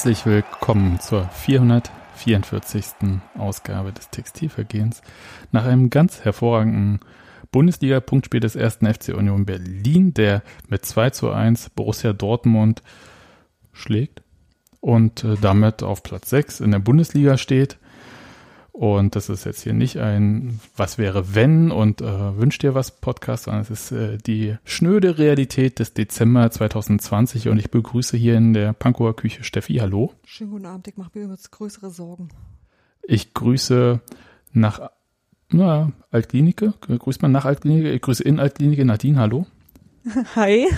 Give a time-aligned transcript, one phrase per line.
[0.00, 3.20] Herzlich willkommen zur 444.
[3.36, 5.02] Ausgabe des Textilvergehens.
[5.52, 7.00] Nach einem ganz hervorragenden
[7.52, 12.82] Bundesliga-Punktspiel des ersten FC Union Berlin, der mit 2 zu 1 Borussia Dortmund
[13.74, 14.22] schlägt
[14.80, 17.76] und äh, damit auf Platz 6 in der Bundesliga steht.
[18.72, 22.92] Und das ist jetzt hier nicht ein Was wäre wenn und äh, wünscht dir was
[22.92, 28.36] Podcast, sondern es ist äh, die schnöde Realität des Dezember 2020 und ich begrüße hier
[28.36, 29.74] in der Pankower Küche Steffi.
[29.74, 30.14] Hallo.
[30.24, 32.28] Schönen guten Abend, ich mache mir jetzt größere Sorgen.
[33.02, 34.00] Ich grüße
[34.52, 34.90] nach
[35.52, 36.74] na, Altklinike.
[36.80, 37.90] Grüßt man nach Altklinike?
[37.90, 39.18] Ich grüße in Altklinike Nadine.
[39.18, 39.46] Hallo.
[40.36, 40.68] Hi.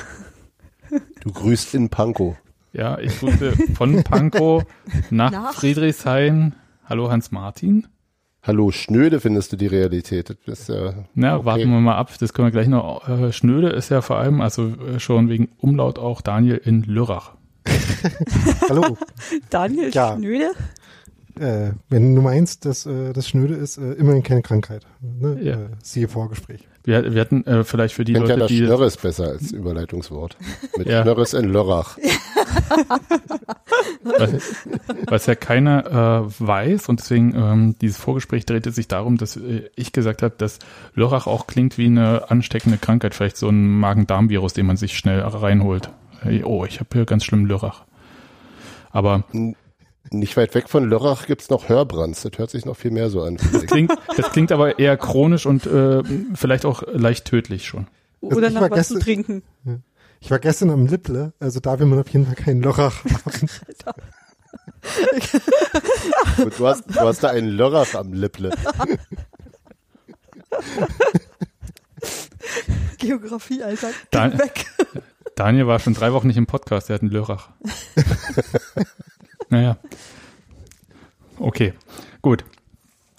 [1.21, 2.37] Du grüßt in Pankow.
[2.73, 4.65] Ja, ich grüße von Pankow
[5.11, 5.53] nach, Nach?
[5.53, 6.55] Friedrichshain.
[6.93, 7.87] Hallo Hans-Martin.
[8.43, 10.37] Hallo, schnöde findest du die Realität.
[10.45, 11.45] Das ist ja, Na, okay.
[11.47, 12.11] warten wir mal ab.
[12.21, 13.09] Das können wir gleich noch.
[13.09, 17.33] Äh, Schnöde ist ja vor allem, also äh, schon wegen Umlaut auch Daniel in Lörrach.
[18.69, 18.99] Hallo.
[19.49, 20.17] Daniel Ja.
[20.19, 20.51] Schnöde.
[21.41, 24.87] äh, wenn du meinst, dass äh, das Schnöde ist, äh, immerhin keine Krankheit.
[25.01, 25.39] Ne?
[25.43, 25.55] Ja.
[25.55, 26.69] Äh, siehe Vorgespräch.
[26.85, 29.29] Wir, wir hatten äh, vielleicht für die Ich finde ja Leute, das die Schnörres besser
[29.29, 30.37] als Überleitungswort.
[30.77, 31.03] Mit Ja.
[31.03, 31.97] Schnörres in Lörrach.
[34.03, 34.33] was,
[35.07, 39.71] was ja keiner äh, weiß und deswegen ähm, dieses Vorgespräch drehte sich darum, dass äh,
[39.77, 40.59] ich gesagt habe, dass
[40.95, 45.21] Lörrach auch klingt wie eine ansteckende Krankheit, vielleicht so ein Magen-Darm-Virus, den man sich schnell
[45.21, 45.91] reinholt.
[46.21, 47.83] Hey, oh, ich habe hier ganz schlimm Lörrach.
[48.91, 49.25] Aber
[50.13, 52.23] Nicht weit weg von Lörrach gibt's noch Hörbrands.
[52.23, 53.39] Das hört sich noch viel mehr so an.
[53.53, 56.03] das klingt, das klingt aber eher chronisch und äh,
[56.35, 57.87] vielleicht auch leicht tödlich schon.
[58.21, 59.43] Oder ich nach war was zu gestern- trinken.
[60.21, 63.49] Ich war gestern am Lipple, also da will man auf jeden Fall keinen Lörrach haben.
[66.45, 68.51] Und du, hast, du hast da einen Lörrach am Lipple.
[72.99, 73.89] Geografie, Alter.
[74.11, 74.67] Da- Geh weg.
[75.35, 77.49] Daniel war schon drei Wochen nicht im Podcast, der hat einen Lörrach.
[79.53, 79.77] naja.
[81.39, 81.75] Okay,
[82.23, 82.45] gut.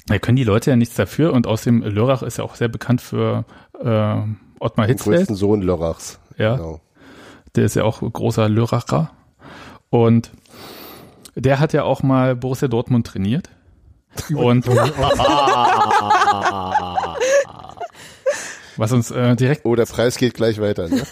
[0.08, 3.00] Da können die Leute ja nichts dafür und außerdem Lörrach ist ja auch sehr bekannt
[3.02, 3.46] für
[3.80, 4.18] äh,
[4.60, 5.18] Ottmar Den Hitzfeld.
[5.20, 6.20] größten Sohn Lörrachs.
[6.38, 6.82] Ja, Genau.
[7.56, 9.12] der ist ja auch großer Lörracher.
[9.90, 10.32] Und
[11.36, 13.50] der hat ja auch mal Borussia Dortmund trainiert.
[14.36, 14.68] Und
[18.78, 20.90] was uns äh, direkt Oh, der Preis geht gleich weiter.
[20.90, 21.04] Ne?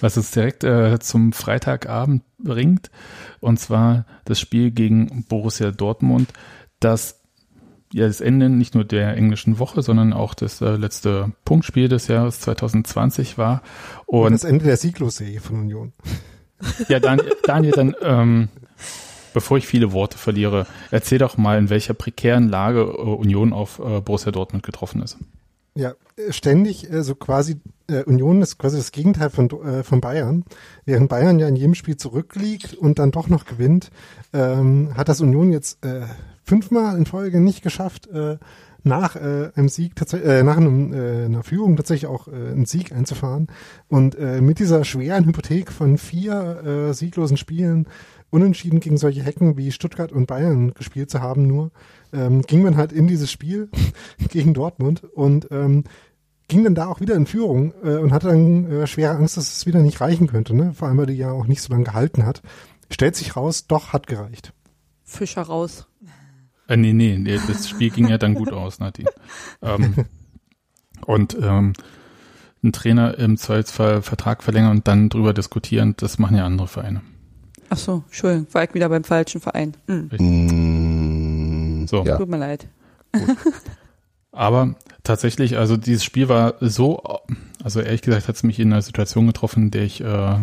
[0.00, 2.90] was uns direkt äh, zum Freitagabend bringt,
[3.40, 6.32] und zwar das Spiel gegen Borussia Dortmund,
[6.80, 7.18] das
[7.92, 12.08] ja das Ende nicht nur der englischen Woche, sondern auch das äh, letzte Punktspiel des
[12.08, 13.62] Jahres 2020 war.
[14.06, 15.92] Und Und das Ende der Sieglosserie von Union.
[16.88, 18.48] ja, Daniel, Daniel dann, ähm,
[19.32, 23.78] bevor ich viele Worte verliere, erzähl doch mal, in welcher prekären Lage äh, Union auf
[23.78, 25.18] äh, Borussia Dortmund getroffen ist.
[25.78, 30.00] Ja, äh, ständig äh, so quasi äh, Union ist quasi das Gegenteil von äh, von
[30.00, 30.44] Bayern.
[30.84, 33.92] Während Bayern ja in jedem Spiel zurückliegt und dann doch noch gewinnt,
[34.32, 36.02] ähm, hat das Union jetzt äh,
[36.42, 38.38] fünfmal in Folge nicht geschafft, äh,
[38.82, 42.66] nach äh, einem Sieg tatsächlich, äh, nach einem, äh, einer Führung tatsächlich auch äh, einen
[42.66, 43.46] Sieg einzufahren.
[43.88, 47.86] Und äh, mit dieser schweren Hypothek von vier äh, sieglosen Spielen
[48.30, 51.70] unentschieden gegen solche Hecken wie Stuttgart und Bayern gespielt zu haben nur,
[52.12, 53.70] ähm, ging man halt in dieses Spiel
[54.30, 55.84] gegen Dortmund und ähm,
[56.48, 59.56] ging dann da auch wieder in Führung äh, und hatte dann äh, schwere Angst, dass
[59.56, 60.72] es wieder nicht reichen könnte, ne?
[60.74, 62.42] Vor allem, weil die ja auch nicht so lange gehalten hat.
[62.90, 64.54] Stellt sich raus, doch hat gereicht.
[65.04, 65.86] Fischer raus.
[66.68, 69.10] Äh, nee, nee, nee, das Spiel ging ja dann gut aus, Nadine.
[69.62, 70.06] Ähm,
[71.06, 71.74] und ähm,
[72.62, 77.02] ein Trainer im Zweifelsfall Vertrag verlängern und dann drüber diskutieren, das machen ja andere Vereine.
[77.70, 79.76] Ach so, Entschuldigung, war ich wieder beim falschen Verein.
[79.86, 80.10] Hm.
[81.82, 82.04] Mm, So.
[82.04, 82.16] Ja.
[82.16, 82.66] Tut mir leid.
[84.32, 87.02] Aber tatsächlich, also dieses Spiel war so,
[87.62, 90.36] also ehrlich gesagt hat es mich in einer Situation getroffen, in der ich äh,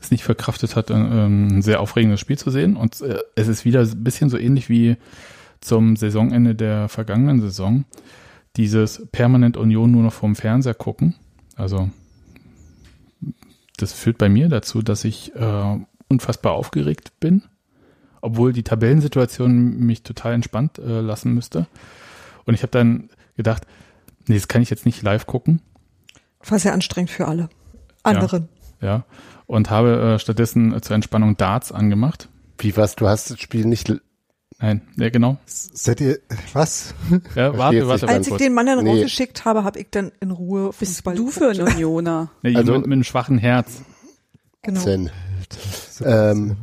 [0.00, 2.76] es nicht verkraftet hatte, ähm, ein sehr aufregendes Spiel zu sehen.
[2.76, 4.96] Und äh, es ist wieder ein bisschen so ähnlich wie
[5.60, 7.84] zum Saisonende der vergangenen Saison.
[8.56, 11.14] Dieses permanent Union nur noch vorm Fernseher gucken.
[11.56, 11.90] Also
[13.76, 15.78] das führt bei mir dazu, dass ich äh,
[16.10, 17.42] unfassbar aufgeregt bin,
[18.20, 21.66] obwohl die Tabellensituation mich total entspannt äh, lassen müsste.
[22.44, 23.66] Und ich habe dann gedacht,
[24.26, 25.62] nee, das kann ich jetzt nicht live gucken,
[26.46, 27.48] War sehr anstrengend für alle
[28.02, 28.48] anderen.
[28.80, 29.04] ja,
[29.46, 32.28] und habe äh, stattdessen äh, zur Entspannung Darts angemacht.
[32.58, 32.96] Wie was?
[32.96, 33.88] Du hast das Spiel nicht.
[33.88, 34.00] l-
[34.58, 35.38] Nein, ja genau.
[35.46, 36.18] Seid ihr,
[36.52, 36.92] was?
[37.34, 38.44] Ja, warte, warte, nicht Als ich warte.
[38.44, 38.90] den Mann dann Nee.
[38.90, 41.60] rausgeschickt habe, habe ich dann in Ruhe Bist Fußball du für geguckt.
[41.60, 42.30] ein Unioner?
[42.42, 43.80] Nee, Also- mit, mit einem schwachen Herz.
[44.62, 44.80] Genau.
[44.80, 45.10] Zen.
[46.04, 46.56] Ähm,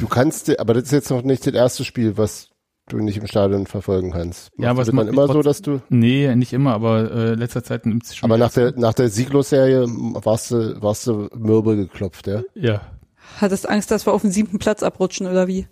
[0.00, 2.50] du kannst, aber das ist jetzt noch nicht das erste Spiel, was
[2.88, 4.50] du nicht im Stadion verfolgen kannst.
[4.58, 7.10] Ja, Machst was du das macht dann immer so, dass du, Nee, nicht immer, aber
[7.10, 8.30] äh, letzter Zeit nimmt es schon.
[8.30, 12.42] aber nach der, nach der Sieglos-Serie warst du, warst du mürbe geklopft, ja?
[12.54, 12.82] Ja.
[13.40, 15.66] Hattest Angst, dass wir auf den siebten Platz abrutschen oder wie?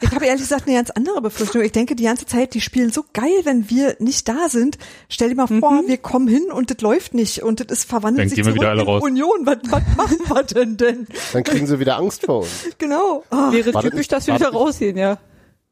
[0.00, 1.62] Ich habe ehrlich gesagt eine ganz andere Befürchtung.
[1.62, 4.78] Ich denke die ganze Zeit, die spielen so geil, wenn wir nicht da sind.
[5.08, 8.24] Stell dir mal vor, wir kommen hin und das läuft nicht und das ist verwandelt
[8.24, 9.02] Dann sich gehen wir zurück wieder alle in raus.
[9.02, 9.46] Union.
[9.46, 11.06] Was, was machen wir denn denn?
[11.32, 12.50] Dann kriegen sie wieder Angst vor uns.
[12.78, 13.22] Genau.
[13.30, 15.18] Ah, Wäre War das typisch, nicht- dass wir wieder rausgehen, ja.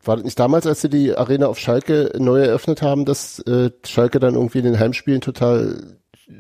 [0.05, 3.71] War das nicht damals, als sie die Arena auf Schalke neu eröffnet haben, dass äh,
[3.85, 5.99] Schalke dann irgendwie in den Heimspielen total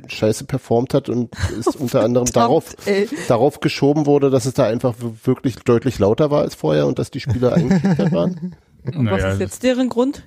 [0.08, 3.08] scheiße performt hat und es unter anderem darauf, ey.
[3.28, 4.94] darauf geschoben wurde, dass es da einfach
[5.24, 8.56] wirklich deutlich lauter war als vorher und dass die Spieler eingeschüchtert waren?
[8.84, 10.24] Und was Naja, ist jetzt deren Grund?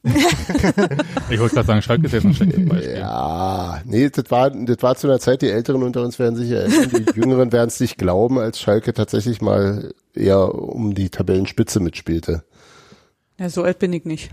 [0.04, 2.98] ich wollte gerade sagen, Schalke ist jetzt ein schlechtes Beispiel.
[2.98, 6.50] Ja, nee, das war, das war zu einer Zeit, die Älteren unter uns werden sich
[6.50, 11.80] erinnern, die Jüngeren werden es nicht glauben, als Schalke tatsächlich mal eher um die Tabellenspitze
[11.80, 12.44] mitspielte.
[13.38, 14.30] Ja, so alt bin ich nicht.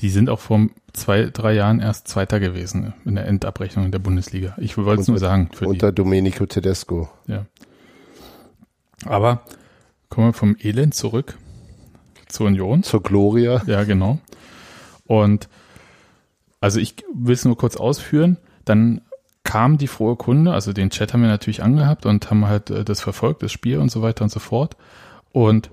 [0.00, 3.98] Die sind auch vor zwei, drei Jahren erst Zweiter gewesen in der Endabrechnung in der
[3.98, 4.54] Bundesliga.
[4.58, 5.70] Ich wollte es nur sagen für die.
[5.70, 7.08] Unter Domenico Tedesco.
[7.26, 7.46] Ja.
[9.04, 9.42] Aber
[10.08, 11.36] kommen wir vom Elend zurück
[12.28, 12.82] zur Union.
[12.82, 13.62] Zur Gloria.
[13.66, 14.18] Ja, genau.
[15.04, 15.48] Und
[16.60, 18.38] also ich will es nur kurz ausführen.
[18.64, 19.02] Dann
[19.44, 22.84] kam die frohe Kunde, also den Chat haben wir natürlich angehabt und haben halt äh,
[22.84, 24.76] das verfolgt, das Spiel und so weiter und so fort.
[25.30, 25.70] Und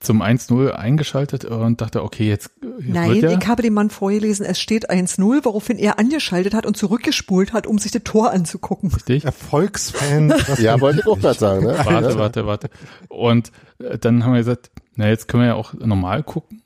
[0.00, 3.90] zum 1-0 eingeschaltet und dachte, okay, jetzt, jetzt Nein, wird ja, ich habe dem Mann
[3.90, 8.32] vorgelesen, es steht 1-0, woraufhin er angeschaltet hat und zurückgespult hat, um sich das Tor
[8.32, 8.90] anzugucken.
[8.90, 9.24] richtig.
[9.24, 10.34] Erfolgsfan.
[10.58, 11.22] Ja, wollte ich auch nicht.
[11.22, 11.78] gerade sagen, ne?
[11.84, 12.70] Warte, warte, warte.
[13.08, 16.62] Und äh, dann haben wir gesagt, na, jetzt können wir ja auch normal gucken.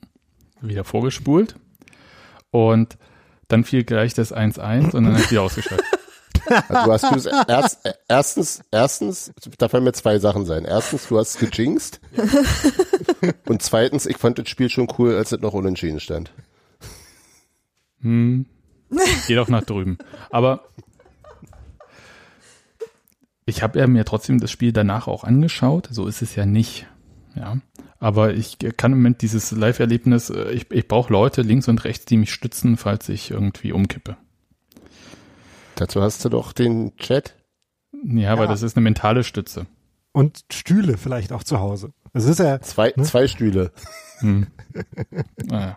[0.61, 1.57] Wieder vorgespult.
[2.51, 2.97] Und
[3.49, 5.85] dann fiel gleich das 1-1 und dann ist wieder ausgeschaltet.
[6.46, 10.64] Also du hast du es erst, erstens, erstens, da fallen mir zwei Sachen sein.
[10.64, 12.00] Erstens, du hast gejinxt.
[13.46, 16.32] Und zweitens, ich fand das Spiel schon cool, als es noch unentschieden stand.
[18.00, 18.46] Hm.
[19.26, 19.99] Geh doch nach drüben.
[20.31, 20.69] Aber
[23.47, 25.88] ich habe ja mir trotzdem das Spiel danach auch angeschaut.
[25.90, 26.87] So ist es ja nicht.
[27.35, 27.58] Ja.
[27.99, 32.05] Aber ich kann im Moment dieses Live-Erlebnis, äh, ich, ich brauche Leute links und rechts,
[32.05, 34.17] die mich stützen, falls ich irgendwie umkippe.
[35.76, 37.35] Dazu hast du doch den Chat.
[38.05, 38.50] Ja, aber Ja.
[38.50, 39.67] das ist eine mentale Stütze.
[40.12, 41.93] Und Stühle vielleicht auch zu Hause.
[42.12, 43.03] Es ist ja, Zwei, Ne?
[43.05, 43.73] zwei Stühle.
[44.21, 44.47] Hm.
[45.44, 45.76] Naja.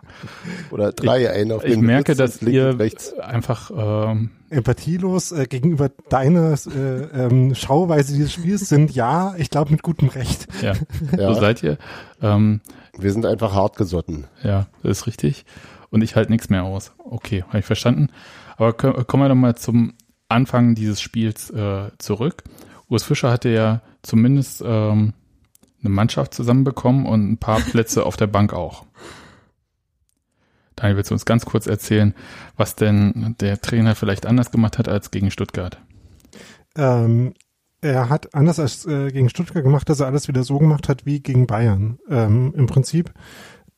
[0.70, 3.12] Oder drei, einen auf Ich den merke, dass links ihr rechts.
[3.18, 6.78] einfach ähm, empathielos äh, gegenüber deiner äh,
[7.26, 10.46] ähm, Schauweise dieses Spiels sind, ja, ich glaube mit gutem Recht.
[10.62, 10.74] ja,
[11.18, 11.34] Ja.
[11.34, 11.78] so seid ihr.
[12.22, 12.60] Ähm,
[12.96, 14.26] Wir sind einfach hart gesotten.
[14.42, 15.44] Ja, das ist richtig.
[15.90, 16.92] Und ich halte nichts mehr aus.
[16.98, 18.08] Okay, habe ich verstanden.
[18.58, 19.94] Aber kommen wir doch mal zum
[20.28, 22.42] Anfang dieses Spiels äh, zurück.
[22.88, 25.14] Urs Fischer hatte ja zumindest ähm,
[25.80, 28.84] eine Mannschaft zusammenbekommen und ein paar Plätze auf der Bank auch.
[30.74, 32.14] Daniel, willst du uns ganz kurz erzählen,
[32.56, 35.80] was denn der Trainer vielleicht anders gemacht hat als gegen Stuttgart?
[36.76, 37.34] Ähm,
[37.80, 41.06] er hat anders als äh, gegen Stuttgart gemacht, dass er alles wieder so gemacht hat
[41.06, 43.12] wie gegen Bayern ähm, im Prinzip.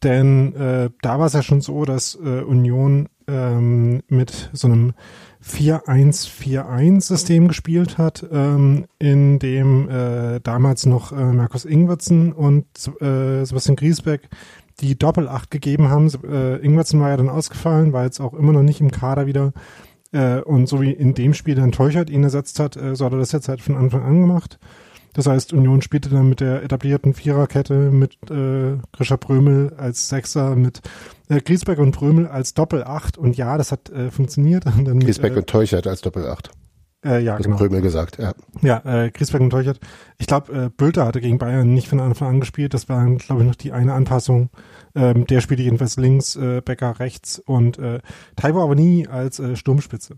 [0.02, 4.92] Denn äh, da war es ja schon so, dass äh, Union ähm, mit so einem
[5.44, 12.66] 4-1-4-1-System gespielt hat, ähm, in dem äh, damals noch äh, Markus Ingwertsen und
[13.00, 14.28] äh, Sebastian Griesbeck
[14.80, 16.10] die Doppel-Acht gegeben haben.
[16.24, 19.52] Äh, Ingwertsen war ja dann ausgefallen, war jetzt auch immer noch nicht im Kader wieder.
[20.12, 23.12] Äh, und so wie in dem Spiel dann Teuchert ihn ersetzt hat, äh, so hat
[23.12, 24.58] er das jetzt halt von Anfang an gemacht.
[25.12, 30.54] Das heißt, Union spielte dann mit der etablierten Viererkette mit äh, Grisha Brömel als Sechser,
[30.54, 30.80] mit
[31.28, 33.18] äh, Griesbeck und Brömel als Doppel-Acht.
[33.18, 34.66] Und ja, das hat äh, funktioniert.
[34.76, 36.50] Und dann mit, Griesbeck äh, und Teuchert als Doppelacht.
[37.04, 37.56] äh, ja, Das genau.
[37.56, 38.34] hat Krömel gesagt, ja.
[38.62, 39.80] Ja, äh, Griesbeck und Teuchert.
[40.18, 42.72] Ich glaube, äh, Bülter hatte gegen Bayern nicht von Anfang an gespielt.
[42.74, 44.50] Das war, glaube ich, noch die eine Anpassung.
[44.94, 48.00] Ähm, der spielte jedenfalls links, äh, Becker rechts und äh,
[48.36, 50.14] Taiwo aber nie als äh, Sturmspitze.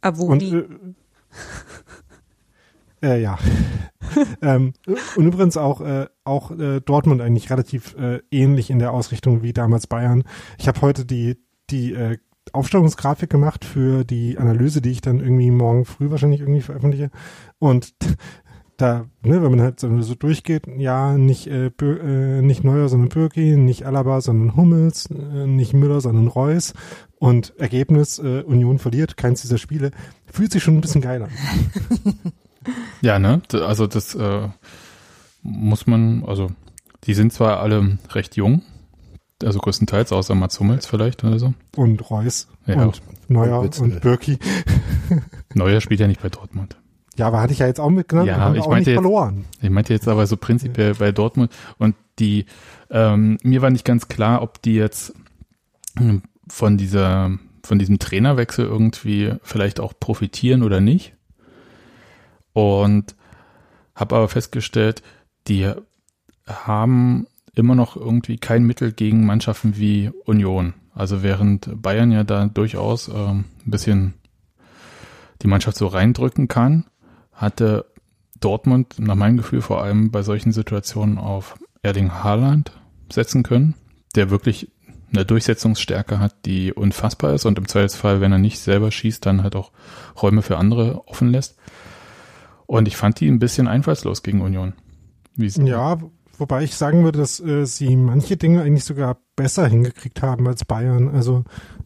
[0.00, 0.64] Aber wo Und äh,
[3.02, 3.38] äh, ja.
[4.42, 4.72] ähm,
[5.16, 9.52] und übrigens auch äh, auch äh, Dortmund eigentlich relativ äh, ähnlich in der Ausrichtung wie
[9.52, 10.24] damals Bayern.
[10.58, 11.36] Ich habe heute die
[11.70, 12.18] die äh,
[12.52, 17.10] Aufstellungsgrafik gemacht für die Analyse, die ich dann irgendwie morgen früh wahrscheinlich irgendwie veröffentliche.
[17.58, 17.94] Und
[18.76, 23.08] da, ne, wenn man halt so, so durchgeht, ja, nicht äh, äh, nicht Neuer, sondern
[23.08, 26.74] Birki, nicht Alaba, sondern Hummels, äh, nicht Müller, sondern Reus.
[27.18, 29.90] Und Ergebnis, äh, Union verliert keins dieser Spiele.
[30.26, 31.30] Fühlt sich schon ein bisschen geil an.
[33.00, 33.40] Ja, ne?
[33.52, 34.48] Also das äh,
[35.42, 36.50] muss man, also
[37.04, 38.62] die sind zwar alle recht jung,
[39.42, 41.54] also größtenteils, außer Mats Hummels vielleicht oder so.
[41.76, 44.00] Und Reus Ja, und Neuer Und und.
[44.00, 44.38] Birki.
[45.54, 46.76] Neuer spielt ja nicht bei Dortmund.
[47.16, 49.44] Ja, aber hatte ich ja jetzt auch mitgenommen Ja, ich auch meinte nicht jetzt- verloren.
[49.60, 52.46] Ich meinte jetzt aber so prinzipiell bei Dortmund und die,
[52.90, 55.14] ähm, mir war nicht ganz klar, ob die jetzt
[55.98, 57.30] ähm, von dieser,
[57.64, 61.14] von diesem Trainerwechsel irgendwie vielleicht auch profitieren oder nicht.
[62.52, 63.14] Und
[63.94, 65.02] habe aber festgestellt,
[65.46, 65.70] die
[66.46, 70.74] haben immer noch irgendwie kein Mittel gegen Mannschaften wie Union.
[70.94, 74.14] Also während Bayern ja da durchaus ähm, ein bisschen
[75.42, 76.86] die Mannschaft so reindrücken kann,
[77.32, 77.86] hatte
[78.40, 82.72] Dortmund nach meinem Gefühl vor allem bei solchen Situationen auf Erling Haaland
[83.12, 83.74] setzen können,
[84.14, 84.70] der wirklich
[85.12, 89.42] eine Durchsetzungsstärke hat, die unfassbar ist und im Zweifelsfall, wenn er nicht selber schießt, dann
[89.42, 89.72] halt auch
[90.20, 91.57] Räume für andere offen lässt.
[92.68, 94.74] Und ich fand die ein bisschen einfallslos gegen Union.
[95.66, 95.98] Ja,
[96.36, 100.66] wobei ich sagen würde, dass äh, sie manche Dinge eigentlich sogar besser hingekriegt haben als
[100.66, 101.08] Bayern.
[101.08, 101.44] Also,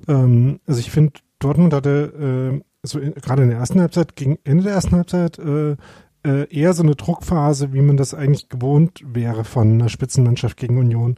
[0.09, 4.65] ähm, also ich finde, Dortmund hatte äh, so gerade in der ersten Halbzeit, gegen Ende
[4.65, 5.77] der ersten Halbzeit, äh,
[6.25, 10.79] äh, eher so eine Druckphase, wie man das eigentlich gewohnt wäre von einer Spitzenmannschaft gegen
[10.79, 11.17] Union.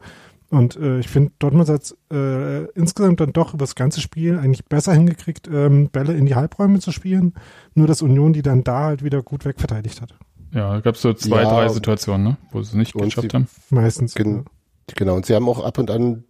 [0.54, 4.64] Und äh, ich finde, Dortmund hat äh, insgesamt dann doch über das ganze Spiel eigentlich
[4.64, 7.34] besser hingekriegt, ähm, Bälle in die Halbräume zu spielen.
[7.74, 10.14] Nur dass Union die dann da halt wieder gut wegverteidigt hat.
[10.52, 13.48] Ja, gab es so zwei, ja, drei Situationen, ne, wo sie es nicht geschafft haben.
[13.70, 14.14] Meistens.
[14.14, 14.94] Gen ja.
[14.94, 16.24] Genau, und sie haben auch ab und an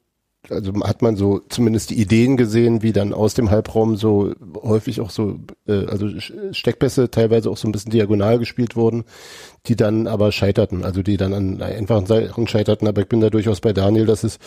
[0.50, 5.00] also hat man so zumindest die Ideen gesehen, wie dann aus dem Halbraum so häufig
[5.00, 6.08] auch so, äh, also
[6.52, 9.04] Steckpässe teilweise auch so ein bisschen diagonal gespielt wurden,
[9.66, 13.30] die dann aber scheiterten, also die dann an einfachen Sachen scheiterten, aber ich bin da
[13.30, 14.38] durchaus bei Daniel, dass es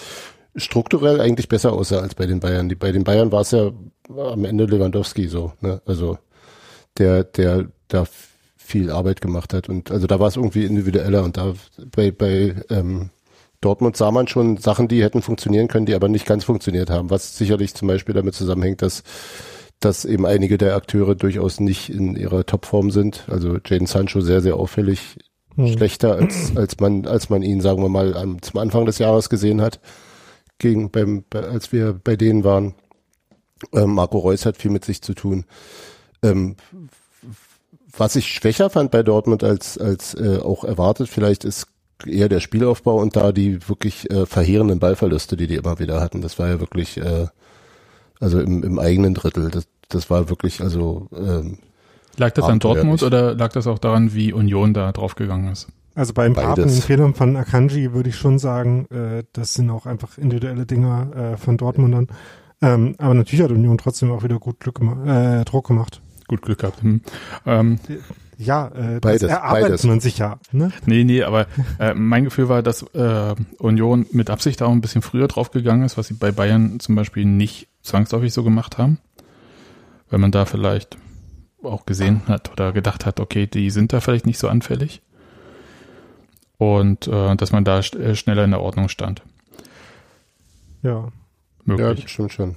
[0.56, 2.70] strukturell eigentlich besser aussah als bei den Bayern.
[2.70, 3.72] Die, bei den Bayern war es ja
[4.16, 5.82] am Ende Lewandowski so, ne?
[5.86, 6.18] also
[6.98, 8.06] der, der da
[8.58, 11.54] viel Arbeit gemacht hat und also da war es irgendwie individueller und da
[11.96, 13.12] bei, bei ähm,
[13.62, 17.10] Dortmund sah man schon Sachen, die hätten funktionieren können, die aber nicht ganz funktioniert haben,
[17.10, 19.04] was sicherlich zum Beispiel damit zusammenhängt, dass
[19.80, 23.26] dass eben einige der Akteure durchaus nicht in ihrer Topform sind.
[23.30, 25.18] Also Jaden Sancho sehr, sehr auffällig
[25.56, 25.68] hm.
[25.68, 29.30] schlechter, als, als man, als man ihn, sagen wir mal, am, zum Anfang des Jahres
[29.30, 29.80] gesehen hat,
[30.58, 32.74] gegen beim, bei, als wir bei denen waren.
[33.74, 35.46] Ähm, Marco Reus hat viel mit sich zu tun.
[36.24, 36.56] Ähm,
[37.96, 41.68] was ich schwächer fand bei Dortmund als, als äh, auch erwartet, vielleicht ist
[42.06, 46.22] eher der Spielaufbau und da die wirklich äh, verheerenden Ballverluste, die die immer wieder hatten.
[46.22, 47.28] Das war ja wirklich, äh,
[48.20, 49.50] also im, im eigenen Drittel.
[49.50, 51.60] Das, das war wirklich, also ähm,
[52.18, 55.68] Lag das an Dortmund oder lag das auch daran, wie Union da draufgegangen ist?
[55.94, 59.86] Also bei ein paar Fehlern von Akanji würde ich schon sagen, äh, das sind auch
[59.86, 62.08] einfach individuelle Dinger äh, von Dortmundern.
[62.62, 66.02] Ähm, aber natürlich hat Union trotzdem auch wieder gut Glück gemacht, äh, Druck gemacht.
[66.28, 66.82] Gut Glück gehabt.
[66.82, 67.02] Hm.
[67.46, 67.80] Ähm,
[68.38, 69.84] ja, äh, beides, das erarbeitet beides.
[69.84, 70.40] man sich ja.
[70.52, 70.72] Ne?
[70.86, 71.48] Nee, nee, aber
[71.80, 75.98] äh, mein Gefühl war, dass äh, Union mit Absicht auch ein bisschen früher draufgegangen ist,
[75.98, 79.00] was sie bei Bayern zum Beispiel nicht zwangsläufig so gemacht haben.
[80.10, 80.98] Weil man da vielleicht
[81.64, 85.02] auch gesehen hat oder gedacht hat, okay, die sind da vielleicht nicht so anfällig.
[86.58, 89.24] Und äh, dass man da sch äh, schneller in der Ordnung stand.
[90.84, 91.10] Ja.
[91.66, 92.02] Möglich.
[92.04, 92.56] Ja, stimmt schon.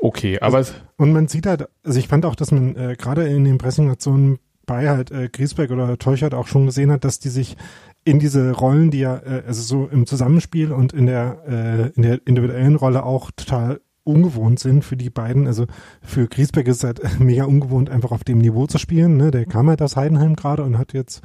[0.00, 3.26] Okay, aber also, und man sieht halt, also ich fand auch, dass man äh, gerade
[3.26, 7.30] in den Pressing-Aktionen bei halt äh, Griesbeck oder Teuchert auch schon gesehen hat, dass die
[7.30, 7.56] sich
[8.04, 12.02] in diese Rollen, die ja, äh, also so im Zusammenspiel und in der äh, in
[12.02, 15.46] der individuellen Rolle auch total ungewohnt sind für die beiden.
[15.46, 15.66] Also
[16.02, 19.16] für Griesbeck ist es halt mega ungewohnt, einfach auf dem Niveau zu spielen.
[19.16, 19.30] Ne?
[19.30, 21.22] Der kam halt aus Heidenheim gerade und hat jetzt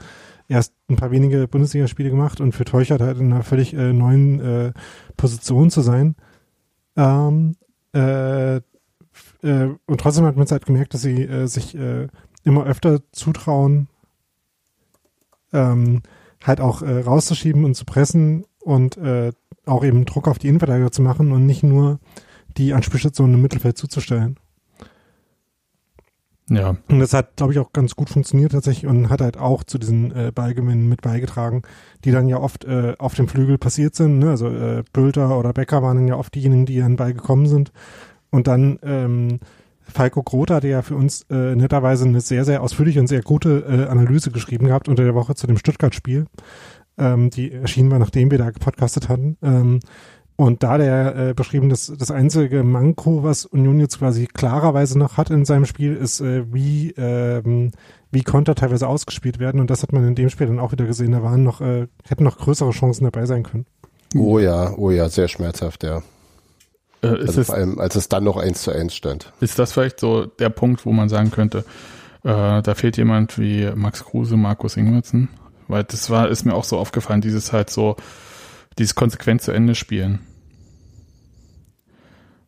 [0.48, 4.40] erst ein paar wenige Bundesligaspiele gemacht und für Teuchert halt in einer völlig äh, neuen
[4.40, 4.74] äh,
[5.18, 6.16] Position zu sein.
[6.96, 7.56] Ähm,
[7.94, 8.62] äh,
[9.44, 12.08] äh, und trotzdem hat man halt gemerkt, dass sie äh, sich äh,
[12.44, 13.88] immer öfter zutrauen,
[15.52, 16.02] ähm,
[16.44, 19.32] halt auch äh, rauszuschieben und zu pressen und äh,
[19.66, 22.00] auch eben Druck auf die Innenverteidiger zu machen und nicht nur
[22.58, 24.38] die Anspielstationen im Mittelfeld zuzustellen.
[26.50, 26.76] Ja.
[26.90, 29.78] Und das hat, glaube ich, auch ganz gut funktioniert tatsächlich und hat halt auch zu
[29.78, 31.62] diesen äh, Ballgewinnen mit beigetragen,
[32.04, 34.20] die dann ja oft äh, auf dem Flügel passiert sind.
[34.20, 34.30] Ne?
[34.30, 37.48] Also äh, Bülter oder Becker waren dann ja oft diejenigen, die an den Ball gekommen
[37.48, 37.72] sind.
[38.34, 39.40] Und dann ähm,
[39.82, 43.60] Falco Groth hatte ja für uns äh, netterweise eine sehr, sehr ausführliche und sehr gute
[43.60, 46.26] äh, Analyse geschrieben gehabt unter der Woche zu dem Stuttgart-Spiel.
[46.98, 49.38] Ähm, die erschienen war, nachdem wir da gepodcastet hatten.
[49.44, 49.82] Ähm,
[50.36, 55.18] und da der äh, beschrieben, dass das einzige Manko, was Union jetzt quasi klarerweise noch
[55.18, 57.70] hat in seinem Spiel, ist, äh, wie, ähm,
[58.10, 59.62] wie Konter teilweise ausgespielt werden.
[59.62, 61.12] Und das hat man in dem Spiel dann auch wieder gesehen.
[61.12, 63.68] Da waren noch, äh, hätten noch größere Chancen dabei sein können.
[64.16, 66.02] Oh ja, oh ja, sehr schmerzhaft, ja.
[67.04, 69.32] Äh, also es, vor allem, als es dann noch eins zu eins stand.
[69.42, 71.60] Ist das vielleicht so der Punkt, wo man sagen könnte,
[72.24, 75.30] äh, da fehlt jemand wie Max Kruse, Markus Ingwertsen?
[75.68, 77.96] Weil das war, ist mir auch so aufgefallen, dieses halt so,
[78.80, 80.20] dieses konsequent zu Ende spielen.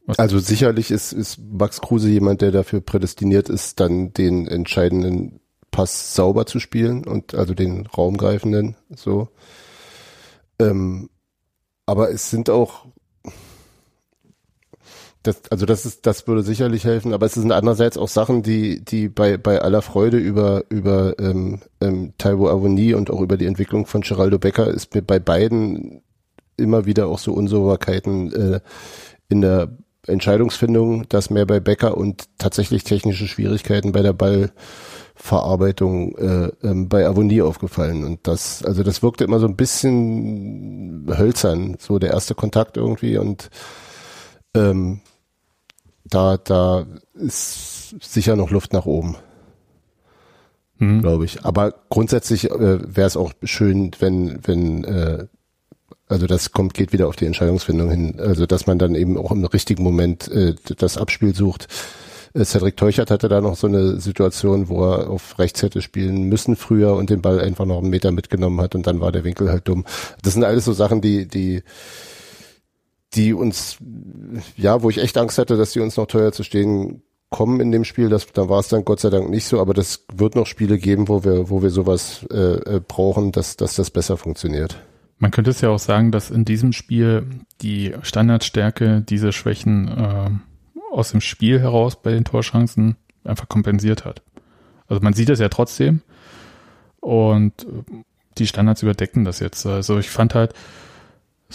[0.05, 5.39] Was also sicherlich ist, ist Max Kruse jemand, der dafür prädestiniert ist, dann den entscheidenden
[5.71, 9.29] Pass sauber zu spielen und also den raumgreifenden so.
[10.59, 11.09] Ähm,
[11.85, 12.85] aber es sind auch
[15.27, 18.83] das, also das ist, das würde sicherlich helfen, aber es sind andererseits auch Sachen, die,
[18.83, 23.45] die bei, bei aller Freude über, über ähm, ähm, Taiwo Avoni und auch über die
[23.45, 26.01] Entwicklung von Geraldo Becker ist mir bei beiden
[26.57, 28.59] immer wieder auch so Unsauberkeiten äh,
[29.29, 29.69] in der
[30.07, 37.07] Entscheidungsfindung, das mehr bei Becker und tatsächlich technische Schwierigkeiten bei der Ballverarbeitung äh, ähm, bei
[37.07, 38.03] Avonie aufgefallen.
[38.03, 43.17] Und das, also das wirkte immer so ein bisschen hölzern, so der erste Kontakt irgendwie
[43.17, 43.49] und
[44.55, 45.01] ähm,
[46.05, 49.15] da, da ist sicher noch Luft nach oben,
[50.77, 51.01] Mhm.
[51.01, 51.45] glaube ich.
[51.45, 55.27] Aber grundsätzlich äh, wäre es auch schön, wenn, wenn äh,
[56.07, 58.19] also das kommt, geht wieder auf die Entscheidungsfindung hin.
[58.19, 61.67] Also dass man dann eben auch im richtigen Moment äh, das Abspiel sucht.
[62.33, 66.23] Äh, Cedric Teuchert hatte da noch so eine Situation, wo er auf rechts hätte spielen
[66.23, 69.23] müssen früher und den Ball einfach noch einen Meter mitgenommen hat und dann war der
[69.23, 69.85] Winkel halt dumm.
[70.21, 71.63] Das sind alles so Sachen, die, die,
[73.15, 73.77] die uns,
[74.57, 77.71] ja, wo ich echt Angst hatte, dass die uns noch teuer zu stehen kommen in
[77.71, 78.09] dem Spiel.
[78.09, 80.77] Das, da war es dann Gott sei Dank nicht so, aber das wird noch Spiele
[80.77, 82.35] geben, wo wir, wo wir sowas äh,
[82.75, 84.77] äh, brauchen, dass, dass das besser funktioniert.
[85.17, 87.25] Man könnte es ja auch sagen, dass in diesem Spiel
[87.61, 90.29] die Standardstärke diese Schwächen äh,
[90.91, 94.21] aus dem Spiel heraus bei den Torchancen einfach kompensiert hat.
[94.87, 96.01] Also man sieht es ja trotzdem
[96.99, 98.03] und äh,
[98.37, 99.65] die Standards überdecken das jetzt.
[99.65, 100.53] Also ich fand halt,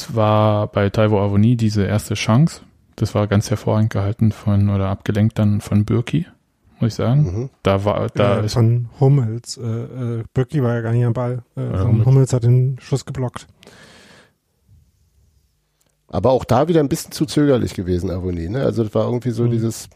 [0.00, 2.62] es war bei Taiwo Avoni diese erste Chance.
[2.96, 6.26] Das war ganz hervorragend gehalten von oder abgelenkt dann von Birki,
[6.80, 7.22] muss ich sagen.
[7.22, 7.50] Mhm.
[7.62, 9.58] Da war da äh, ist von Hummels.
[9.58, 11.42] Äh, äh, war ja gar nicht am Ball.
[11.56, 12.06] Äh, Hummels.
[12.06, 13.46] Hummels hat den Schuss geblockt.
[16.08, 18.48] Aber auch da wieder ein bisschen zu zögerlich gewesen, Avonie.
[18.48, 18.62] Ne?
[18.62, 19.50] Also das war irgendwie so Mhm.
[19.50, 19.88] dieses,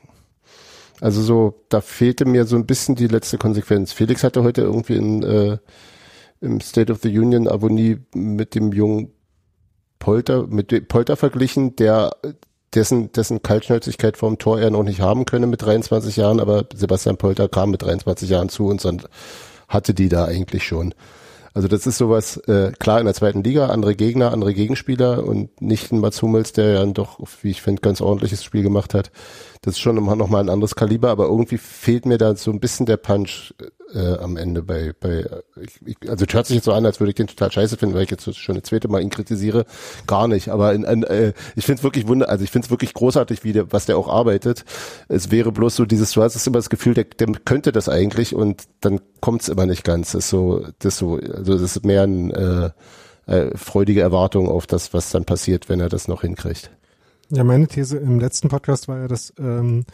[1.01, 3.93] also so, da fehlte mir so ein bisschen die letzte Konsequenz.
[3.93, 5.59] Felix hatte heute irgendwie in, äh,
[6.41, 9.14] im State of the Union Avonie mit dem jungen
[10.05, 12.15] Polter, mit Polter verglichen, der
[12.75, 17.17] dessen, dessen Kaltschnäuzigkeit vorm Tor er noch nicht haben könne mit 23 Jahren, aber Sebastian
[17.17, 19.09] Polter kam mit 23 Jahren zu uns und
[19.67, 20.93] hatte die da eigentlich schon.
[21.55, 25.63] Also das ist sowas, äh, klar in der zweiten Liga, andere Gegner, andere Gegenspieler und
[25.63, 29.11] nicht ein Mats Hummels, der ja doch, wie ich finde, ganz ordentliches Spiel gemacht hat.
[29.63, 32.61] Das ist schon noch mal ein anderes Kaliber, aber irgendwie fehlt mir da so ein
[32.61, 33.55] bisschen der Punch
[33.93, 35.27] äh, am Ende bei, bei
[35.61, 37.77] ich, ich, also es hört sich jetzt so an, als würde ich den total scheiße
[37.77, 39.67] finden, weil ich jetzt schon das zweite Mal ihn kritisiere.
[40.07, 42.71] Gar nicht, aber in, in, äh, ich finde es wirklich wunder, also ich finde es
[42.71, 44.65] wirklich großartig, wie der, was der auch arbeitet.
[45.09, 48.35] Es wäre bloß so dieses, du hast immer das Gefühl, der, der könnte das eigentlich
[48.35, 50.13] und dann kommt es immer nicht ganz.
[50.13, 52.71] Das ist so, das ist so, also das ist mehr ein äh,
[53.27, 56.71] äh, freudige Erwartung auf das, was dann passiert, wenn er das noch hinkriegt.
[57.31, 59.85] Ja, meine These im letzten Podcast war ja, dass ähm,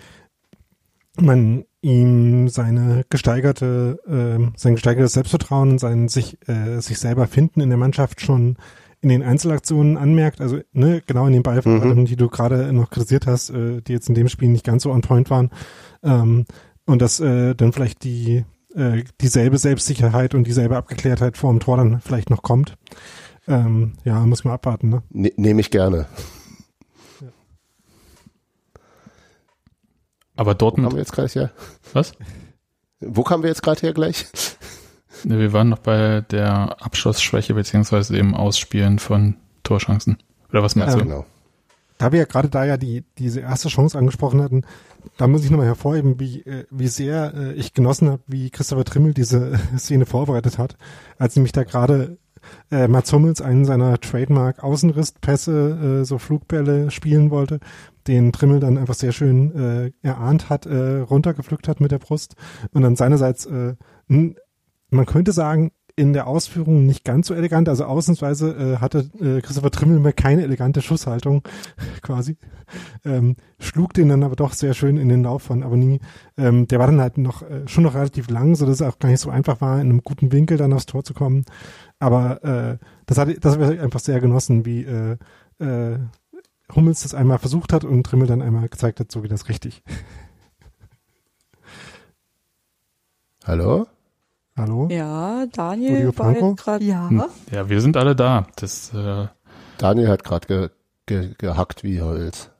[1.16, 7.60] man ihm seine gesteigerte, ähm, sein gesteigertes Selbstvertrauen und sein sich, äh, sich selber finden
[7.60, 8.56] in der Mannschaft schon
[9.02, 13.26] in den Einzelaktionen anmerkt, also ne, genau in den Ballverarbeitungen, die du gerade noch kritisiert
[13.26, 15.50] hast, äh, die jetzt in dem Spiel nicht ganz so on point waren,
[16.02, 16.44] ähm,
[16.84, 21.76] und dass äh, dann vielleicht die äh, dieselbe Selbstsicherheit und dieselbe Abgeklärtheit vor dem Tor
[21.78, 22.76] dann vielleicht noch kommt.
[23.48, 25.02] Ähm, ja, muss man abwarten, ne?
[25.10, 26.06] Ne, Nehme ich gerne.
[30.40, 31.50] Aber Wo Dortmund, kamen wir jetzt gleich her?
[31.92, 32.12] was?
[33.00, 34.26] Wo kamen wir jetzt gerade her gleich?
[35.24, 40.18] Ne, Wir waren noch bei der Abschlussschwäche beziehungsweise dem Ausspielen von Torchancen.
[40.50, 41.02] Oder was meinst Ja.
[41.02, 41.08] du?
[41.08, 41.26] Genau.
[41.98, 44.62] Da wir ja gerade da ja die, diese erste Chance angesprochen hatten,
[45.18, 48.84] da muss ich nochmal hervorheben, wie, äh, wie sehr äh, ich genossen habe, wie Christopher
[48.84, 50.76] Trimmel diese Szene vorbereitet hat,
[51.18, 52.16] als nämlich da gerade
[52.70, 57.60] äh, Mats Hummels einen seiner Trademark-Außenrisspässe, äh, so Flugbälle spielen wollte,
[58.06, 62.34] den Trimmel dann einfach sehr schön äh, erahnt hat, äh, runtergepflückt hat mit der Brust
[62.72, 63.74] und dann seinerseits, äh,
[64.08, 69.42] man könnte sagen, in der Ausführung nicht ganz so elegant, also ausnahmsweise äh, hatte äh,
[69.42, 71.42] Christopher Trimmel mehr keine elegante Schusshaltung
[72.02, 72.38] quasi,
[73.04, 76.00] ähm, schlug den dann aber doch sehr schön in den Lauf von Abonnie.
[76.38, 78.98] Ähm, der war dann halt noch äh, schon noch relativ lang, so dass es auch
[78.98, 81.44] gar nicht so einfach war, in einem guten Winkel dann aufs Tor zu kommen.
[81.98, 85.18] Aber äh, das hatte das habe ich einfach sehr genossen, wie äh,
[85.58, 85.98] äh,
[86.74, 89.82] Hummels das einmal versucht hat und Trimmel dann einmal gezeigt hat, so geht das richtig.
[93.44, 93.86] Hallo?
[94.56, 94.88] Hallo?
[94.90, 96.84] Ja, Daniel war gerade.
[96.84, 97.08] Ja.
[97.08, 97.24] Hm.
[97.50, 98.46] Ja, wir sind alle da.
[98.56, 99.26] Das, äh,
[99.78, 100.68] Daniel hat gerade ge,
[101.06, 102.50] ge, gehackt wie Holz.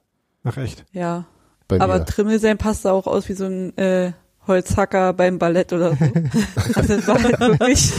[0.43, 0.85] Ach echt.
[0.91, 1.25] Ja.
[1.67, 2.05] Bei Aber mir.
[2.05, 4.13] Trimmel sein passt auch aus wie so ein äh,
[4.47, 6.05] Holzhacker beim Ballett oder so.
[6.75, 7.93] also es war halt wirklich,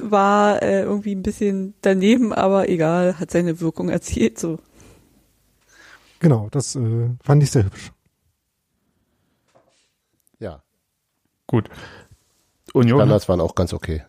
[0.00, 4.58] war äh, irgendwie ein bisschen daneben, aber egal, hat seine Wirkung erzielt so.
[6.26, 7.92] Genau, das äh, fand ich sehr hübsch.
[10.40, 10.60] Ja.
[11.46, 11.68] gut.
[12.74, 12.98] Union.
[12.98, 14.02] Standards waren auch ganz okay.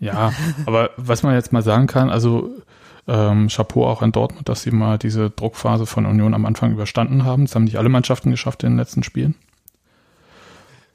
[0.00, 0.34] Ja,
[0.66, 2.50] aber was man jetzt mal sagen kann, also
[3.08, 7.24] ähm, Chapeau auch an Dortmund, dass sie mal diese Druckphase von Union am Anfang überstanden
[7.24, 7.46] haben.
[7.46, 9.34] Das haben nicht alle Mannschaften geschafft in den letzten Spielen.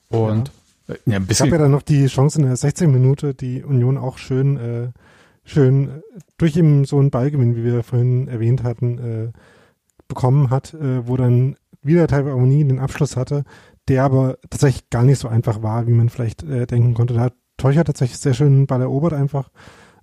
[0.10, 0.51] Und
[0.88, 1.47] ja, ja ein Ich bisschen.
[1.47, 4.89] habe ja dann noch die Chance in der 16 Minute, die Union auch schön, äh,
[5.43, 8.99] schön äh, durch eben so einen Ballgewinn, wie wir vorhin erwähnt hatten,
[9.34, 9.39] äh,
[10.07, 13.43] bekommen hat, äh, wo dann wieder Taiwo Amoni den Abschluss hatte,
[13.87, 17.13] der aber tatsächlich gar nicht so einfach war, wie man vielleicht äh, denken konnte.
[17.13, 19.49] Da hat Teucher tatsächlich sehr schön Ball erobert einfach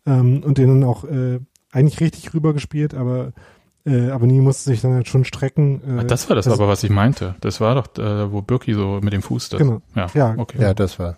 [0.06, 1.40] ähm, und den dann auch äh,
[1.72, 3.32] eigentlich richtig rüber gespielt, aber
[3.84, 5.98] äh, aber nie musste sich dann halt schon strecken.
[5.98, 7.34] Äh, das war das, aber, was ich meinte.
[7.40, 9.58] Das war doch, äh, wo Birki so mit dem Fuß das.
[9.58, 9.82] Genau.
[9.96, 10.62] Ja, Ja, okay.
[10.62, 11.16] Ja, das war.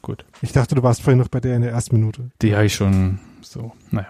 [0.00, 0.24] Gut.
[0.40, 2.30] Ich dachte, du warst vorhin noch bei der in der ersten Minute.
[2.40, 4.08] Die habe ich schon so, naja.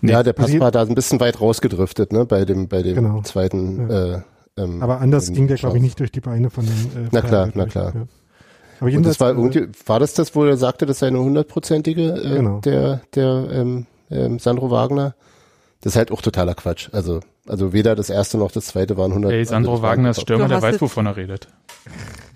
[0.00, 0.12] Nee.
[0.12, 3.22] Ja, der Pass war da ein bisschen weit rausgedriftet, ne, bei dem, bei dem Genau.
[3.22, 3.90] zweiten.
[3.90, 4.20] Äh,
[4.56, 7.20] ähm, Aber anders ging der, glaube ich, nicht durch die Beine von den äh, Na
[7.20, 7.92] klar, na klar.
[7.94, 8.00] Ja.
[8.80, 11.08] Aber Und jedenfalls, das war äh, irgendwie, war das das, wo er sagte, das sei
[11.08, 12.60] eine hundertprozentige, äh, Genau.
[12.60, 15.14] der, der ähm, ähm, Sandro Wagner?
[15.80, 16.88] Das ist halt auch totaler Quatsch.
[16.92, 19.32] Also, also weder das erste noch das zweite waren 100.
[19.32, 21.48] Ey, Sandro Wagner ist Stürmer, der weiß, wovon er redet.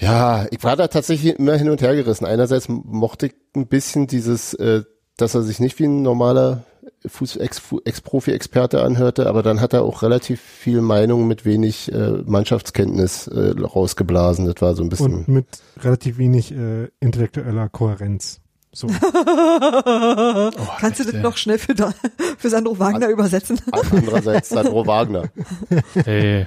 [0.00, 2.24] Ja, ich war da tatsächlich immer hin und her gerissen.
[2.24, 4.82] Einerseits mochte ich ein bisschen dieses, äh,
[5.16, 6.64] dass er sich nicht wie ein normaler
[7.06, 12.22] Fuß- Ex- Ex-Profi-Experte anhörte, aber dann hat er auch relativ viel Meinung mit wenig äh,
[12.24, 14.46] Mannschaftskenntnis äh, rausgeblasen.
[14.46, 15.14] Das war so ein bisschen.
[15.14, 15.46] und mit
[15.80, 18.40] relativ wenig äh, intellektueller Kohärenz.
[18.72, 18.88] So.
[19.84, 21.20] Oh, Kannst du echt, das ey.
[21.20, 21.92] noch schnell für, da,
[22.38, 23.60] für Sandro Wagner übersetzen?
[23.90, 25.24] Andererseits Sandro Wagner.
[26.06, 26.46] Ey,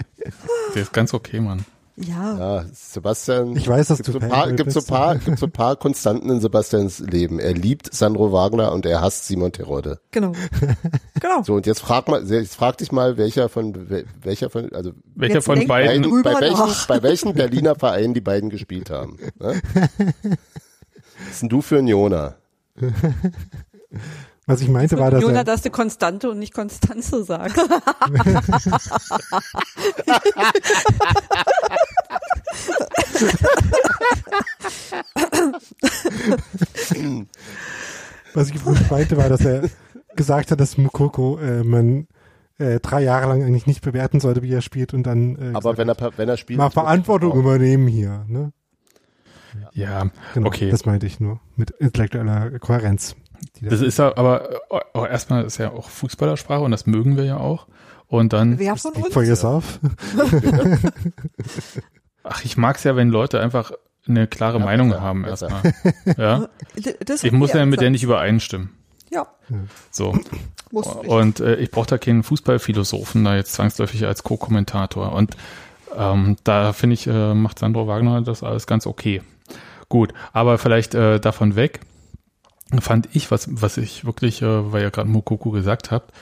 [0.73, 1.65] der ist ganz okay, Mann.
[1.97, 2.37] Ja.
[2.37, 3.55] Ja, Sebastian.
[3.55, 6.29] Ich weiß, dass gibt du so paar, gibt so paar, gibt so ein paar Konstanten
[6.29, 7.39] in Sebastians Leben.
[7.39, 9.99] Er liebt Sandro Wagner und er hasst Simon Terodde.
[10.11, 10.33] Genau.
[11.21, 11.41] Genau.
[11.43, 14.91] So und jetzt frag mal, jetzt frag dich mal, welcher von wel- welcher von also
[15.15, 16.01] Welcher Jetzt von beiden?
[16.03, 19.17] bei drüber welchen bei welchen Berliner Vereinen die beiden gespielt haben.
[19.39, 19.61] Ne?
[19.73, 22.35] Was bist denn du für ein Jona?
[24.47, 27.57] Was ich meinte, war, dass Jona, er, dass du Konstante und nicht Konstanze sagst.
[38.35, 39.67] was ich meinte, war, dass er
[40.15, 42.07] gesagt hat, dass Mukoko äh, man
[42.59, 45.73] äh, drei Jahre lang eigentlich nicht bewerten sollte, wie er spielt und dann äh, Aber
[45.73, 48.25] gesagt wenn er wenn er spielt, mal Verantwortung übernehmen hier.
[48.27, 48.53] Ne?
[49.71, 50.69] Ja, Genau, okay.
[50.69, 53.15] das meinte ich nur mit intellektueller Kohärenz.
[53.59, 57.17] Die Das ist ja, aber äh, auch erstmal ist ja auch Fußballersprache und das mögen
[57.17, 57.67] wir ja auch.
[58.07, 59.13] Und dann, Wer von uns?
[59.13, 59.79] for yourself.
[62.23, 63.71] ach, ich mag's ja, wenn Leute einfach
[64.07, 65.49] eine klare Ja, Meinung besser, haben besser.
[65.49, 65.73] erstmal.
[66.17, 66.47] Ja,
[67.05, 68.69] Das ich muss ja mit der nicht übereinstimmen.
[69.11, 69.27] Ja,
[69.91, 70.13] So.
[70.71, 70.87] nicht.
[71.07, 75.11] Und äh, ich brauche da keinen Fußballphilosophen da jetzt zwangsläufig als Co-Kommentator.
[75.13, 75.35] Und
[75.97, 79.21] ähm, da finde ich, äh, macht Sandro Wagner das alles ganz okay.
[79.89, 81.79] Gut, aber vielleicht äh, davon weg
[82.79, 86.13] fand ich, was, was ich wirklich, äh, weil ihr gerade Mokoku gesagt habt,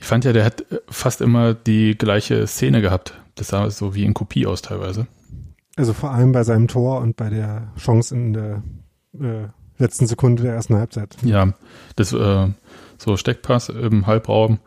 [0.00, 3.14] ich fand ja, der hat äh, fast immer die gleiche Szene gehabt.
[3.34, 5.06] Das sah so wie in Kopie aus teilweise.
[5.76, 8.62] Also vor allem bei seinem Tor und bei der Chance in der
[9.20, 11.16] äh, letzten Sekunde der ersten Halbzeit.
[11.22, 11.52] Ja,
[11.94, 12.48] das äh,
[12.98, 14.58] so Steckpass im Halbraum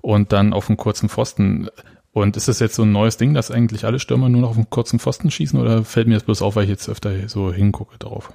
[0.00, 1.68] und dann auf einen kurzen Pfosten.
[2.12, 4.56] Und ist das jetzt so ein neues Ding, dass eigentlich alle Stürmer nur noch auf
[4.56, 7.52] einen kurzen Pfosten schießen oder fällt mir das bloß auf, weil ich jetzt öfter so
[7.52, 8.32] hingucke drauf?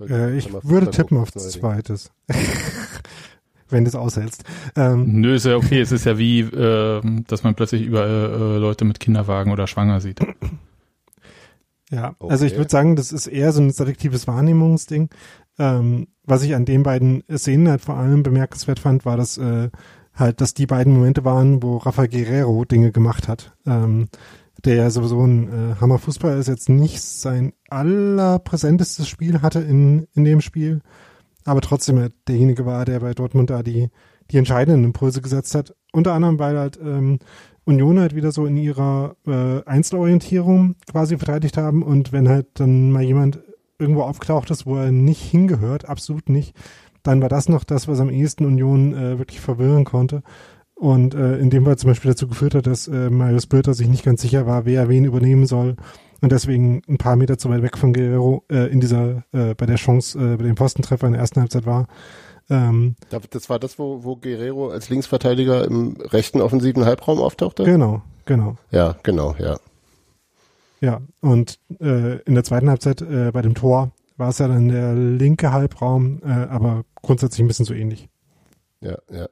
[0.00, 2.10] Äh, ich würde tippen auf das zweites.
[3.70, 4.44] Wenn du es aushältst.
[4.76, 5.80] Ähm, Nö, ist ja okay.
[5.80, 10.00] es ist ja wie, äh, dass man plötzlich überall äh, Leute mit Kinderwagen oder schwanger
[10.00, 10.20] sieht.
[11.90, 12.32] ja, Okay.
[12.32, 15.10] also ich würde sagen, das ist eher so ein selektives Wahrnehmungsding.
[15.58, 19.68] Ähm, was ich an den beiden Szenen halt vor allem bemerkenswert fand, war, dass äh,
[20.14, 23.54] halt, dass die beiden Momente waren, wo Rafa Guerrero Dinge gemacht hat.
[23.66, 24.08] Ähm,
[24.64, 30.24] der ja sowieso ein äh, Hammerfußballer ist, jetzt nicht sein allerpräsentestes Spiel hatte in, in
[30.24, 30.80] dem Spiel,
[31.44, 33.88] aber trotzdem derjenige war, der bei Dortmund da die,
[34.30, 35.74] die entscheidenden Impulse gesetzt hat.
[35.92, 37.18] Unter anderem, weil halt ähm,
[37.64, 42.90] Union halt wieder so in ihrer äh, Einzelorientierung quasi verteidigt haben und wenn halt dann
[42.90, 43.40] mal jemand
[43.78, 46.56] irgendwo aufgetaucht ist, wo er nicht hingehört, absolut nicht,
[47.02, 50.22] dann war das noch das, was am ehesten Union äh, wirklich verwirren konnte.
[50.78, 53.88] Und äh, in dem Fall zum Beispiel dazu geführt hat, dass äh, Marius Bülter sich
[53.88, 55.74] nicht ganz sicher war, wer wen übernehmen soll
[56.20, 59.66] und deswegen ein paar Meter zu weit weg von Guerrero äh, in dieser, äh, bei
[59.66, 61.88] der Chance, äh, bei dem Postentreffer in der ersten Halbzeit war.
[62.50, 67.64] Ähm, Das war das, wo, wo Guerrero als Linksverteidiger im rechten offensiven Halbraum auftauchte?
[67.64, 68.56] genau, genau.
[68.70, 69.58] Ja, genau, ja.
[70.80, 74.68] Ja, und äh, in der zweiten Halbzeit äh, bei dem Tor war es ja dann
[74.68, 78.08] der linke Halbraum, äh, aber grundsätzlich ein bisschen so ähnlich.
[78.80, 79.28] Ja, ja.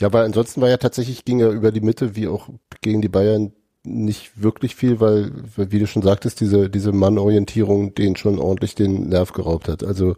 [0.00, 2.48] Ja, aber ansonsten war ja tatsächlich, ging ja über die Mitte, wie auch
[2.80, 3.52] gegen die Bayern,
[3.84, 8.74] nicht wirklich viel, weil, weil wie du schon sagtest, diese, diese Mannorientierung denen schon ordentlich
[8.74, 9.84] den Nerv geraubt hat.
[9.84, 10.16] Also,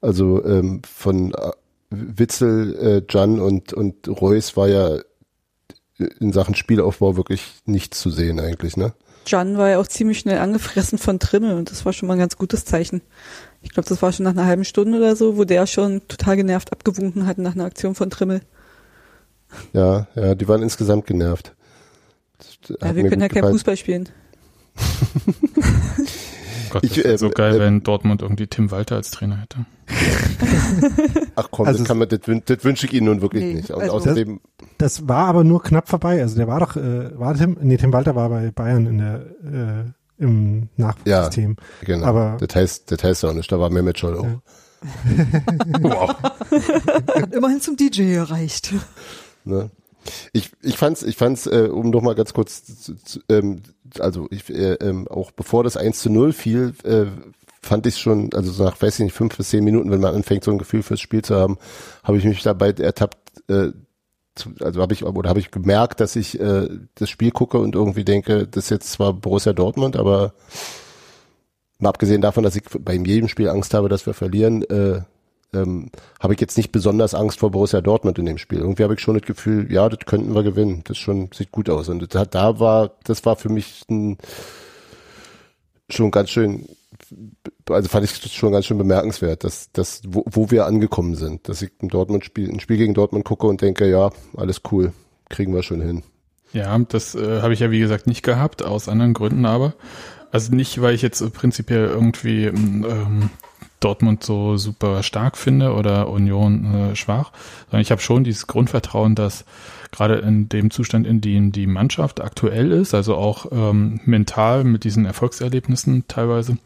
[0.00, 1.34] also ähm, von
[1.90, 4.98] Witzel, äh, Jan und, und Reus war ja
[5.98, 8.92] in Sachen Spielaufbau wirklich nichts zu sehen eigentlich, ne?
[9.26, 12.20] Jan war ja auch ziemlich schnell angefressen von Trimmel und das war schon mal ein
[12.20, 13.02] ganz gutes Zeichen.
[13.60, 16.36] Ich glaube, das war schon nach einer halben Stunde oder so, wo der schon total
[16.36, 18.40] genervt abgewunken hat nach einer Aktion von Trimmel.
[19.72, 21.54] Ja, ja, die waren insgesamt genervt.
[22.38, 24.08] Das ja, wir können ja kein Fußball spielen.
[26.70, 29.66] Gott, ich, äh, so geil, äh, wenn Dortmund irgendwie Tim Walter als Trainer hätte.
[31.34, 33.70] Ach komm, also das, kann man, das, das wünsche ich Ihnen nun wirklich nee, nicht.
[33.70, 36.22] Und also außerdem, das, das, war aber nur knapp vorbei.
[36.22, 39.26] Also der war doch, äh, war Tim, nee, Tim Walter war bei Bayern in der,
[39.44, 41.56] äh, im Nachwuchssystem.
[41.80, 42.06] Ja, genau.
[42.06, 44.24] Aber, das heißt, das heißt auch nicht, da war Mehmet Scholl auch.
[44.24, 44.40] Ja.
[45.80, 46.10] wow.
[47.16, 48.72] Hat immerhin zum DJ gereicht.
[49.50, 49.70] Ne?
[50.32, 53.62] Ich, ich fand's, ich fand's, äh, um noch mal ganz kurz, zu, zu, ähm,
[53.98, 57.06] also ich, äh, ähm, auch bevor das 1 zu 0 fiel, äh,
[57.62, 60.14] fand ich schon, also so nach, weiß ich nicht, fünf bis zehn Minuten, wenn man
[60.14, 61.58] anfängt, so ein Gefühl fürs Spiel zu haben,
[62.02, 63.72] habe ich mich dabei ertappt, äh,
[64.34, 67.74] zu, also habe ich, oder habe ich gemerkt, dass ich äh, das Spiel gucke und
[67.74, 70.32] irgendwie denke, das ist jetzt zwar Borussia Dortmund, aber
[71.78, 75.02] mal abgesehen davon, dass ich bei jedem Spiel Angst habe, dass wir verlieren, äh,
[75.54, 78.58] ähm, habe ich jetzt nicht besonders Angst vor Borussia Dortmund in dem Spiel.
[78.58, 80.82] Irgendwie habe ich schon das Gefühl, ja, das könnten wir gewinnen.
[80.84, 81.88] Das schon sieht gut aus.
[81.88, 84.18] Und das, da war, das war für mich ein,
[85.88, 86.66] schon ganz schön,
[87.68, 91.62] also fand ich schon ganz schön bemerkenswert, dass, dass wo, wo wir angekommen sind, dass
[91.62, 94.92] ich ein Dortmund Spiel, ein Spiel gegen Dortmund gucke und denke, ja, alles cool,
[95.28, 96.02] kriegen wir schon hin.
[96.52, 99.74] Ja, das äh, habe ich ja wie gesagt nicht gehabt, aus anderen Gründen aber.
[100.32, 103.30] Also nicht, weil ich jetzt prinzipiell irgendwie ähm,
[103.80, 107.32] Dortmund so super stark finde oder Union äh, schwach,
[107.66, 109.44] sondern ich habe schon dieses Grundvertrauen, dass
[109.90, 114.84] gerade in dem Zustand, in dem die Mannschaft aktuell ist, also auch ähm, mental mit
[114.84, 116.58] diesen Erfolgserlebnissen teilweise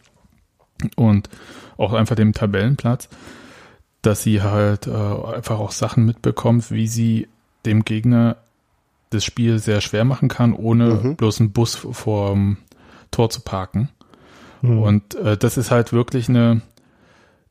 [0.96, 1.28] und
[1.76, 3.08] auch einfach dem Tabellenplatz,
[4.02, 7.28] dass sie halt äh, einfach auch Sachen mitbekommt, wie sie
[7.64, 8.36] dem Gegner
[9.10, 11.16] das Spiel sehr schwer machen kann, ohne mhm.
[11.16, 12.58] bloß einen Bus vorm
[13.10, 13.88] Tor zu parken.
[14.62, 14.78] Mhm.
[14.78, 16.60] Und äh, das ist halt wirklich eine,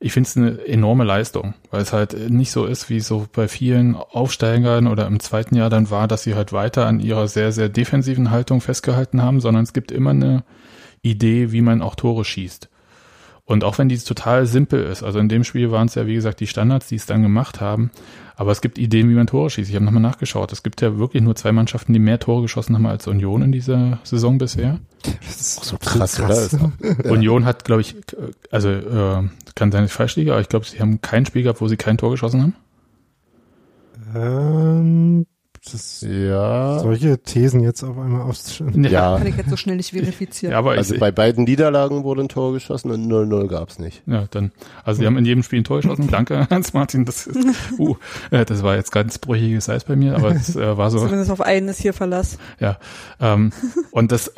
[0.03, 3.47] ich finde es eine enorme Leistung, weil es halt nicht so ist, wie so bei
[3.47, 7.53] vielen Aufsteigern oder im zweiten Jahr dann war, dass sie halt weiter an ihrer sehr,
[7.53, 10.43] sehr defensiven Haltung festgehalten haben, sondern es gibt immer eine
[11.03, 12.67] Idee, wie man auch Tore schießt.
[13.45, 16.13] Und auch wenn die total simpel ist, also in dem Spiel waren es ja, wie
[16.13, 17.91] gesagt, die Standards, die es dann gemacht haben,
[18.35, 19.69] aber es gibt Ideen, wie man Tore schießt.
[19.69, 20.51] Ich habe nochmal nachgeschaut.
[20.51, 23.51] Es gibt ja wirklich nur zwei Mannschaften, die mehr Tore geschossen haben als Union in
[23.51, 24.79] dieser Saison bisher.
[25.25, 26.71] Das ist auch so krass, oder?
[27.11, 27.95] Union hat, glaube ich,
[28.49, 29.23] also äh,
[29.55, 31.67] kann sein, dass ich falsch liege, aber ich glaube, sie haben kein Spiel gehabt, wo
[31.67, 32.55] sie kein Tor geschossen haben.
[34.15, 35.25] Ähm,
[35.71, 36.79] das, ja.
[36.79, 38.83] Solche Thesen jetzt auf einmal auszuschreiben.
[38.83, 39.17] Ja.
[39.17, 40.51] Kann ich jetzt so schnell nicht verifizieren.
[40.51, 44.03] Ja, aber also ich, bei beiden Niederlagen wurde ein Tor geschossen und 0-0 gab's nicht.
[44.05, 44.51] Ja, dann.
[44.83, 46.09] Also die haben in jedem Spiel ein Tor geschossen.
[46.11, 47.05] Danke, Hans-Martin.
[47.05, 47.37] Das, ist,
[47.79, 47.95] uh,
[48.31, 50.99] äh, das war jetzt ganz brüchiges Eis bei mir, aber es äh, war so.
[50.99, 52.37] Zumindest auf einen ist hier Verlass.
[52.59, 52.77] Ja.
[53.21, 53.53] Ähm,
[53.91, 54.33] und das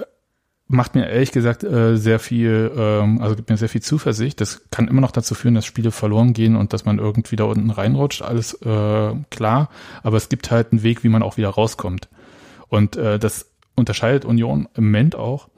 [0.67, 4.41] macht mir ehrlich gesagt äh, sehr viel, ähm, also gibt mir sehr viel Zuversicht.
[4.41, 7.43] Das kann immer noch dazu führen, dass Spiele verloren gehen und dass man irgendwie da
[7.43, 9.69] unten reinrutscht, alles äh, klar.
[10.01, 12.10] Aber es gibt halt einen Weg, wie man auch wieder rauskommt.
[12.67, 15.49] Und äh, das unterscheidet Union im Moment auch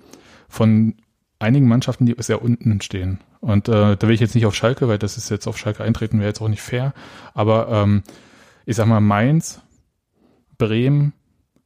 [0.50, 0.96] von
[1.39, 3.20] einigen Mannschaften, die sehr unten stehen.
[3.39, 5.84] Und äh, da will ich jetzt nicht auf Schalke, weil das ist jetzt auf Schalke
[5.84, 6.93] eintreten, wäre jetzt auch nicht fair.
[7.34, 8.04] Aber ähm,
[8.65, 9.62] ich sag mal, Mainz,
[10.58, 11.13] Bremen,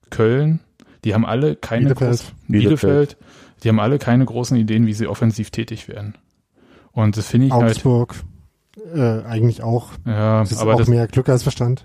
[0.10, 0.60] Köln,
[1.04, 2.12] die haben alle keine Bielefeld.
[2.12, 3.18] Groß Bielefeld.
[3.64, 6.16] Die haben alle keine großen Ideen, wie sie offensiv tätig werden.
[6.92, 8.16] Und das finde ich Augsburg,
[8.94, 8.96] halt.
[8.96, 9.92] Äh, eigentlich auch.
[10.06, 11.84] Ja, das ist aber auch das, mehr Glück als Verstand.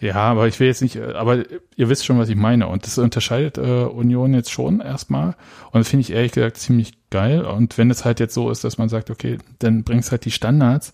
[0.00, 1.44] Ja, aber ich will jetzt nicht, aber
[1.76, 2.68] ihr wisst schon, was ich meine.
[2.68, 5.34] Und das unterscheidet äh, Union jetzt schon erstmal.
[5.72, 7.44] Und das finde ich ehrlich gesagt ziemlich geil.
[7.44, 10.30] Und wenn es halt jetzt so ist, dass man sagt, okay, dann bringst halt die
[10.30, 10.92] Standards,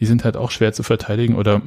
[0.00, 1.60] die sind halt auch schwer zu verteidigen oder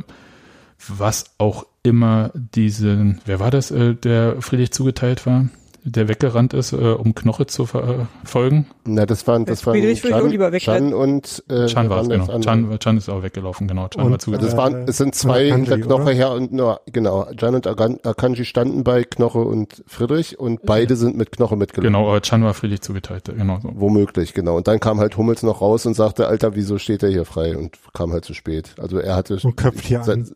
[0.88, 5.50] was auch immer diesen, wer war das, äh, der Friedrich zugeteilt war?
[5.84, 8.68] Der weggerannt ist, äh, um Knoche zu verfolgen?
[8.86, 12.40] Na, das waren, das waren Chan, Chan und äh, Chan war es, genau.
[12.40, 13.88] Chan, Chan ist auch weggelaufen, genau.
[13.88, 14.52] Chan und, war zugeteilt.
[14.52, 16.12] Also es waren, es sind zwei hinter Knoche oder?
[16.12, 17.28] her und nur, genau.
[17.36, 21.94] Chan und Akanji standen bei Knoche und Friedrich und beide sind mit Knoche mitgelaufen.
[21.94, 23.72] Genau, aber Chan war Friedrich zugeteilt, genau so.
[23.74, 24.58] Womöglich, genau.
[24.58, 27.58] Und dann kam halt Hummels noch raus und sagte, Alter, wieso steht er hier frei?
[27.58, 28.76] Und kam halt zu spät.
[28.80, 30.30] Also er hatte und köpft hier sein,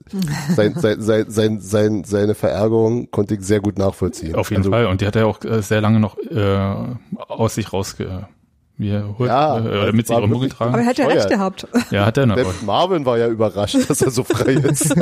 [0.55, 4.35] sein, sein, sein, sein, sein, seine Verärgerung konnte ich sehr gut nachvollziehen.
[4.35, 4.87] Auf jeden also, Fall.
[4.87, 6.95] Und die hat er auch auch äh, sehr lange noch äh,
[7.27, 8.27] aus sich rausge
[8.77, 10.73] wie er holt, ja, äh, mit sich rumgetragen.
[10.73, 11.67] Aber er hat ja recht gehabt.
[11.91, 12.35] Ja, hat er noch.
[12.35, 14.95] Selbst Marvin war ja überrascht, dass er so frei ist.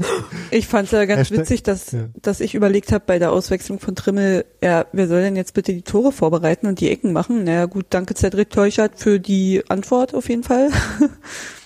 [0.50, 2.00] ich fand es ja ganz Hashtag, witzig, dass, ja.
[2.20, 5.72] dass ich überlegt habe bei der Auswechslung von Trimmel, ja, wer soll denn jetzt bitte
[5.72, 7.44] die Tore vorbereiten und die Ecken machen?
[7.44, 10.68] Naja gut, danke Cedric Teuchert für die Antwort auf jeden Fall.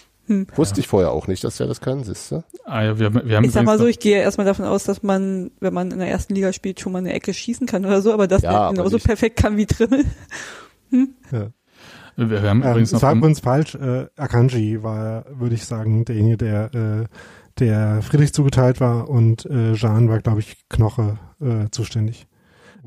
[0.57, 2.45] Wusste ich vorher auch nicht, dass er das kann, siehst du?
[2.65, 5.03] Ah, ja, wir, wir haben Ich sag mal so, ich gehe erstmal davon aus, dass
[5.03, 8.03] man, wenn man in der ersten Liga spielt, schon mal eine Ecke schießen kann oder
[8.03, 10.05] so, aber dass Ja, der aber genauso nicht- perfekt kann wie Trimmel.
[11.31, 11.49] Ja.
[12.17, 13.75] wir, wir haben Ähm, übrigens noch war übrigens falsch.
[13.75, 17.05] Äh, Akanji war, würde ich sagen, derjenige, der, äh,
[17.59, 22.27] der Friedrich zugeteilt war und äh, Jean war, glaube ich, Knoche äh, zuständig.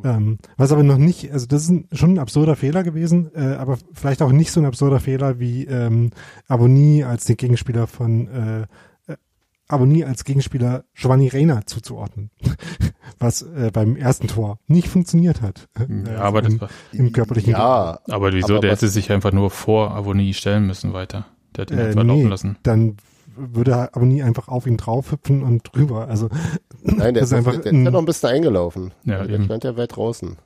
[0.03, 3.55] Ähm, was aber noch nicht, also das ist ein, schon ein absurder Fehler gewesen, äh,
[3.55, 6.11] aber vielleicht auch nicht so ein absurder Fehler wie ähm,
[6.47, 8.61] Aboni als den Gegenspieler von äh,
[9.11, 9.17] äh,
[9.67, 12.31] Aboni als Gegenspieler Giovanni Reina zuzuordnen,
[13.19, 15.67] was äh, beim ersten Tor nicht funktioniert hat.
[15.79, 18.53] Äh, ja, aber das im, war, im körperlichen Ja, aber wieso?
[18.53, 21.25] Aber der hätte sich einfach nur vor Avonie stellen müssen weiter.
[21.55, 22.57] Der hat ihn Äh, einfach laufen nee, lassen.
[22.63, 22.97] dann
[23.35, 26.07] würde aber nie einfach auf ihn draufhüpfen und drüber.
[26.07, 26.29] Also
[26.83, 28.91] nein, der ist, ist einfach der ist ja noch ein bisschen eingelaufen.
[29.03, 29.45] Ja, Also der eben.
[29.45, 30.37] stand ja weit draußen.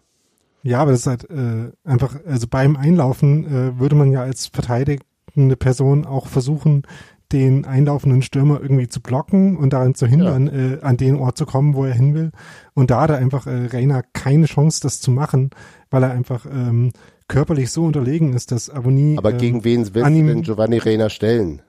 [0.63, 4.47] ja, aber das ist halt äh, einfach, also beim Einlaufen äh, würde man ja als
[4.47, 6.83] verteidigende Person auch versuchen,
[7.31, 11.45] den einlaufenden Stürmer irgendwie zu blocken und daran zu hindern, äh, an den Ort zu
[11.47, 12.31] kommen, wo er hin will.
[12.75, 15.49] Und da hat er einfach äh, Reina keine Chance, das zu machen,
[15.89, 16.91] weil er einfach ähm,
[17.27, 19.15] körperlich so unterlegen ist, dass Aboni.
[19.17, 21.63] Aber ähm, gegen wen willst du denn Giovanni Reina stellen?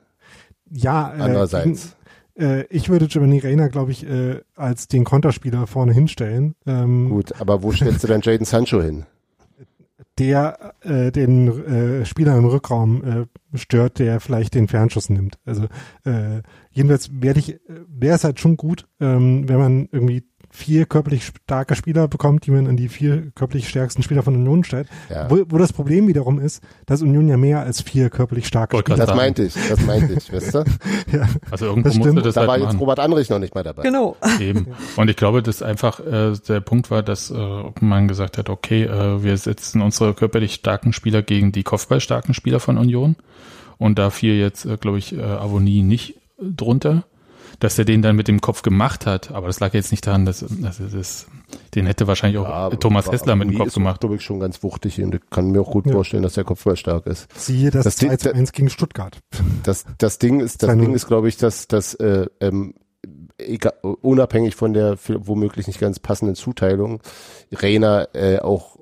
[0.70, 1.96] Ja, äh, Andererseits.
[2.38, 6.54] Äh, ich würde Giovanni Reina, glaube ich, äh, als den Konterspieler vorne hinstellen.
[6.66, 9.06] Ähm, Gut, aber wo stellst du dann Jaden Sancho hin?
[10.18, 13.04] der äh, den äh, Spieler im Rückraum
[13.52, 15.38] äh, stört, der vielleicht den Fernschuss nimmt.
[15.44, 15.64] Also
[16.04, 20.24] äh, jedenfalls werde ich, äh, wäre es halt schon gut, ähm, wenn man irgendwie
[20.56, 24.64] vier körperlich starke Spieler bekommt, die man an die vier körperlich stärksten Spieler von Union
[24.64, 24.88] stellt.
[25.10, 25.30] Ja.
[25.30, 28.96] Wo, wo das Problem wiederum ist, dass Union ja mehr als vier körperlich starke Spieler
[28.96, 29.18] Das sagen.
[29.18, 30.58] meinte ich, das meinte ich, weißt du?
[31.12, 32.26] ja, Also irgendwo Das musste stimmt.
[32.26, 32.78] das Da war halt jetzt machen.
[32.80, 33.82] Robert Andrich noch nicht mal dabei.
[33.82, 34.16] Genau.
[34.40, 34.68] Eben.
[34.96, 38.84] Und ich glaube, dass einfach äh, der Punkt war, dass äh, man gesagt hat, okay,
[38.84, 43.16] äh, wir setzen unsere körperlich starken Spieler gegen die kopfballstarken Spieler von Union.
[43.78, 47.04] Und da fiel jetzt, äh, glaube ich, äh, Avonie nicht drunter,
[47.60, 49.30] dass er den dann mit dem Kopf gemacht hat.
[49.32, 51.26] Aber das lag jetzt nicht daran, dass, dass er das,
[51.74, 54.00] den hätte wahrscheinlich auch äh, Thomas Hessler mit dem Kopf ist, gemacht.
[54.00, 55.92] glaube ich, schon ganz wuchtig und ich kann mir auch gut Ja.
[55.92, 57.28] vorstellen, dass der Kopfball stark ist.
[57.34, 59.18] siehe das, Das 2 zu sieht- 1 gegen Stuttgart.
[59.62, 60.80] Das, das Ding ist, das 2-0.
[60.80, 62.74] Ding ist, glaube ich, dass, dass äh, ähm,
[63.38, 67.00] egal, unabhängig von der womöglich nicht ganz passenden Zuteilung,
[67.52, 68.76] Reiner äh, auch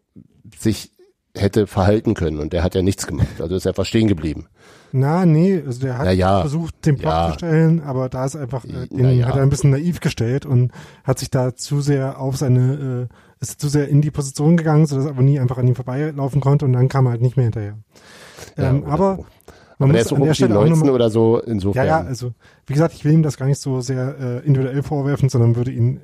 [0.59, 0.93] sich
[1.37, 3.41] hätte verhalten können und der hat ja nichts gemacht.
[3.41, 4.47] Also ist einfach stehen geblieben.
[4.97, 7.29] Na, nee, also der hat Na ja, versucht, den Block ja.
[7.33, 9.27] zu stellen, aber da ist einfach, äh, den ja.
[9.27, 10.71] hat er ein bisschen naiv gestellt und
[11.03, 14.87] hat sich da zu sehr auf seine, äh, ist zu sehr in die Position gegangen,
[14.87, 17.37] sodass er aber nie einfach an ihm vorbeilaufen konnte und dann kam er halt nicht
[17.37, 17.77] mehr hinterher.
[18.57, 19.19] Ja, ähm, oder aber
[19.79, 21.87] man Aber der muss so an der Stelle auch 19 nochmal, oder so, ja, insofern.
[21.89, 22.33] ja, also,
[22.69, 25.73] wie gesagt, ich will ihm das gar nicht so sehr äh, individuell vorwerfen, sondern würde
[25.73, 26.03] ihn,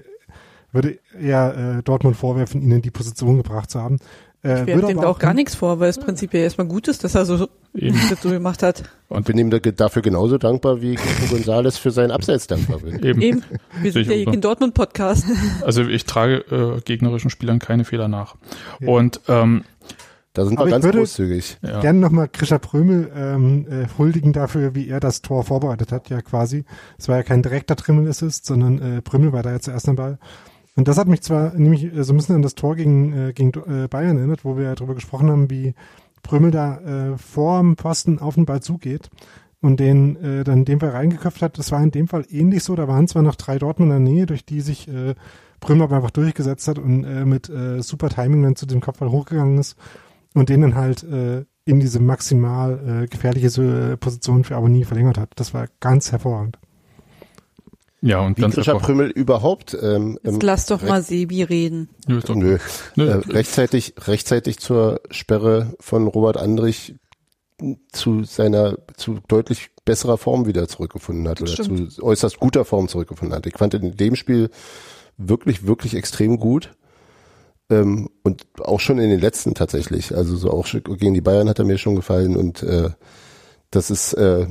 [0.72, 3.98] würde eher äh, Dortmund vorwerfen, ihn in die Position gebracht zu haben.
[4.42, 7.05] Äh, Ich werfe dem da auch gar nichts vor, weil es prinzipiell erstmal gut ist,
[7.05, 7.98] dass er so, Eben.
[8.11, 8.85] das so gemacht hat.
[9.09, 13.03] Und bin ihm da- dafür genauso dankbar, wie Kiko González für seinen Abseits dankbar bin.
[13.05, 13.20] Eben.
[13.20, 13.42] Eben.
[13.83, 15.24] Wir sind ich ja hier kein Dortmund-Podcast.
[15.64, 16.37] Also ich trage
[16.79, 18.37] äh, gegnerischen Spielern keine Fehler nach.
[18.81, 19.64] Und ähm,
[20.33, 21.59] Da sind Aber wir ich ganz würde- großzügig.
[21.62, 21.81] ja.
[21.81, 26.22] Gerne nochmal Krischer Prömel ähm, äh, huldigen dafür, wie er das Tor vorbereitet hat, ja
[26.22, 26.64] quasi.
[26.98, 30.18] Es war ja kein direkter Trimmel-Assist, sondern äh, Prömel war da ja zuerst am Ball.
[30.76, 33.33] Und das hat mich zwar nämlich äh, so ein bisschen an das Tor gegen, äh,
[33.33, 35.74] gegen äh, Bayern erinnert, wo wir ja drüber gesprochen haben, wie
[36.22, 39.11] Prömel da äh, vor dem Posten auf den Ball zugeht
[39.61, 41.59] und den äh, dann in dem Fall reingeköpft hat.
[41.59, 42.74] Das war in dem Fall ähnlich so.
[42.76, 45.14] Da waren zwar noch drei Dortmunder Nähe, durch die sich äh,
[45.61, 49.11] Prömel aber einfach durchgesetzt hat und äh, mit äh, super Timing dann zu dem Kopfball
[49.11, 49.76] hochgegangen ist
[50.35, 55.18] und den dann halt äh, in diese maximal äh, gefährliche äh, Position für Abonnie verlängert
[55.18, 55.33] hat.
[55.37, 56.58] Das war ganz hervorragend.
[58.03, 61.90] Ja, und Wie ganz Prümmel überhaupt ähm, Jetzt lass doch mal Sebi reden.
[62.07, 62.59] Nö, ist doch- nö,
[62.96, 63.07] Nö.
[63.09, 66.96] äh, rechtzeitig, rechtzeitig zur Sperre von Robert Andrich
[67.92, 71.92] zu seiner, zu deutlich besserer Form wieder zurückgefunden hat Das oder stimmt.
[71.92, 73.46] zu äußerst guter Form zurückgefunden hat.
[73.46, 74.51] Ich fand in dem Spiel
[75.19, 76.73] wirklich, wirklich extrem gut.
[77.69, 80.17] Ähm, und auch schon in den letzten tatsächlich.
[80.17, 82.90] Also so auch gegen die Bayern hat er mir schon gefallen und äh,
[83.71, 84.46] das ist äh,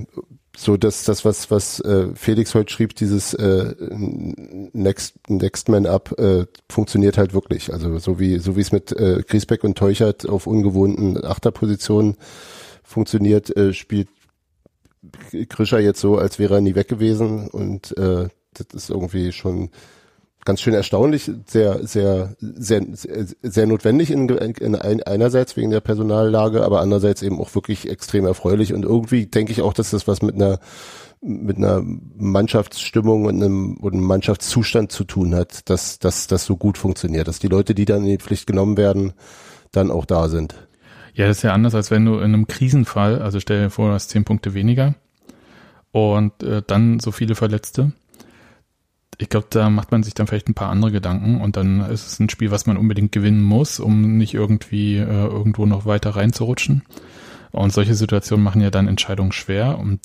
[0.58, 3.76] so dass das was was äh, Felix heute schrieb dieses äh,
[4.74, 7.72] Next Next Man Up äh, funktioniert halt wirklich.
[7.72, 12.18] Also so wie so wie es mit äh, Griesbeck und Teuchert auf ungewohnten Achterpositionen
[12.84, 14.10] funktioniert äh, spielt
[15.48, 17.48] Krischer jetzt so als wäre er nie weg gewesen.
[17.48, 19.70] Und äh, das ist irgendwie schon
[20.46, 22.86] ganz schön erstaunlich, sehr, sehr, sehr,
[23.42, 28.26] sehr, notwendig in, in ein, einerseits wegen der Personallage, aber andererseits eben auch wirklich extrem
[28.26, 30.60] erfreulich und irgendwie denke ich auch, dass das was mit einer
[31.22, 36.56] mit einer Mannschaftsstimmung und einem, und einem Mannschaftszustand zu tun hat, dass, dass das so
[36.56, 39.12] gut funktioniert, dass die Leute, die dann in die Pflicht genommen werden,
[39.72, 40.56] dann auch da sind.
[41.14, 43.90] Ja, das ist ja anders, als wenn du in einem Krisenfall, also stell dir vor,
[43.90, 44.96] du hast zehn Punkte weniger
[45.92, 47.92] und äh, dann so viele Verletzte.
[49.22, 52.08] Ich glaube, da macht man sich dann vielleicht ein paar andere Gedanken und dann ist
[52.08, 56.12] es ein Spiel, was man unbedingt gewinnen muss, um nicht irgendwie äh, irgendwo noch weiter
[56.12, 56.84] reinzurutschen.
[57.52, 60.00] Und solche Situationen machen ja dann Entscheidungen schwer und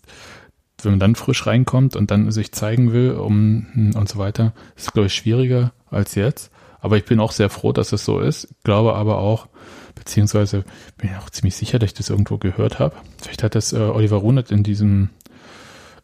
[0.83, 4.93] wenn man dann frisch reinkommt und dann sich zeigen will um, und so weiter, ist
[4.93, 6.51] glaube ich, schwieriger als jetzt.
[6.81, 8.49] Aber ich bin auch sehr froh, dass es so ist.
[8.65, 9.49] Glaube aber auch,
[9.95, 10.65] beziehungsweise
[10.99, 12.97] bin ich auch ziemlich sicher, dass ich das irgendwo gehört habe.
[13.23, 15.11] Vielleicht hat das äh, Oliver Runert in diesem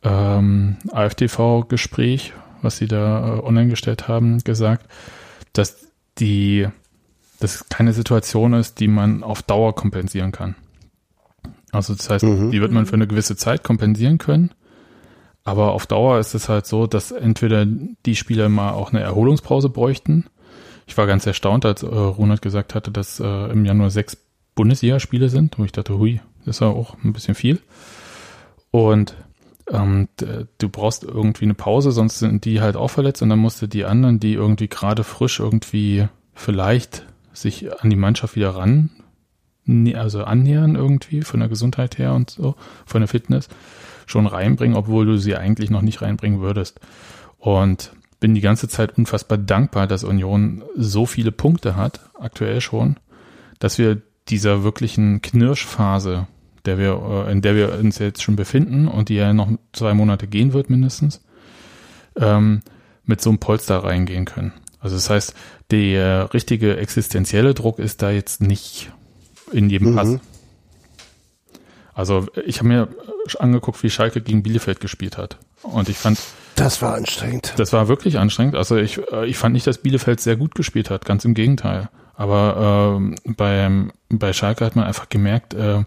[0.02, 2.32] ähm, AfTV-Gespräch,
[2.62, 4.86] was sie da äh, online gestellt haben, gesagt,
[5.52, 5.86] dass
[6.18, 6.68] die,
[7.40, 10.54] dass keine Situation ist, die man auf Dauer kompensieren kann.
[11.72, 12.50] Also das heißt, Mhm.
[12.50, 14.50] die wird man für eine gewisse Zeit kompensieren können.
[15.44, 19.70] Aber auf Dauer ist es halt so, dass entweder die Spieler mal auch eine Erholungspause
[19.70, 20.26] bräuchten.
[20.86, 24.16] Ich war ganz erstaunt, als äh, Ronald gesagt hatte, dass äh, im Januar sechs
[24.54, 25.58] Bundesligaspiele sind.
[25.58, 27.60] Und ich dachte, hui, das ist ja auch ein bisschen viel.
[28.70, 29.14] Und
[29.70, 33.62] ähm, du brauchst irgendwie eine Pause, sonst sind die halt auch verletzt und dann musst
[33.62, 38.90] du die anderen, die irgendwie gerade frisch irgendwie vielleicht sich an die Mannschaft wieder ran,
[39.94, 43.48] also annähern irgendwie von der Gesundheit her und so, von der Fitness,
[44.06, 46.80] schon reinbringen, obwohl du sie eigentlich noch nicht reinbringen würdest.
[47.38, 52.96] Und bin die ganze Zeit unfassbar dankbar, dass Union so viele Punkte hat, aktuell schon,
[53.58, 56.26] dass wir dieser wirklichen Knirschphase,
[56.66, 59.94] der wir, äh, in der wir uns jetzt schon befinden und die ja noch zwei
[59.94, 61.20] Monate gehen wird mindestens,
[62.16, 62.62] ähm,
[63.04, 64.52] mit so einem Polster reingehen können.
[64.80, 65.34] Also das heißt,
[65.70, 68.90] der richtige existenzielle Druck ist da jetzt nicht
[69.52, 69.96] in jedem Mhm.
[69.96, 70.18] Pass.
[71.94, 72.88] Also ich habe mir
[73.38, 75.38] angeguckt, wie Schalke gegen Bielefeld gespielt hat.
[75.62, 76.18] Und ich fand,
[76.56, 77.52] Das war anstrengend.
[77.56, 78.54] das war wirklich anstrengend.
[78.54, 81.90] Also ich, äh, ich fand nicht, dass Bielefeld sehr gut gespielt hat, ganz im Gegenteil.
[82.14, 85.84] Aber ähm, beim, bei Schalke hat man einfach gemerkt, äh,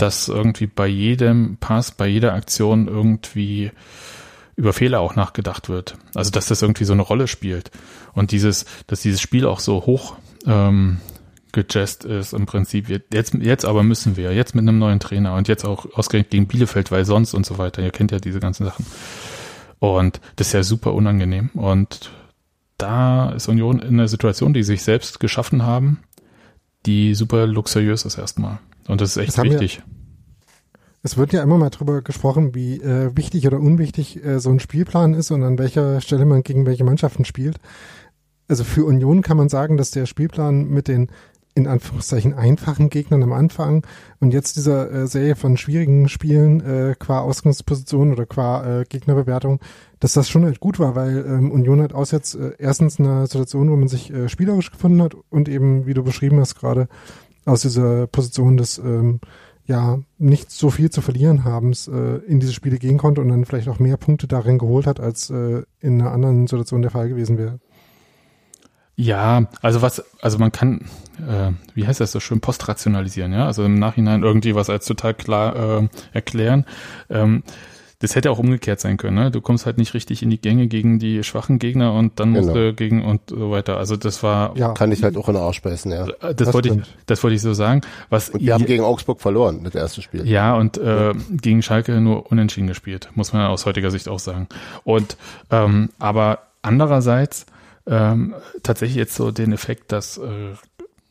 [0.00, 3.70] dass irgendwie bei jedem Pass, bei jeder Aktion irgendwie
[4.56, 5.96] über Fehler auch nachgedacht wird.
[6.14, 7.70] Also dass das irgendwie so eine Rolle spielt.
[8.12, 10.98] Und dieses, dass dieses Spiel auch so hoch ähm,
[11.52, 12.88] gejazzt ist im Prinzip.
[12.88, 16.46] Jetzt, jetzt aber müssen wir, jetzt mit einem neuen Trainer und jetzt auch ausgerechnet gegen
[16.46, 17.82] Bielefeld, weil sonst und so weiter.
[17.82, 18.86] Ihr kennt ja diese ganzen Sachen.
[19.78, 21.50] Und das ist ja super unangenehm.
[21.54, 22.10] Und
[22.78, 26.00] da ist Union in einer Situation, die sich selbst geschaffen haben,
[26.86, 28.58] die super luxuriös ist erstmal.
[28.90, 29.82] Und das ist echt Das wichtig.
[31.02, 34.60] Es wird ja immer mal drüber gesprochen, wie äh, wichtig oder unwichtig äh, so ein
[34.60, 37.56] Spielplan ist und an welcher Stelle man gegen welche Mannschaften spielt.
[38.48, 41.08] Also für Union kann man sagen, dass der Spielplan mit den
[41.54, 43.84] in Anführungszeichen einfachen Gegnern am Anfang
[44.20, 49.60] und jetzt dieser äh, Serie von schwierigen Spielen äh, qua Ausgangsposition oder qua äh, Gegnerbewertung,
[49.98, 53.06] dass das schon halt gut war, weil ähm, Union halt aus jetzt äh, erstens in
[53.06, 56.54] einer Situation, wo man sich äh, spielerisch gefunden hat und eben, wie du beschrieben hast
[56.54, 56.88] gerade,
[57.44, 59.20] aus dieser Position des ähm,
[59.66, 63.44] ja nicht so viel zu verlieren habens äh, in diese Spiele gehen konnte und dann
[63.44, 67.08] vielleicht auch mehr Punkte darin geholt hat, als äh, in einer anderen Situation der Fall
[67.08, 67.60] gewesen wäre.
[68.96, 70.84] Ja, also was, also man kann,
[71.26, 75.14] äh, wie heißt das so schön, postrationalisieren, ja, also im Nachhinein irgendwie was als total
[75.14, 76.66] klar äh, erklären.
[77.08, 77.42] Ähm,
[78.00, 79.30] das hätte auch umgekehrt sein können, ne?
[79.30, 82.48] Du kommst halt nicht richtig in die Gänge gegen die schwachen Gegner und dann musst
[82.48, 82.54] Genau.
[82.70, 83.76] du gegen und so weiter.
[83.76, 86.06] Also das war, Ja, Kann ich halt auch in den Arsch beißen, ja.
[86.06, 87.82] äh, das, das wollte ich, das wollte ich so sagen.
[88.08, 90.26] Was Und wir haben gegen Augsburg verloren, das erste Spiel.
[90.26, 94.48] ja, und äh, gegen Schalke nur unentschieden gespielt, muss man aus heutiger Sicht auch sagen.
[94.84, 95.16] Und
[95.50, 97.46] ähm, aber andererseits
[97.86, 100.54] ähm, tatsächlich jetzt so den Effekt, dass äh,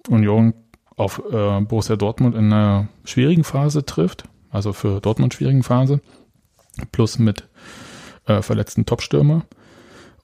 [0.08, 0.54] Union
[0.96, 6.02] auf äh, Borussia Dortmund in einer schwierigen Phase trifft, also für Dortmund schwierigen Phase,
[6.92, 7.48] plus mit
[8.26, 9.46] äh, verletzten Topstürmer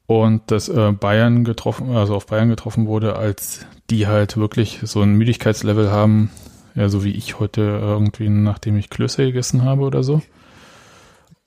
[0.07, 5.01] und dass äh, Bayern getroffen, also auf Bayern getroffen wurde, als die halt wirklich so
[5.01, 6.29] ein Müdigkeitslevel haben,
[6.75, 10.21] ja, so wie ich heute irgendwie, nachdem ich Klöße gegessen habe oder so.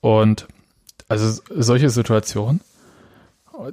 [0.01, 0.49] Und
[1.09, 2.61] also solche Situationen,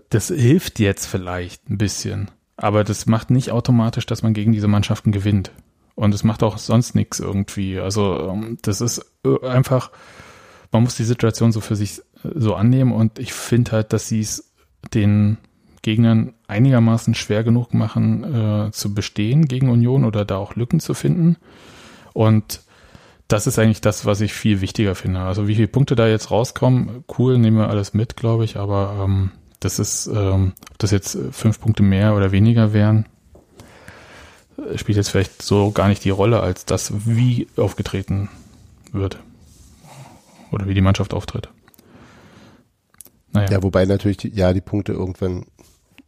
[0.10, 4.68] das hilft jetzt vielleicht ein bisschen, aber das macht nicht automatisch, dass man gegen diese
[4.68, 5.52] Mannschaften gewinnt.
[5.96, 7.80] Und es macht auch sonst nichts irgendwie.
[7.80, 9.92] Also ähm, das ist äh, einfach,
[10.76, 14.08] man muss die Situation so für sich äh, so annehmen und ich finde halt, dass
[14.08, 14.52] sie es
[14.94, 15.38] den
[15.82, 18.24] Gegnern einigermaßen schwer genug machen,
[18.68, 21.38] äh, zu bestehen gegen Union oder da auch Lücken zu finden.
[22.14, 22.62] Und
[23.28, 25.22] das ist eigentlich das, was ich viel wichtiger finde.
[25.22, 29.04] Also wie viele Punkte da jetzt rauskommen, cool, nehmen wir alles mit, glaube ich, aber
[29.04, 33.06] ähm, das ist, ähm, ob das jetzt äh, fünf Punkte mehr oder weniger wären,
[34.58, 38.30] äh, spielt jetzt vielleicht so gar nicht die Rolle, als das, wie aufgetreten
[38.92, 39.20] wird.
[40.56, 41.50] Oder wie die Mannschaft auftritt.
[43.34, 43.52] Naja.
[43.52, 45.46] Ja, wobei natürlich, die, ja, die Punkte irgendwann,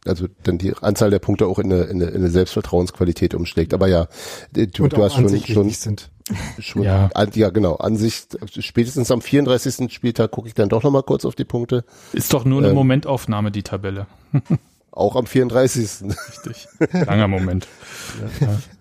[0.06, 3.74] also dann die Anzahl der Punkte auch in eine, in eine, in eine Selbstvertrauensqualität umschlägt.
[3.74, 4.08] Aber ja,
[4.56, 6.10] äh, du, Und du auch hast schon, schon, sind.
[6.58, 7.10] schon Ja.
[7.14, 9.92] an, ja genau, Ansicht, spätestens am 34.
[9.92, 11.84] Spieltag gucke ich dann doch nochmal kurz auf die Punkte.
[12.14, 12.74] Ist doch nur eine Ähm.
[12.74, 14.06] Momentaufnahme, die Tabelle.
[14.90, 16.08] Auch am 34.
[16.28, 16.66] Richtig.
[16.92, 17.68] Langer Moment.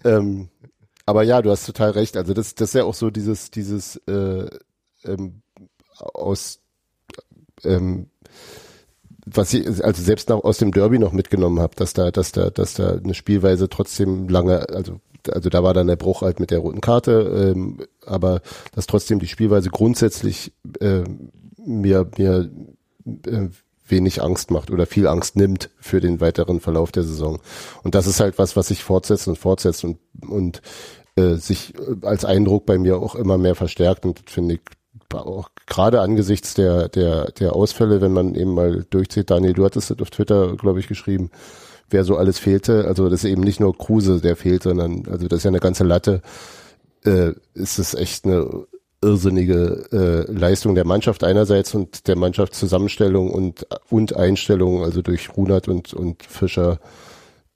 [0.05, 0.47] ähm,
[1.05, 2.17] aber ja, du hast total recht.
[2.17, 4.49] Also das, das ist ja auch so dieses, dieses äh,
[5.05, 5.41] ähm,
[5.99, 6.59] aus
[7.63, 8.07] ähm,
[9.25, 12.49] was ich also selbst noch aus dem Derby noch mitgenommen habe, dass da, dass da,
[12.49, 16.51] dass da eine Spielweise trotzdem lange, also also da war dann der Bruch halt mit
[16.51, 18.41] der roten Karte, ähm, aber
[18.73, 21.03] dass trotzdem die Spielweise grundsätzlich äh,
[21.57, 22.49] mir mir
[23.25, 23.49] äh,
[23.85, 27.39] wenig Angst macht oder viel Angst nimmt für den weiteren Verlauf der Saison.
[27.83, 30.61] Und das ist halt was, was sich fortsetzt und fortsetzt und und
[31.17, 31.73] äh, sich
[32.03, 34.61] als Eindruck bei mir auch immer mehr verstärkt und finde ich
[35.13, 39.89] auch gerade angesichts der, der, der Ausfälle, wenn man eben mal durchzieht, Daniel, du hattest
[39.89, 41.31] das auf Twitter, glaube ich, geschrieben,
[41.89, 42.85] wer so alles fehlte.
[42.85, 45.59] Also das ist eben nicht nur Kruse, der fehlt, sondern also das ist ja eine
[45.59, 46.21] ganze Latte.
[47.05, 48.65] Äh, ist es echt eine
[49.01, 55.67] irrsinnige äh, Leistung der Mannschaft einerseits und der Mannschaftszusammenstellung und, und Einstellung, also durch Runert
[55.67, 56.79] und, und Fischer,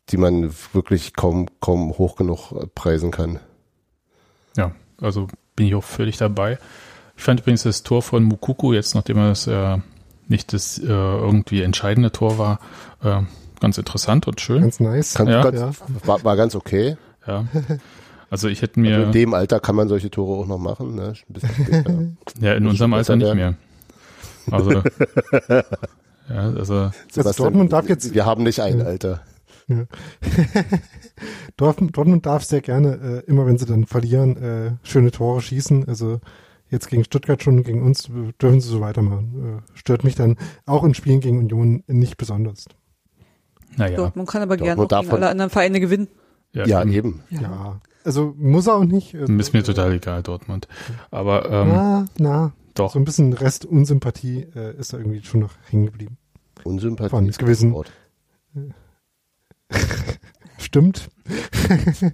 [0.10, 3.40] die man wirklich kaum, kaum hoch genug preisen kann.
[4.56, 6.60] Ja, also bin ich auch völlig dabei.
[7.22, 9.78] Ich fand übrigens das Tor von Mukuku, jetzt nachdem es äh,
[10.28, 12.60] nicht das äh, irgendwie entscheidende Tor war,
[13.04, 13.22] äh,
[13.60, 14.62] ganz interessant und schön.
[14.64, 15.14] Ganz nice.
[15.14, 15.44] Kann, Ja.
[15.44, 15.72] ganz, Ja.
[16.08, 16.98] war, war ganz okay.
[17.28, 17.46] Ja.
[18.32, 20.96] Also ich hätte Also mir, in dem Alter kann man solche Tore auch noch machen.
[20.96, 21.14] Ne?
[21.30, 21.94] Ein bisschen später.
[22.42, 23.54] ja, in unserem Alter nicht mehr.
[24.50, 24.72] Also,
[25.48, 25.64] ja,
[26.28, 28.86] also, Sebastian, Dortmund darf jetzt- Wir haben nicht ein Ja.
[28.86, 29.22] Alter.
[31.56, 35.88] Dortmund, Dortmund darf sehr gerne, äh, immer wenn sie dann verlieren, äh, schöne Tore schießen.
[35.88, 36.20] Also
[36.72, 38.04] jetzt gegen Stuttgart schon, gegen uns
[38.42, 39.62] dürfen sie so weitermachen.
[39.64, 42.66] Äh, stört mich dann auch in Spielen gegen Union nicht besonders.
[43.78, 43.96] naja.
[43.98, 46.08] Dortmund kann aber gerne auch gegen alle anderen Vereine gewinnen.
[46.54, 47.22] Ja, eben.
[47.30, 47.80] Ja.
[48.04, 49.14] Also muss er auch nicht.
[49.14, 50.68] Äh, Ist mir total egal, Dortmund.
[51.12, 55.42] Aber ähm, Na, na, doch, so ein bisschen Rest Unsympathie äh, ist da irgendwie schon
[55.42, 56.18] noch hängen geblieben.
[56.64, 57.92] Unsympathie Von ist gewissen- ein Wort.
[60.58, 61.10] Stimmt.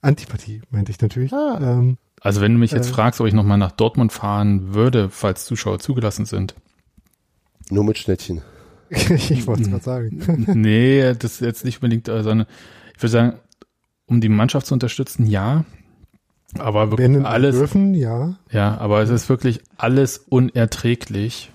[0.00, 1.32] Antipathie meinte ich natürlich.
[1.32, 1.58] Ah.
[1.62, 2.92] Ähm, also wenn du mich jetzt Äh.
[2.94, 6.54] fragst, ob ich nochmal nach Dortmund fahren würde, falls Zuschauer zugelassen sind.
[7.70, 8.42] Nur mit Schnittchen.
[8.90, 10.44] ich wollte es gerade sagen.
[10.54, 12.46] nee, das ist jetzt nicht unbedingt, äh, sondern
[12.96, 13.32] ich würde sagen,
[14.06, 15.64] um die Mannschaft zu unterstützen, ja.
[16.58, 18.36] Aber wirklich Wenn alles, dürfen, ja.
[18.50, 21.50] ja, aber es ist wirklich alles unerträglich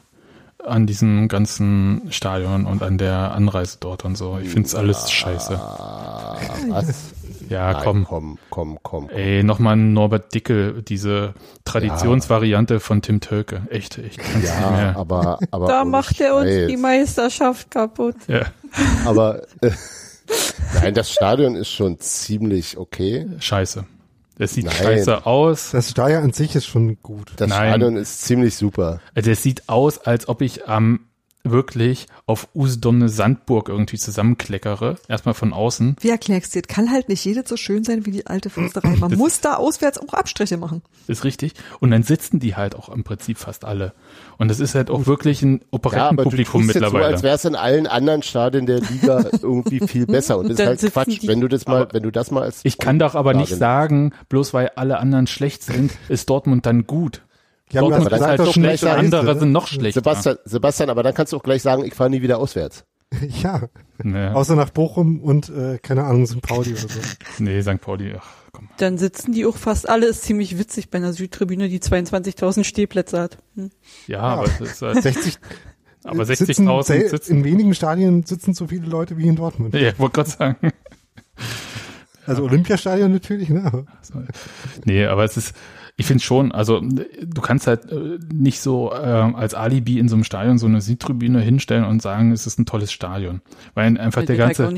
[0.65, 4.37] an diesem ganzen Stadion und an der Anreise dort und so.
[4.41, 5.55] Ich finde es alles scheiße.
[5.57, 7.13] Ah, was?
[7.49, 8.03] Ja, Nein, komm.
[8.05, 9.07] komm, komm, komm.
[9.07, 9.09] komm.
[9.17, 11.33] Ey, nochmal Norbert Dickel, diese
[11.65, 13.63] Traditionsvariante von Tim Tölke.
[13.69, 14.95] Echt, ich kann's nicht Ja, mehr.
[14.97, 18.15] aber, aber Da macht er uns die Meisterschaft kaputt.
[18.27, 18.41] Ja,
[19.05, 19.71] Aber äh,
[20.75, 23.27] nein, das Stadion ist schon ziemlich okay.
[23.39, 23.85] scheiße.
[24.41, 24.75] Es sieht Nein.
[24.75, 25.71] scheiße aus.
[25.71, 27.33] Das Steier an sich ist schon gut.
[27.35, 27.71] Das Nein.
[27.71, 29.01] Stadion ist ziemlich super.
[29.13, 31.01] Also es sieht aus, als ob ich am
[31.51, 34.97] wirklich auf Usedom Sandburg irgendwie zusammenkleckere.
[35.07, 35.95] Erstmal von außen.
[35.99, 36.67] Wie erklärst du das?
[36.67, 38.95] Kann halt nicht jedes so schön sein wie die alte Fürsterei.
[38.97, 40.81] Man muss da auswärts auch Abstriche machen.
[41.07, 41.53] Ist richtig.
[41.79, 43.93] Und dann sitzen die halt auch im Prinzip fast alle.
[44.37, 47.13] Und das ist halt auch wirklich ein Ja, aber du Operettenpublikum tust jetzt so, mittlerweile.
[47.13, 50.37] als wäre es in allen anderen Stadien der Liga irgendwie viel besser.
[50.37, 51.21] Und das ist halt Quatsch.
[51.21, 53.55] die- Wenn du das mal, wenn du das mal als ich kann doch aber nicht
[53.55, 57.21] sagen, bloß weil alle anderen schlecht sind, ist Dortmund dann gut.
[57.71, 59.99] Die haben Dortmund das ist gesagt, halt das schlecht andere ist, sind noch schlechter.
[60.01, 62.83] Sebastian, Sebastian, aber dann kannst du auch gleich sagen, ich fahre nie wieder auswärts.
[63.43, 63.63] Ja,
[64.01, 66.41] Nee, außer nach Bochum und äh, keine Ahnung, St.
[66.41, 66.99] Pauli oder so.
[67.39, 67.81] nee, St.
[67.81, 68.69] Pauli, ach komm.
[68.77, 73.19] Dann sitzen die auch fast alle, ist ziemlich witzig bei einer Südtribüne, die 22.000 Stehplätze
[73.19, 73.37] hat.
[73.55, 73.71] Hm.
[74.07, 75.37] Ja, aber es ist halt, 60,
[76.05, 77.37] aber sitzen, 60.000 sel- sitzen.
[77.37, 79.73] In wenigen Stadien sitzen so viele Leute wie in Dortmund.
[79.73, 80.71] Ja, ich wollte gerade sagen.
[82.25, 83.85] Also Olympiastadion natürlich, ne?
[84.85, 85.53] Nee, aber es ist,
[85.99, 90.15] ich finde schon, also du kannst halt äh, nicht so äh, als Alibi in so
[90.15, 93.41] einem Stadion so eine Südtribüne hinstellen und sagen, es ist ein tolles Stadion.
[93.73, 94.73] Weil einfach der ganze,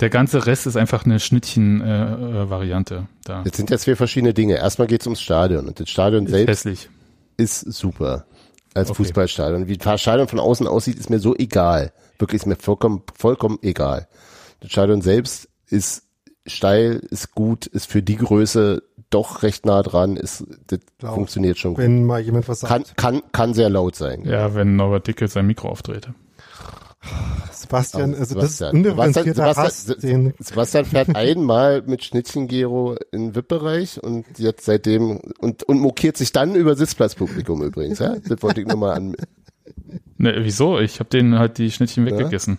[0.00, 3.42] der ganze Rest ist einfach eine Schnittchen-Variante äh, Variante da.
[3.44, 4.56] Jetzt sind ja zwei verschiedene Dinge.
[4.56, 5.66] Erstmal geht es ums Stadion.
[5.66, 6.88] Und das Stadion Ist selbst hässlich.
[7.38, 8.26] ist super.
[8.74, 8.98] Als Okay.
[8.98, 9.66] Fußballstadion.
[9.66, 11.92] Wie das Stadion von außen aussieht, ist mir so egal.
[12.18, 14.08] Wirklich ist mir vollkommen, vollkommen egal.
[14.60, 16.02] Das Stadion selbst ist
[16.46, 21.14] steil, ist gut, ist für die Größe doch recht nah dran, ist, das Laut.
[21.14, 21.82] funktioniert schon gut.
[21.82, 22.96] Wenn mal jemand was sagt.
[22.96, 24.24] Kann, kann, kann sehr laut sein.
[24.24, 26.14] Ja, wenn Norbert Dickel sein Mikro aufdrehte.
[27.52, 28.84] Sebastian, also das ist Sebastian.
[28.84, 35.62] Sebastian- Hass, Sebastian- Sebastian fährt einmal mit Schnittchen-Gero in den VIP-Bereich und jetzt seitdem und,
[35.64, 38.16] und mokiert sich dann über Sitzplatzpublikum übrigens, ja?
[38.28, 39.16] Das wollte ich nur mal an.
[40.18, 40.78] Ne, wieso?
[40.78, 42.58] Ich habe denen halt die Schnittchen weggegessen.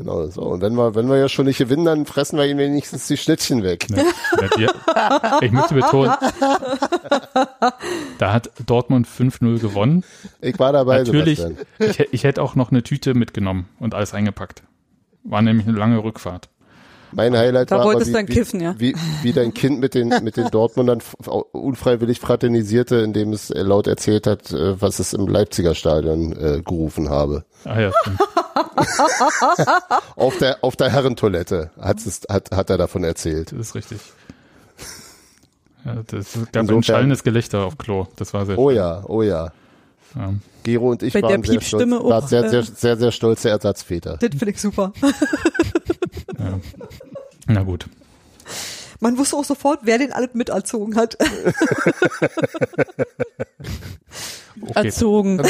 [0.00, 0.40] Genau so.
[0.40, 3.18] Und wenn wir, wenn wir ja schon nicht gewinnen, dann fressen wir ihnen wenigstens die
[3.18, 3.86] Schnittchen weg.
[3.90, 4.66] Ja, die,
[5.44, 6.14] ich möchte betonen,
[8.16, 10.02] da hat Dortmund 5-0 gewonnen.
[10.40, 11.44] Ich war dabei, Natürlich,
[11.78, 14.62] ich, ich hätte auch noch eine Tüte mitgenommen und alles eingepackt.
[15.22, 16.48] War nämlich eine lange Rückfahrt.
[17.12, 18.74] Mein Highlight Da war aber, wolltest wie, dann wie, kiffen, ja.
[18.78, 21.00] wie, wie dein Kind mit den, mit den Dortmundern
[21.52, 26.62] unfreiwillig fraternisierte, indem es äh, laut erzählt hat, äh, was es im Leipziger Stadion äh,
[26.64, 27.44] gerufen habe.
[27.64, 28.20] Ah ja, stimmt.
[30.16, 33.52] Auf der, auf der Herrentoilette hat, es, hat, hat er davon erzählt.
[33.52, 33.98] das ist richtig.
[35.84, 38.06] Ja, das gab ein Insofern- schallendes Gelächter auf Klo.
[38.16, 39.52] Das war sehr Oh ja, oh ja.
[40.14, 40.34] Ja.
[40.62, 43.50] Gero und ich Mit der waren sehr stolz, waren sehr, äh, sehr, sehr, sehr stolze
[43.50, 44.18] Ersatzväter.
[44.18, 44.92] Das finde ich super.
[46.38, 46.60] ja.
[47.46, 47.86] Na gut.
[49.00, 51.16] Man wusste auch sofort, wer den alles miterzogen hat.
[54.62, 54.86] Okay.
[54.86, 55.38] Erzogen.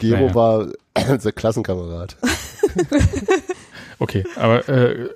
[0.00, 0.34] Gero Naja.
[0.34, 0.66] war
[1.18, 2.16] der Klassenkamerad.
[4.00, 5.08] Okay, aber äh,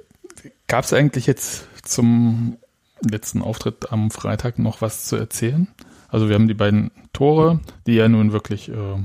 [0.66, 2.56] gab es eigentlich jetzt zum
[3.00, 5.68] letzten Auftritt am Freitag noch was zu erzählen?
[6.12, 8.98] Also wir haben die beiden Tore, die ja nun wirklich äh,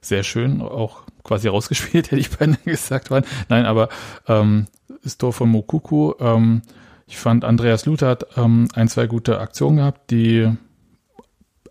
[0.00, 3.24] sehr schön auch quasi rausgespielt, hätte ich beinahe gesagt waren.
[3.48, 3.88] Nein, aber
[4.28, 4.68] ähm,
[5.02, 6.62] das Tor von Mokuku, ähm,
[7.08, 10.48] ich fand Andreas Luther hat ähm, ein, zwei gute Aktionen gehabt, die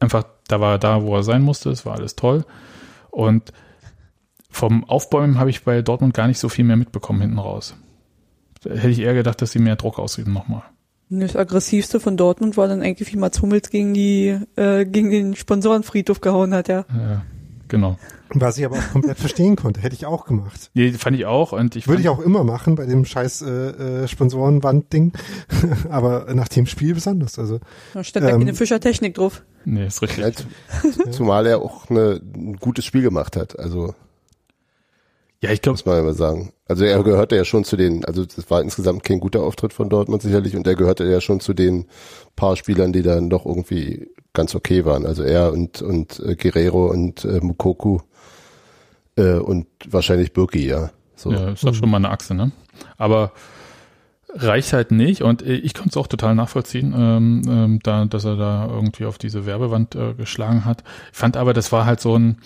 [0.02, 2.44] einfach, da war er da, wo er sein musste, es war alles toll.
[3.12, 3.54] Und
[4.50, 7.74] vom Aufbäumen habe ich bei Dortmund gar nicht so viel mehr mitbekommen hinten raus.
[8.64, 10.64] Da hätte ich eher gedacht, dass sie mehr Druck ausüben nochmal.
[11.10, 15.36] Das aggressivste von Dortmund war dann eigentlich, wie Mats Hummels gegen die, äh, gegen den
[15.36, 16.86] Sponsorenfriedhof gehauen hat, ja.
[16.96, 17.24] Ja,
[17.68, 17.98] genau.
[18.32, 20.70] Was ich aber auch komplett verstehen konnte, hätte ich auch gemacht.
[20.76, 21.52] Nee, fand ich auch.
[21.52, 23.50] Und ich Würde ich auch immer machen bei dem scheiß äh,
[24.04, 25.14] äh, Sponsorenwand-Ding.
[25.90, 27.40] aber nach dem Spiel besonders.
[27.40, 27.60] Also
[27.96, 29.44] Da stand da Ähm, keine Fischertechnik drauf.
[29.66, 30.46] Nee, ist richtig.
[31.10, 33.58] Zumal er auch eine, ein gutes Spiel gemacht hat.
[33.58, 33.96] Also
[35.42, 36.52] Ja, ich glaube, muss man ja mal sagen.
[36.68, 39.90] Also er gehörte ja schon zu den, also das war insgesamt kein guter Auftritt von
[39.90, 41.86] Dortmund sicherlich und er gehörte ja schon zu den
[42.36, 45.06] paar Spielern, die dann doch irgendwie ganz okay waren.
[45.06, 48.00] Also er und und äh, Guerrero und äh, Mukoku
[49.16, 50.92] äh, und wahrscheinlich Birki, ja.
[51.16, 51.32] So.
[51.32, 52.52] ja, ist doch schon mal eine Achse, ne?
[52.98, 53.32] Aber
[54.34, 58.26] reicht halt nicht und äh, ich konnte es auch total nachvollziehen, ähm, ähm, da, dass
[58.26, 60.84] er da irgendwie auf diese Werbewand äh, geschlagen hat.
[61.12, 62.38] Ich fand aber, das war halt so ein,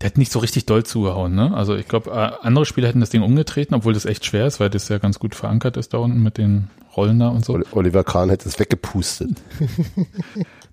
[0.00, 1.54] der hat nicht so richtig doll zugehauen, ne?
[1.54, 4.60] Also ich glaube, äh, andere Spieler hätten das Ding umgetreten, obwohl das echt schwer ist,
[4.60, 7.54] weil das ja ganz gut verankert ist da unten mit den Rollen da und so.
[7.54, 9.30] Oli- Oliver Kahn hätte es weggepustet.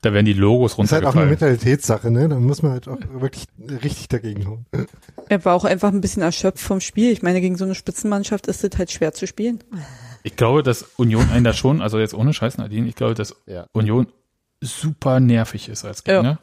[0.02, 1.30] Da werden die Logos ist halt auch eine runtergefallen.
[1.30, 2.28] Mentalitätssache, ne?
[2.28, 3.46] Da muss man halt auch wirklich
[3.82, 4.66] richtig dagegen hauen.
[5.30, 7.10] Er war auch einfach ein bisschen erschöpft vom Spiel.
[7.12, 9.60] Ich meine, gegen so eine Spitzenmannschaft ist es halt schwer zu spielen.
[10.24, 13.34] Ich glaube, dass Union einen da schon, also jetzt ohne Scheiß, Nadine, ich glaube, dass
[13.46, 13.68] Ja.
[13.72, 14.08] Union
[14.60, 16.24] super nervig ist als Gegner.
[16.32, 16.40] Ja.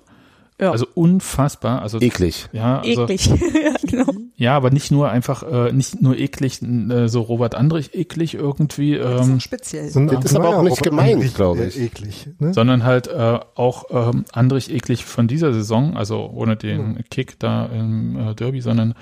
[0.68, 1.80] Also unfassbar.
[1.80, 2.48] Also Eklig.
[2.52, 3.26] ja, also, Eklig.
[3.64, 4.12] ja, genau.
[4.36, 8.96] ja, aber nicht nur einfach, äh, nicht nur eklig, äh, so Robert Andrich eklig irgendwie,
[8.98, 9.88] Das ist ähm, speziell.
[9.88, 11.80] So Das ist aber auch nicht Robert gemeint, glaube äh, ich.
[11.80, 12.52] Eklig, ne?
[12.52, 17.04] sondern halt äh, auch ähm, Andrich eklig von dieser Saison, also ohne den Hm.
[17.10, 18.94] Kick da im äh, Derby, sondern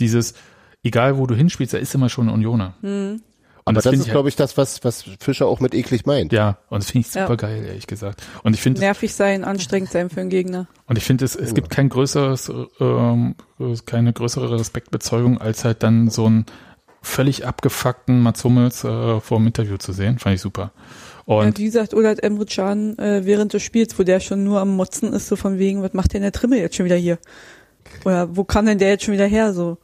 [0.00, 0.34] dieses,
[0.82, 2.74] egal wo du hinspielst, er ist immer schon ein Unioner.
[2.80, 3.20] Hm.
[3.66, 6.04] Und Aber das, find ist, ich glaube ich, das, was, was Fischer auch mit eklig
[6.04, 6.32] meint.
[6.34, 7.22] ja, und das finde ich Ja.
[7.22, 8.22] super geil, ehrlich gesagt.
[8.42, 10.66] Und ich finde, Nervig sein, anstrengend sein für einen Gegner.
[10.86, 13.36] Und ich finde, es, es gibt kein größeres, ähm,
[13.86, 16.44] keine größere Respektbezeugung, als halt dann so einen
[17.00, 20.18] völlig abgefuckten Mats Hummels äh, vor dem Interview zu sehen.
[20.18, 20.72] Fand ich super.
[21.26, 24.60] Ja, Und wie gesagt, Olat Emre Can äh, während des Spiels, wo der schon nur
[24.60, 27.18] am Motzen ist, so von wegen, was macht denn der Trimmel jetzt schon wieder hier?
[28.04, 29.54] Oder wo kam denn der jetzt schon wieder her?
[29.54, 29.78] So,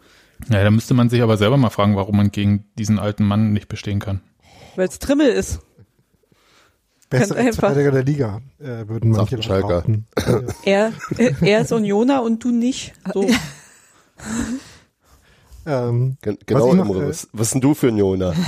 [0.49, 3.53] ja, da müsste man sich aber selber mal fragen, warum man gegen diesen alten Mann
[3.53, 4.21] nicht bestehen kann.
[4.77, 5.61] weil es Trimmel ist.
[7.11, 7.61] Bester ganz einfach.
[7.69, 9.83] Verteidiger der Liga, äh, würden manche Schalker.
[9.83, 10.07] behaupten.
[10.65, 10.93] Er,
[11.41, 12.93] er ist Unioner und du nicht.
[13.13, 13.27] So.
[15.67, 18.33] ähm, Gen Was genau, noch, Imre, äh, was, was denn du für ein Jona?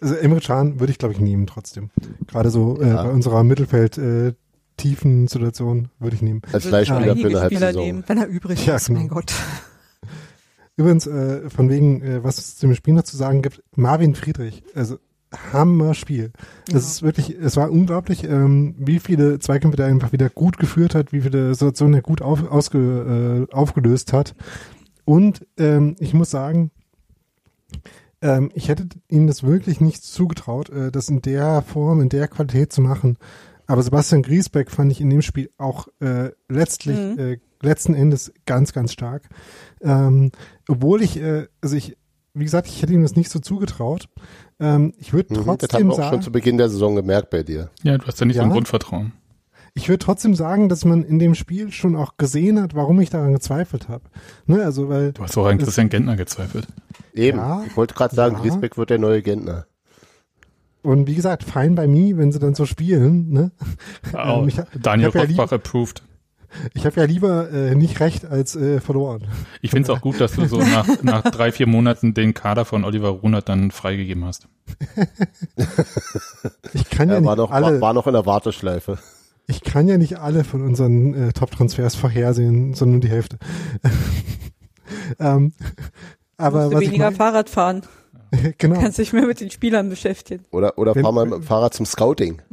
[0.00, 1.90] also Emre Can würde ich, glaube ich, nehmen trotzdem.
[2.26, 3.02] Gerade so äh, Ja.
[3.04, 4.32] bei unserer Mittelfeld äh,
[4.78, 6.40] tiefen Situation würde ich nehmen.
[6.52, 7.82] Als Würde Leihspieler für eine Spieler Halbsaison.
[7.82, 8.04] nehmen.
[8.06, 9.00] Wenn er übrig Ja, ist, genau.
[9.00, 9.32] mein Gott.
[10.76, 14.62] Übrigens, äh, von wegen, äh, was es zum Spiel noch zu sagen gibt, Marvin Friedrich,
[14.74, 14.98] also
[15.52, 16.32] Hammer Spiel.
[16.70, 20.94] Das ist wirklich, es war unglaublich, ähm, wie viele Zweikämpfe der einfach wieder gut geführt
[20.94, 24.34] hat, wie viele Situationen er gut auf, ausge, äh, aufgelöst hat.
[25.04, 26.70] Und ähm, ich muss sagen,
[28.22, 32.28] ähm, ich hätte ihm das wirklich nicht zugetraut, äh, das in der Form, in der
[32.28, 33.16] Qualität zu machen.
[33.68, 37.18] Aber Sebastian Griesbeck fand ich in dem Spiel auch äh, letztlich, Mhm.
[37.18, 39.28] äh, letzten Endes ganz, ganz stark.
[39.80, 40.32] Ähm,
[40.68, 41.96] obwohl ich, äh, also ich,
[42.34, 44.08] wie gesagt, ich hätte ihm das nicht so zugetraut.
[44.58, 46.96] Ähm, ich würde Mhm, das haben trotzdem wir auch schon sagen, zu Beginn der Saison
[46.96, 47.70] gemerkt bei dir.
[47.82, 48.54] Ja, du hast ja nicht so ein Ja.
[48.54, 49.12] Grundvertrauen.
[49.74, 53.10] ich würde trotzdem sagen, dass man in dem Spiel schon auch gesehen hat, warum ich
[53.10, 54.04] daran gezweifelt habe.
[54.46, 56.66] Ne, also weil Du hast auch an Christian Gentner gezweifelt.
[57.12, 57.38] Eben.
[57.38, 58.40] Ja, ich wollte gerade sagen, ja.
[58.42, 59.66] Griesbeck wird der neue Gentner.
[60.82, 63.30] Und wie gesagt, fine by me, wenn sie dann so spielen.
[63.30, 63.50] Ne?
[64.14, 66.02] Oh, ich Daniel ich hab ja Rockbach approved.
[66.72, 69.26] Ich habe ja lieber äh, nicht recht als äh, verloren.
[69.60, 72.64] Ich finde es auch gut, dass du so nach, nach drei, vier Monaten den Kader
[72.64, 74.48] von Oliver Runert dann freigegeben hast.
[76.74, 77.80] Ich kann ja, Er nicht war noch, alle.
[77.80, 78.98] war, noch in der Warteschleife.
[79.46, 83.38] Ich kann ja nicht alle von unseren äh, Top-Transfers vorhersehen, sondern nur die Hälfte.
[85.18, 85.52] ähm,
[86.36, 87.82] aber Musst du was ich weniger mein, Fahrrad fahren.
[88.58, 90.44] genau, Kannst dich mehr mit den Spielern beschäftigen.
[90.50, 92.42] Oder, oder Wenn- fahr mal mit dem Fahrrad zum Scouting.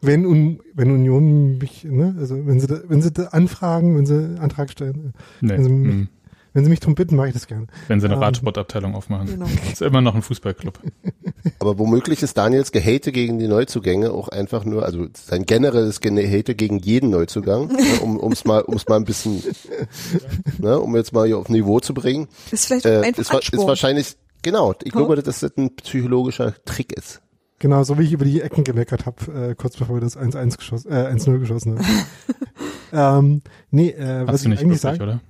[0.00, 4.06] wenn, Un, wenn Union mich, ne, also wenn sie da, wenn sie da anfragen, wenn
[4.06, 5.54] sie Antrag stellen, Nee.
[5.54, 6.08] Also, hm.
[6.58, 7.68] Wenn sie mich drum bitten, mache ich das gerne.
[7.86, 9.26] Wenn sie eine ähm, Radsportabteilung aufmachen.
[9.28, 9.46] Genau.
[9.72, 10.76] Ist immer noch ein Fußballclub.
[11.60, 16.56] Aber womöglich ist Daniels Gehate gegen die Neuzugänge auch einfach nur, also sein generelles Gehate
[16.56, 19.40] gegen jeden Neuzugang, ne, um um's mal, um's mal ein bisschen,
[20.58, 22.26] ne, um jetzt mal hier auf Niveau zu bringen.
[22.50, 23.68] Ist vielleicht Äh, einfach ist, wa- ist Ansporn.
[23.68, 24.98] wahrscheinlich, genau, ich Ja.
[24.98, 27.20] glaube, dass das ein psychologischer Trick ist.
[27.60, 30.56] Genau, so wie ich über die Ecken gemeckert habe, äh, kurz bevor wir das 1-1
[30.58, 31.86] geschossen, äh, 1-0 geschossen haben.
[32.92, 35.20] ähm, nee, äh, was Hast du ich nicht eigentlich wirklich, sage, oder?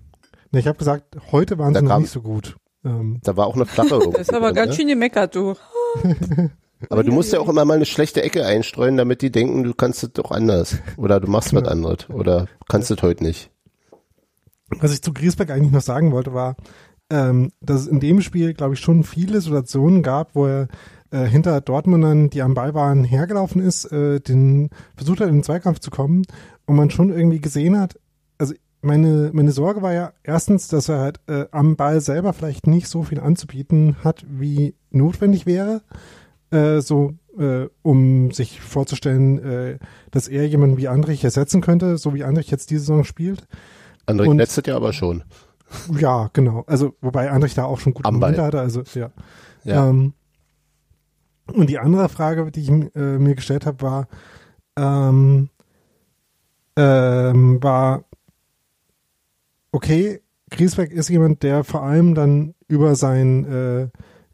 [0.52, 2.56] Nee, ich habe gesagt, heute waren Da sie noch kam- nicht so gut.
[2.84, 4.76] Ähm, Da war auch eine flache irgendwie Das ist aber drin, ganz ne?
[4.76, 5.54] schön gemeckert, du.
[6.90, 9.74] Aber du musst ja auch immer mal eine schlechte Ecke einstreuen, damit die denken, du
[9.74, 10.78] kannst es doch anders.
[10.96, 12.08] Oder du machst was anderes.
[12.08, 13.50] Oder kannst es heute nicht.
[14.78, 16.54] was ich zu Griesbeck eigentlich noch sagen wollte, war,
[17.10, 20.68] ähm, dass es in dem Spiel, glaube ich, schon viele Situationen gab, wo er
[21.10, 25.42] äh, hinter Dortmundern, die am Ball waren, hergelaufen ist, äh, den versucht hat, in den
[25.42, 26.22] Zweikampf zu kommen
[26.66, 27.98] und man schon irgendwie gesehen hat,
[28.82, 32.88] meine, meine Sorge war ja erstens, dass er halt äh, am Ball selber vielleicht nicht
[32.88, 35.82] so viel anzubieten hat, wie notwendig wäre,
[36.50, 39.78] äh, so äh, um sich vorzustellen, äh,
[40.10, 43.46] dass er jemanden wie Andrich ersetzen könnte, so wie Andrich jetzt diese Saison spielt.
[44.06, 45.24] André Und- letztes ja aber schon.
[45.98, 46.64] Ja, genau.
[46.66, 48.46] Also, wobei Andrich da auch schon gute Am Momente Ball.
[48.46, 49.10] hatte, also, ja.
[49.64, 49.88] Ja.
[49.90, 50.14] Ähm,
[51.52, 54.08] und die andere Frage, die ich äh, mir gestellt habe, war,
[54.78, 55.50] ähm,
[56.76, 58.04] ähm, war,
[59.72, 63.88] okay, Griesbeck ist jemand, der vor allem dann über sein, äh,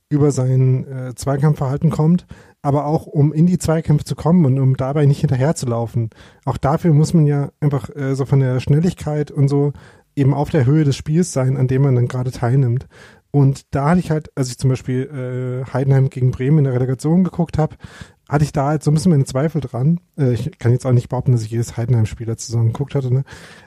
[0.08, 2.26] über sein äh, Zweikampfverhalten kommt,
[2.62, 6.10] aber auch um in die Zweikämpfe zu kommen und um dabei nicht hinterherzulaufen.
[6.44, 9.72] Auch dafür muss man ja einfach äh, so von der Schnelligkeit und so
[10.16, 12.86] eben auf der Höhe des Spiels sein, an dem man dann gerade teilnimmt.
[13.30, 16.74] Und da hatte ich halt, als ich zum Beispiel äh, Heidenheim gegen Bremen in der
[16.74, 17.74] Relegation geguckt habe,
[18.34, 20.00] hatte ich da halt so ein bisschen meine Zweifel dran.
[20.18, 23.14] Äh, ich kann jetzt auch nicht behaupten, dass ich jedes Heidenheim-Spiel letzte Saison geguckt hatte.
[23.14, 23.22] Ne?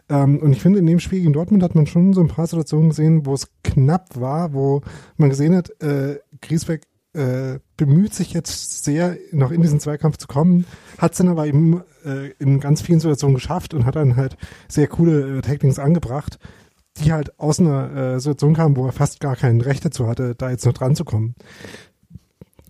[0.10, 2.48] Ähm, und ich finde, in dem Spiel gegen Dortmund hat man schon so ein paar
[2.48, 4.82] Situationen gesehen, wo es knapp war, wo
[5.16, 6.82] man gesehen hat, äh, Griesbeck
[7.14, 10.66] äh, bemüht sich jetzt sehr, noch in diesen Zweikampf zu kommen,
[10.98, 14.36] hat es dann aber eben äh, in ganz vielen Situationen geschafft und hat dann halt
[14.68, 16.40] sehr coole äh, Tacklings angebracht,
[16.98, 20.36] die halt aus einer äh, Situation kamen, wo er fast gar kein Recht dazu hatte,
[20.36, 21.36] da jetzt noch dran zu kommen.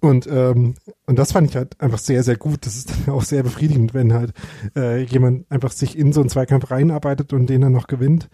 [0.02, 0.76] Und, ähm,
[1.06, 2.66] und das fand ich halt einfach sehr, sehr gut.
[2.66, 4.34] Das ist dann auch sehr befriedigend, wenn halt
[4.76, 8.30] äh, jemand einfach sich in so einen Zweikampf reinarbeitet und den dann noch gewinnt.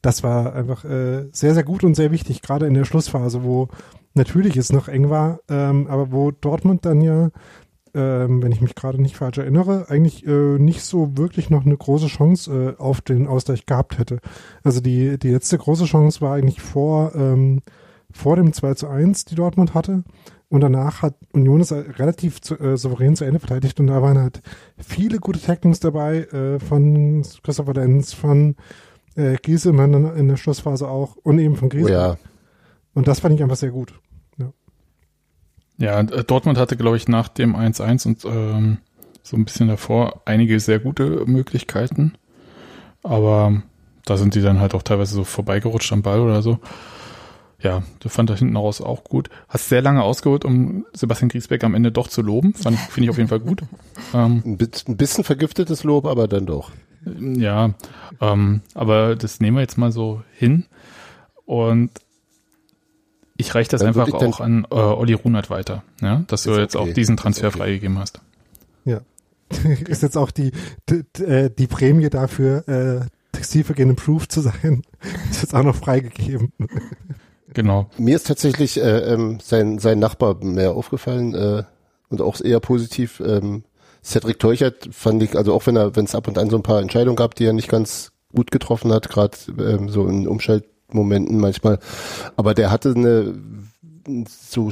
[0.00, 3.68] Das war einfach äh, sehr, sehr gut und sehr wichtig, gerade in der Schlussphase, wo
[4.14, 7.30] natürlich es noch eng war, ähm, aber wo Dortmund dann ja,
[7.94, 11.76] ähm, wenn ich mich gerade nicht falsch erinnere, eigentlich äh, nicht so wirklich noch eine
[11.76, 14.20] große Chance äh, auf den Ausgleich gehabt hätte.
[14.62, 17.62] Also die, die letzte große Chance war eigentlich vor, ähm,
[18.12, 20.04] vor dem 2 zu 1, die Dortmund hatte.
[20.50, 24.16] Und danach hat Union es relativ zu, äh, souverän zu Ende verteidigt und da waren
[24.16, 24.40] halt
[24.78, 28.56] viele gute Tacklings dabei äh, von Christopher Lenz, von
[29.14, 31.92] äh, Gieselmann in, in der Schlussphase auch und eben von Oh Griezmann.
[31.92, 32.16] ja.
[32.94, 33.92] Und das fand ich einfach sehr gut.
[35.78, 38.78] Ja, äh, Dortmund hatte, glaube ich, nach dem 1-1 und ähm,
[39.22, 42.14] so ein bisschen davor einige sehr gute Möglichkeiten.
[43.02, 43.62] Aber
[44.04, 46.58] da sind die dann halt auch teilweise so vorbeigerutscht am Ball oder so.
[47.60, 49.30] Ja, du fand da hinten raus auch gut.
[49.48, 52.54] Hast sehr lange ausgeholt, um Sebastian Griesbeck am Ende doch zu loben.
[52.54, 53.62] Fand, finde ich auf jeden Fall gut.
[54.14, 56.70] Ähm, Ein bi- ein bisschen vergiftetes Lob, aber dann doch.
[57.20, 57.74] ja,
[58.20, 60.66] ähm, aber das nehmen wir jetzt mal so hin.
[61.46, 61.90] Und
[63.36, 66.22] ich reiche das Dann einfach ich auch an äh, Olli Runert weiter, ja?
[66.26, 66.90] dass du jetzt okay.
[66.90, 67.58] auch diesen Transfer okay.
[67.58, 68.20] freigegeben hast.
[68.84, 69.00] Ja.
[69.88, 70.52] ist jetzt auch die,
[70.88, 74.82] die, die, äh, die Prämie dafür, äh, Textilvergehen Improved zu sein,
[75.30, 76.52] ist jetzt auch noch freigegeben.
[77.58, 77.90] Genau.
[77.98, 81.64] Mir ist tatsächlich äh, ähm, sein, sein Nachbar mehr aufgefallen äh,
[82.08, 83.18] und auch eher positiv.
[83.18, 83.64] Ähm,
[84.00, 86.62] Cedric Teuchert fand ich, also auch wenn er, wenn es ab und an so ein
[86.62, 91.40] paar Entscheidungen gab, die er nicht ganz gut getroffen hat, gerade ähm, so in Umschaltmomenten
[91.40, 91.80] manchmal,
[92.36, 93.34] aber der hatte eine
[94.28, 94.70] so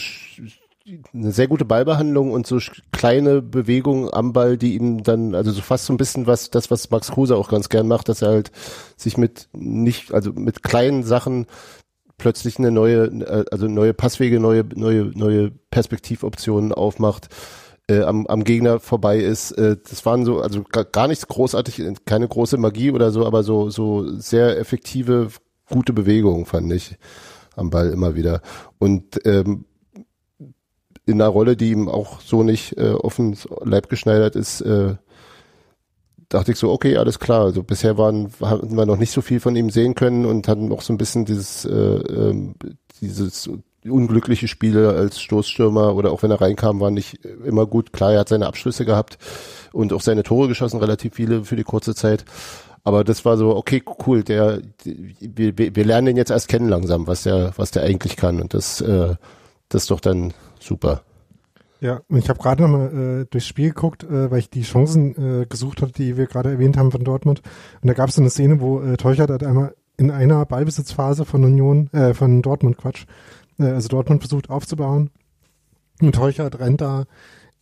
[1.12, 2.61] eine sehr gute Ballbehandlung und so
[2.93, 6.70] kleine Bewegungen am Ball, die ihm dann, also so fast so ein bisschen was, das,
[6.70, 8.53] was Max Kruse auch ganz gern macht, dass er halt
[8.97, 11.47] sich mit nicht, also mit kleinen Sachen
[12.19, 17.29] plötzlich eine neue, äh, also neue Passwege, neue, neue, neue Perspektivoptionen aufmacht,
[17.89, 19.53] äh, am, am Gegner vorbei ist.
[19.53, 23.43] Äh, das waren so, also gar, gar nichts großartig, keine große Magie oder so, aber
[23.43, 25.29] so, so sehr effektive,
[25.71, 26.97] gute Bewegungen fand ich
[27.55, 28.43] am Ball immer wieder.
[28.79, 29.64] Und ähm,
[31.07, 34.97] in einer Rolle, die ihm auch so nicht äh, offen Leib geschneidert ist, äh,
[36.29, 37.45] dachte ich so, okay, alles klar.
[37.45, 40.72] Also bisher waren, hatten wir noch nicht so viel von ihm sehen können und hatten
[40.72, 42.55] auch so ein bisschen dieses, äh, ähm,
[43.01, 43.49] dieses
[43.89, 47.93] unglückliche Spiele als Stoßstürmer oder auch wenn er reinkam, war nicht immer gut.
[47.93, 49.18] Klar, er hat seine Abschlüsse gehabt
[49.72, 52.24] und auch seine Tore geschossen, relativ viele für die kurze Zeit.
[52.85, 56.68] Aber das war so, okay, cool, der, wir, wir wir lernen den jetzt erst kennen
[56.68, 58.41] langsam, was der, was der eigentlich kann.
[58.41, 59.16] Und das, äh,
[59.68, 61.03] das ist doch dann super.
[61.81, 65.43] Ja, und ich habe gerade nochmal äh, durchs Spiel geguckt, äh, weil ich die Chancen
[65.43, 67.43] äh, gesucht hatte, die wir gerade erwähnt haben von Dortmund.
[67.83, 71.24] Und da gab es so eine Szene, wo äh, Teuchert hat einmal in einer Ballbesitzphase
[71.24, 73.07] von Union, äh, von Dortmund, Quatsch,
[73.59, 75.11] äh, also Dortmund versucht aufzubauen.
[76.01, 77.05] Und Teuchert rennt da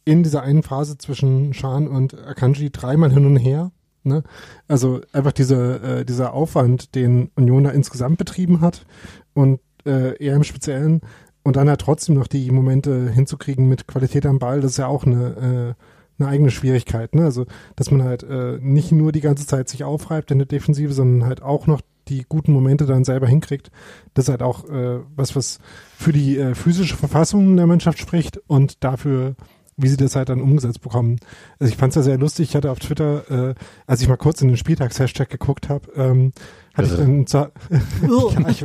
[0.05, 3.73] in dieser einen Phase zwischen Schan und Akanji dreimal hin und her.
[4.03, 4.23] Ne?
[4.69, 8.85] Also einfach diese, äh, dieser Aufwand, den Union da insgesamt betrieben hat
[9.33, 11.01] und äh, eher im Speziellen
[11.45, 14.89] und dann halt trotzdem noch die Momente hinzukriegen mit Qualität am Ball, das ist ja
[14.89, 15.83] auch eine, äh,
[16.19, 17.15] eine eigene Schwierigkeit.
[17.15, 17.25] Ne?
[17.25, 20.93] Also, dass man halt äh, nicht nur die ganze Zeit sich aufreibt in der Defensive,
[20.93, 23.71] sondern halt auch noch die guten Momente dann selber hinkriegt.
[24.15, 25.59] Das ist halt auch äh, was, was
[25.97, 29.37] für die äh, physische Verfassung der Mannschaft spricht und dafür,
[29.77, 31.19] wie sie das halt dann umgesetzt bekommen.
[31.59, 32.51] Also ich fand es ja sehr lustig.
[32.51, 33.55] Ich hatte auf Twitter, äh,
[33.87, 36.33] als ich mal kurz in den Spieltags-Hashtag geguckt habe, ähm,
[36.75, 38.65] hatte ich dann ja, ich,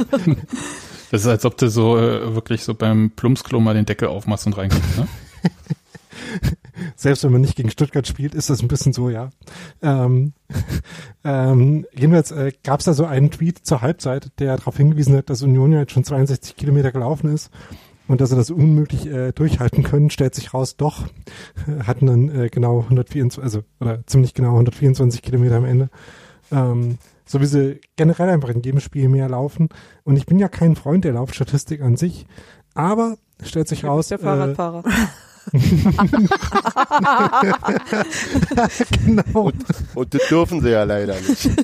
[1.11, 4.45] Das ist, als ob du so äh, wirklich so beim Plumpsklo mal den Deckel aufmachst
[4.45, 5.07] und reinkommst, ne?
[6.95, 9.29] selbst wenn man nicht gegen Stuttgart spielt, ist das ein bisschen so, ja.
[9.81, 10.33] Ähm,
[11.23, 15.29] ähm, jedenfalls äh, gab es da so einen Tweet zur Halbzeit, der darauf hingewiesen hat,
[15.29, 17.49] dass Union ja jetzt schon 62 Kilometer gelaufen ist
[18.07, 21.07] und dass sie das unmöglich äh, durchhalten können, stellt sich raus, doch,
[21.85, 25.89] hatten dann äh, genau 124, also oder ziemlich genau 124 Kilometer am Ende.
[26.51, 29.69] Ähm, so wie sie generell einfach in jedem Spiel mehr laufen.
[30.03, 32.25] Und ich bin ja kein Freund der Laufstatistik an sich,
[32.73, 34.83] aber stellt sich raus, der äh, Fahrradfahrer.
[39.03, 39.51] genau.
[39.95, 41.49] Und das dürfen sie ja leider nicht.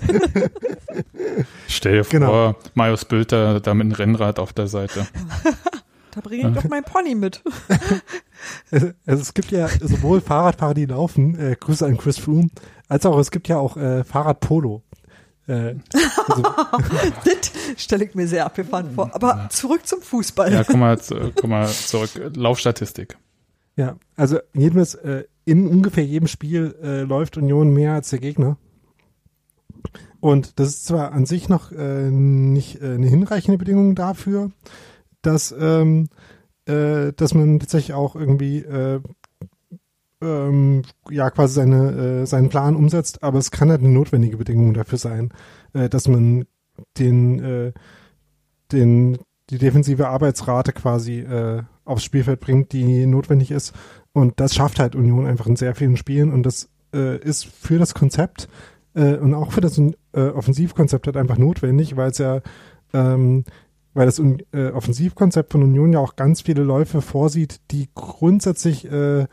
[1.67, 2.27] Stell dir Genau.
[2.27, 5.07] vor, Marius Bülter da mit einem Rennrad auf der Seite.
[6.11, 7.43] Da bringe ich doch mein Pony mit.
[8.71, 12.47] Also, also es gibt ja sowohl Fahrradfahrer, die laufen, äh, Grüße an Chris Froome,
[12.87, 14.83] als auch es gibt ja auch äh, Fahrradpolo.
[15.47, 15.75] Äh,
[16.27, 16.43] also,
[17.23, 19.13] Das stelle ich mir sehr abgefahren vor.
[19.13, 20.51] Aber zurück zum Fußball.
[20.53, 20.99] Ja, komm mal,
[21.39, 22.31] komm mal zurück.
[22.35, 23.17] Laufstatistik.
[23.75, 28.57] ja, also jedenfalls äh, in ungefähr jedem Spiel äh, läuft Union mehr als der Gegner.
[30.19, 34.49] Und das ist zwar an sich noch äh, nicht äh, eine hinreichende Bedingung dafür,
[35.21, 36.09] dass, ähm,
[36.65, 39.01] äh, dass man tatsächlich auch irgendwie äh,
[40.21, 44.73] ähm, ja quasi seine, äh, seinen Plan umsetzt, aber es kann halt eine notwendige Bedingung
[44.73, 45.33] dafür sein,
[45.73, 46.45] äh, dass man
[46.97, 47.73] den, äh,
[48.71, 49.17] den,
[49.49, 53.73] die defensive Arbeitsrate quasi äh, aufs Spielfeld bringt, die notwendig ist.
[54.11, 57.77] Und das schafft halt Union einfach in sehr vielen Spielen und das äh, ist für
[57.77, 58.47] das Konzept
[58.93, 62.41] äh, und auch für das äh, Offensivkonzept halt einfach notwendig, weil es ja
[62.93, 63.43] ähm,
[63.95, 69.25] weil das äh, Offensivkonzept von Union ja auch ganz viele Läufe vorsieht, die grundsätzlich äh,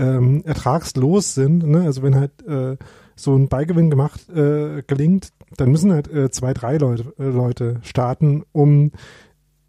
[0.00, 1.66] ähm, ertragslos sind.
[1.66, 1.82] Ne?
[1.82, 2.76] Also wenn halt äh,
[3.16, 7.80] so ein Beigewinn gemacht äh, gelingt, dann müssen halt äh, zwei, drei Leute, äh, Leute
[7.82, 8.92] starten, um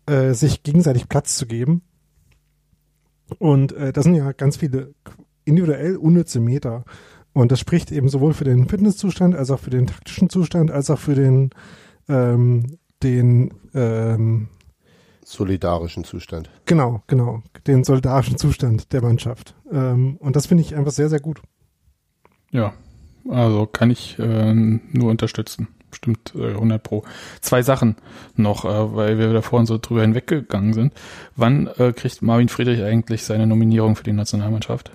[0.06, 1.82] äh, sich gegenseitig Platz zu geben.
[3.40, 4.94] Und äh, das sind ja ganz viele
[5.44, 6.86] individuell unnütze Meter.
[7.34, 10.90] Und das spricht eben sowohl für den Fitnesszustand als auch für den taktischen Zustand, als
[10.90, 11.50] auch für den,
[12.08, 14.48] ähm, den ähm,
[15.24, 16.50] Solidarischen Zustand.
[16.66, 17.44] Genau, genau.
[17.68, 19.56] Den solidarischen Zustand der Mannschaft.
[19.72, 21.42] Ähm, und das finde ich einfach sehr, sehr gut.
[22.52, 22.74] Ja,
[23.30, 25.68] also kann ich äh, nur unterstützen.
[25.94, 27.04] Stimmt, äh, 100 pro.
[27.42, 27.98] Zwei Sachen
[28.36, 30.94] noch, äh, weil wir da vorhin so drüber hinweggegangen sind.
[31.36, 34.92] Wann äh, kriegt Marvin Friedrich eigentlich seine Nominierung für die Nationalmannschaft?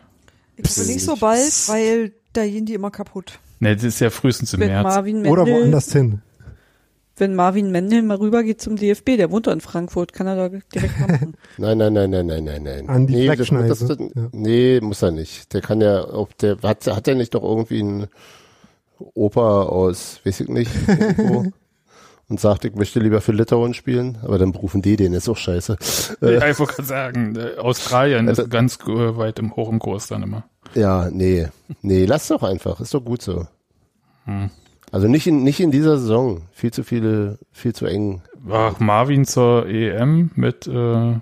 [0.56, 3.38] Ich nicht so bald, weil da gehen die immer kaputt.
[3.60, 4.84] Ne, das ist ja frühestens im März.
[4.84, 6.22] Marvin Oder woanders hin.
[7.16, 10.48] Wenn Marvin Mendel mal rübergeht zum DFB, der wohnt doch in Frankfurt, kann er da
[10.74, 11.34] direkt mal machen.
[11.58, 12.88] Nein, nein, nein, nein, nein, nein, nein.
[12.88, 14.28] An die nee, das, das, das, ja.
[14.32, 15.52] nee, muss er nicht.
[15.54, 18.06] Der kann ja, auch der hat, hat er nicht doch irgendwie einen
[18.98, 21.52] Opa aus, weiß ich nicht, irgendwo?
[22.28, 25.36] und sagt, ich möchte lieber für Litauen spielen, aber dann berufen die den, ist auch
[25.36, 25.76] scheiße.
[26.22, 29.70] Äh, Ja, ich wollte gerade sagen, äh, Australien Also- ist ganz äh, weit im hoch
[29.70, 30.44] im Kurs dann immer.
[30.74, 31.46] ja, nee,
[31.82, 33.46] nee, lass doch einfach, ist doch gut so.
[34.24, 34.50] Hm.
[34.92, 38.22] Also nicht in, nicht in dieser Saison, viel zu viele, viel zu eng.
[38.50, 41.14] Ach, Marvin zur EM mit äh,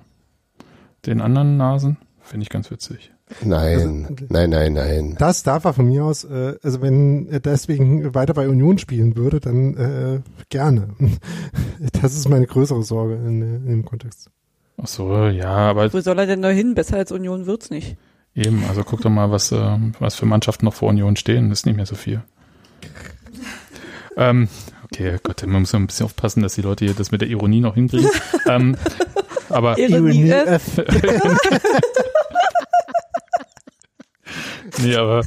[1.06, 3.10] den anderen Nasen, finde ich ganz witzig.
[3.42, 5.16] Nein, Also- nein, nein, nein.
[5.18, 9.16] Das darf er von mir aus, äh, also wenn er deswegen weiter bei Union spielen
[9.16, 10.88] würde, dann äh, gerne.
[12.00, 14.30] Das ist meine größere Sorge in, in dem Kontext.
[14.76, 16.74] Ach so, ja, aber Wo soll er denn da hin?
[16.74, 17.96] Besser als Union wird's nicht.
[18.34, 21.60] eben, also guck doch mal, was, äh, was für Mannschaften noch vor Union stehen, das
[21.60, 22.22] ist nicht mehr so viel.
[24.16, 24.48] Ähm,
[24.84, 27.28] okay, Gott, man muss ja ein bisschen aufpassen, dass die Leute hier das mit der
[27.28, 28.10] Ironie noch hinkriegen.
[28.48, 28.76] ähm,
[29.48, 30.78] aber Ironie Ironie F.
[34.82, 35.24] nee, aber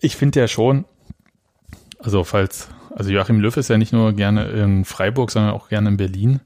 [0.00, 0.84] ich finde ja schon,
[1.98, 5.90] also falls, also Joachim Löw ist ja nicht nur gerne in Freiburg, sondern auch gerne
[5.90, 6.40] in Berlin.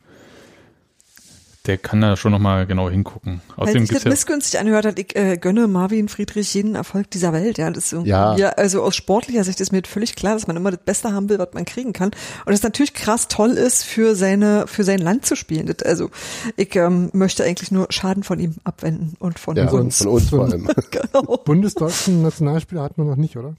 [1.67, 3.41] Der kann da schon nochmal genau hingucken.
[3.55, 7.33] Weil Außerdem sich das missgünstig anhört hat, ich äh, gönne Marvin Friedrich jeden Erfolg dieser
[7.33, 7.57] Welt.
[7.57, 8.37] Ja, das ist Ja.
[8.37, 8.49] ja.
[8.49, 11.39] also aus sportlicher Sicht ist mir völlig klar, dass man immer das Beste haben will,
[11.39, 12.11] was man kriegen kann.
[12.47, 15.67] Und es natürlich krass toll ist, für seine, für sein Land zu spielen.
[15.67, 16.11] Das, also
[16.57, 19.99] ich ähm, möchte eigentlich nur Schaden von ihm abwenden und von Ja, uns.
[19.99, 20.69] von uns vor allem.
[20.91, 21.37] Genau.
[21.45, 23.55] Bundesdeutschen Nationalspieler hatten wir noch nicht, oder?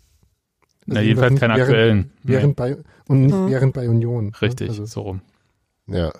[0.85, 2.11] na, jedenfalls keine während, aktuellen.
[2.23, 2.75] Während bei,
[3.07, 3.49] und nicht Ja.
[3.49, 4.25] während bei Union.
[4.25, 4.31] ne?
[4.41, 5.21] Richtig, Also, so rum.
[5.87, 6.11] Ja,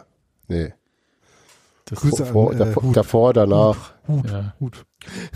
[0.48, 0.72] nee.
[1.86, 2.98] Das Grüße Vor, an, äh, davor, Hut.
[2.98, 4.54] davor, danach, Hut, Ja.
[4.60, 4.86] Hut.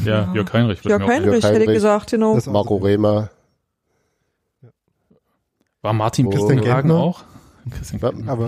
[0.03, 1.75] Ja, Jörg Heinrich wird Jörg Heinrich, Jörg hätte ich Heinrich.
[1.75, 2.35] gesagt, genau.
[2.35, 3.29] Das- Marco Rehmer.
[5.81, 6.31] War Martin Oh.
[6.31, 7.23] Auch?
[7.69, 8.29] Christian.
[8.29, 8.47] Aber-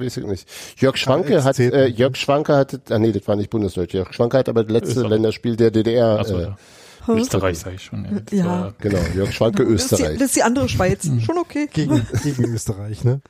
[0.00, 0.48] weiß ich nicht.
[0.80, 1.86] Jörg Schwanke es hat, äh.
[1.86, 3.94] Jörg Schwanke hatte, ah nee, das war nicht Bundesdeutsch.
[3.94, 5.10] Jörg Schwanke hat aber das letzte Österreich.
[5.10, 6.18] Länderspiel der DDR.
[6.18, 6.56] Achso, äh, ja.
[7.14, 8.24] Österreich sage ich schon.
[8.32, 8.36] Ja.
[8.44, 8.74] Ja.
[8.80, 10.18] Genau, Jörg Schwanke Das ist, die, Österreich.
[10.18, 11.08] das ist die andere Schweiz.
[11.24, 11.68] Schon okay.
[11.72, 13.20] Gegen, gegen Österreich, ne?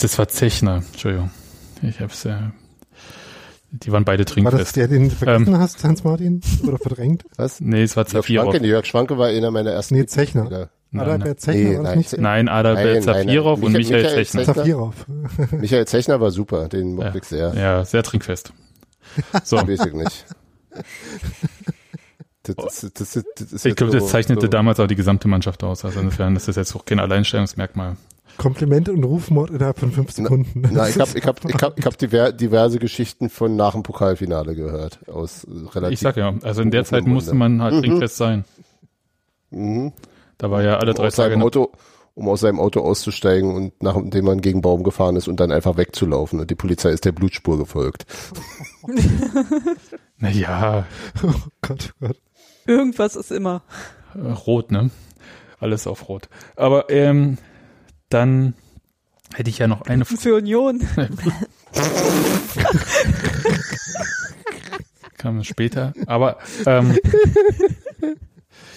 [0.00, 1.30] Das war Zechner, Entschuldigung.
[1.82, 2.52] Ich hab's ja.
[3.70, 4.76] Die waren beide War das trinkfest.
[4.76, 5.58] der, den du vergessen Ähm.
[5.60, 6.40] hast, Hans-Martin?
[6.66, 7.24] Oder verdrängt?
[7.36, 7.60] Was?
[7.60, 8.44] Nee, es war Jörg Zafirov.
[8.46, 9.94] Schwanke, nee, Jörg Schwanke war einer meiner ersten.
[9.94, 10.68] Nee, Zechner.
[10.90, 11.40] Nein, Adalbert.
[11.40, 12.18] Zechner, Nee, war das nein, nicht?
[12.18, 13.26] Nein, Adalbert Nein, nein, nein.
[13.26, 14.40] Zafirov und Michael- Michael Zechner.
[14.44, 14.54] Zechner.
[14.54, 14.94] Zafirov.
[15.52, 17.14] Michael Zechner war super, den mochte Ja.
[17.16, 17.54] ich sehr.
[17.54, 18.52] Ja, sehr trinkfest.
[19.44, 20.26] So, Weiß ich nicht.
[22.44, 24.46] Das, das, das, das, ich glaube, das zeichnete so.
[24.48, 25.84] damals auch die gesamte Mannschaft aus.
[25.84, 27.96] Also insofern ist das jetzt auch kein Alleinstellungsmerkmal.
[28.38, 30.62] Komplimente und Rufmord innerhalb von fünf Sekunden.
[30.72, 33.82] Na, ich habe ich hab, ich hab, ich hab diver, diverse Geschichten von nach dem
[33.82, 35.00] Pokalfinale gehört.
[35.08, 35.94] Aus relativ.
[35.94, 38.44] Ich sag ja, also in der Zeit musste man halt trinkfest sein.
[39.50, 39.92] Mhm.
[40.38, 41.44] Da war ja alle Um drei seinem Tage.
[41.44, 41.72] Auto,
[42.14, 45.76] um aus seinem Auto auszusteigen und nachdem man gegen Baum gefahren ist und dann einfach
[45.76, 46.40] wegzulaufen.
[46.40, 48.06] Und die Polizei ist der Blutspur gefolgt.
[50.20, 50.84] Naja,
[51.22, 51.32] Oh
[51.62, 52.16] Gott, oh Gott.
[52.66, 53.62] Irgendwas ist immer.
[54.14, 54.90] äh, rot, ne?
[55.60, 56.28] Alles auf rot.
[56.56, 57.38] Aber ähm,
[58.08, 58.54] dann
[59.34, 60.86] hätte ich ja noch eine Für Union.
[65.18, 65.92] kam später.
[66.06, 66.96] Aber ähm,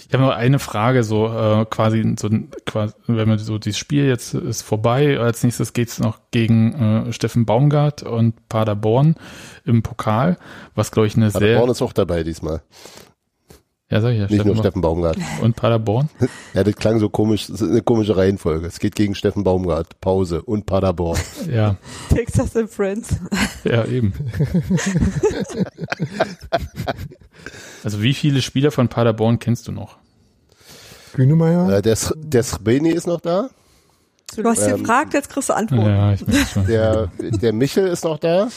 [0.07, 2.29] ich habe noch eine Frage, so äh, quasi, so
[2.65, 7.13] quasi, wenn man so dieses Spiel jetzt ist vorbei, als nächstes geht's noch gegen äh,
[7.13, 9.15] Steffen Baumgart und Paderborn
[9.63, 10.37] im Pokal,
[10.75, 12.61] was glaube ich eine Paderborn sehr ist auch dabei diesmal.
[13.91, 15.17] Ja sag ich ja Nicht nur Steffen Steffen Baumgart.
[15.17, 16.09] Baum- und Paderborn.
[16.53, 18.65] Ja, das klang so komisch, das ist eine komische Reihenfolge.
[18.67, 21.19] Es geht gegen Steffen Baumgart, Pause und Paderborn.
[21.51, 21.75] Ja,
[22.09, 23.15] Texas and Friends.
[23.63, 24.13] ja eben.
[27.83, 29.97] also wie viele Spieler von Paderborn kennst du noch?
[31.13, 31.77] Grünemeyer?
[31.77, 33.49] Äh, der, der Srbeni ist noch da.
[34.35, 35.87] Du hast Ähm, gefragt, jetzt kriegst du Antwort.
[35.87, 36.67] Ja, ich weiß schon.
[36.67, 38.47] Der, der Michel ist noch da.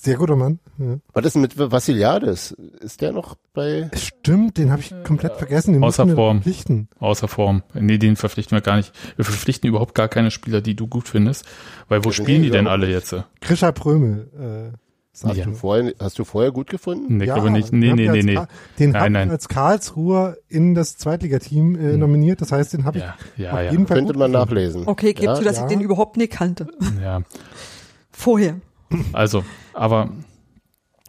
[0.00, 0.60] Sehr guter Mann.
[0.78, 0.98] Ja.
[1.12, 2.52] Was ist mit Vassiliades?
[2.52, 3.90] Ist der noch bei?
[3.94, 5.72] Stimmt, den habe ich komplett vergessen.
[5.72, 6.36] Den außer Form.
[6.36, 6.88] verpflichten.
[7.00, 7.64] Außer Form.
[7.74, 8.92] Nee, den verpflichten wir gar nicht.
[9.16, 11.46] Wir verpflichten überhaupt gar keine Spieler, die du gut findest.
[11.88, 13.12] Weil wo Ja, spielen nee, die denn alle jetzt?
[13.40, 14.70] Grisha Prömel.
[14.72, 14.76] Äh,
[15.12, 15.44] sagt Ja.
[15.46, 15.54] du.
[15.54, 17.16] Vorher, hast du vorher gut gefunden?
[17.16, 17.72] Nee, Ja, glaube nicht.
[17.72, 18.38] Nee, nee, nee, nee.
[18.78, 22.40] Den Nein, ich als Karlsruher in das Zweitligateam äh, nominiert.
[22.40, 23.70] Das heißt, den habe ich Ja, ja, auf ja.
[23.72, 24.84] jeden Fall Könnte gut man nachlesen.
[24.86, 25.34] Okay, gib Ja?
[25.34, 25.64] zu, dass Ja.
[25.64, 26.68] ich den überhaupt nicht kannte.
[27.02, 27.20] ja.
[28.12, 28.60] Vorher.
[29.12, 29.44] Also,
[29.78, 30.10] aber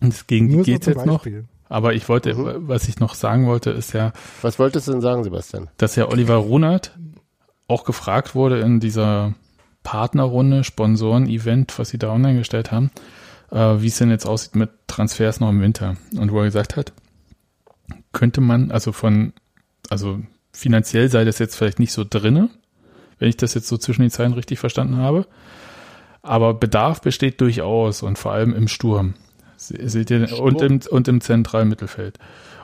[0.01, 1.23] es gegen die Nur so jetzt noch.
[1.23, 1.45] Beispiel.
[1.67, 2.67] Aber ich wollte, Mhm.
[2.67, 4.11] was ich noch sagen wollte, ist ja,
[4.41, 5.69] Was wolltest du denn sagen, Sebastian?
[5.77, 6.97] dass ja Oliver Runert
[7.67, 9.35] auch gefragt wurde in dieser
[9.83, 12.89] Partnerrunde, Sponsoren-Event, was sie da online gestellt haben,
[13.51, 15.95] äh, wie es denn jetzt aussieht mit Transfers noch im Winter.
[16.17, 16.91] Und wo er gesagt hat,
[18.11, 19.33] könnte man, also von,
[19.89, 20.19] also
[20.51, 22.49] finanziell sei das jetzt vielleicht nicht so drinne,
[23.19, 25.27] wenn ich das jetzt so zwischen den Zeilen richtig verstanden habe.
[26.21, 29.13] Aber Bedarf besteht durchaus und vor allem im Sturm.
[29.57, 30.41] Se- Seht ihr, Sturm?
[30.45, 32.19] und im, und im zentralen Mittelfeld.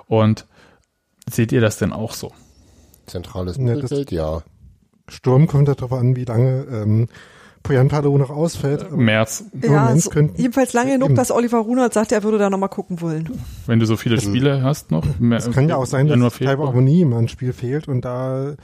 [0.07, 0.45] Und
[1.29, 2.31] seht ihr das denn auch so?
[3.05, 4.11] Zentrales Mittelfeld?
[4.11, 4.41] Ja.
[5.07, 7.07] Sturm kommt darauf an, wie lange ähm,
[7.63, 8.91] Poyan Palo noch ausfällt.
[8.91, 11.15] März, im Ja, Moment so, könnten- jedenfalls lange genug, Eben.
[11.15, 13.29] dass Oliver Runert sagt, er würde da nochmal gucken wollen.
[13.67, 15.05] wenn du so viele Spiele hast noch.
[15.19, 16.69] Mehr, Es kann ja auch sein, dass Februar.
[16.69, 18.55] Avoni mal ein Spiel fehlt und da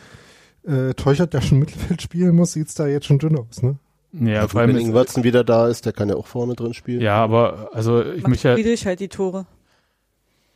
[0.67, 3.77] äh, Teuchert, der schon Mittelfeld spielen muss, sieht's da jetzt schon dünn aus, ne?
[4.13, 6.73] Ja, vor wenn allem, ist, Ingwertsen wieder da ist, der kann ja auch vorne drin
[6.73, 7.01] spielen.
[7.01, 9.45] ja, aber also ich Macht möchte ja, Friedrich halt die Tore.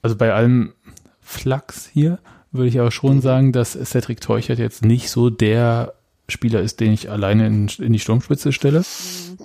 [0.01, 0.73] also bei allem
[1.21, 2.19] Flachs hier
[2.51, 5.93] würde ich aber schon sagen, dass Cedric Teuchert jetzt nicht so der
[6.29, 8.83] Spieler ist, den ich alleine in, in die Sturmspitze stelle.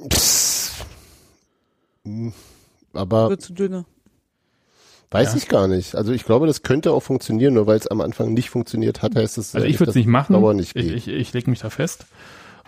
[0.08, 0.84] Psst.
[2.04, 2.32] Hm,
[2.92, 3.84] Aber Wird zu dünne.
[5.11, 5.38] weiß Ja.
[5.38, 5.94] ich gar nicht.
[5.94, 9.14] Also ich glaube, das könnte auch funktionieren, nur weil es am Anfang nicht funktioniert hat,
[9.16, 10.40] heißt es Also ja ich würde es nicht machen.
[10.56, 12.06] Nicht ich ich, ich lege mich da fest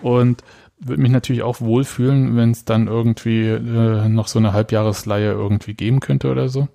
[0.03, 0.43] und
[0.85, 5.75] würde mich natürlich auch wohlfühlen, wenn es dann irgendwie äh, noch so eine Halbjahresleihe irgendwie
[5.75, 6.69] geben könnte oder so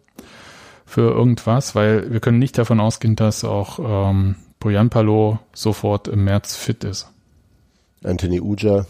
[0.88, 3.80] für irgendwas, weil wir können nicht davon ausgehen, dass auch
[4.10, 7.12] ähm, Bojan Palo sofort im März fit ist.
[8.04, 8.86] Anthony Uja.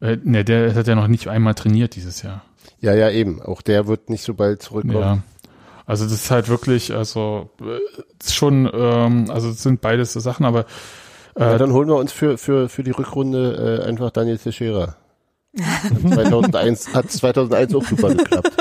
[0.00, 2.44] Äh, ne, der hat ja noch nicht einmal trainiert dieses Jahr.
[2.80, 3.40] Ja, ja, eben.
[3.40, 5.00] Auch der wird nicht so bald zurückkommen.
[5.00, 5.22] Ja.
[5.86, 10.44] Also das ist halt wirklich, also äh, schon, ähm, also es sind beides so Sachen,
[10.44, 10.66] aber
[11.40, 14.96] Ja, äh, dann holen wir uns für, für, für die Rückrunde äh, einfach Daniel Teixeira.
[15.60, 18.52] Hat 2001, hat 2001 auch super geklappt.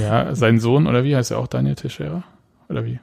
[0.00, 2.22] ja, sein Sohn oder wie heißt er auch Daniel Teixeira?
[2.68, 3.00] Oder wie?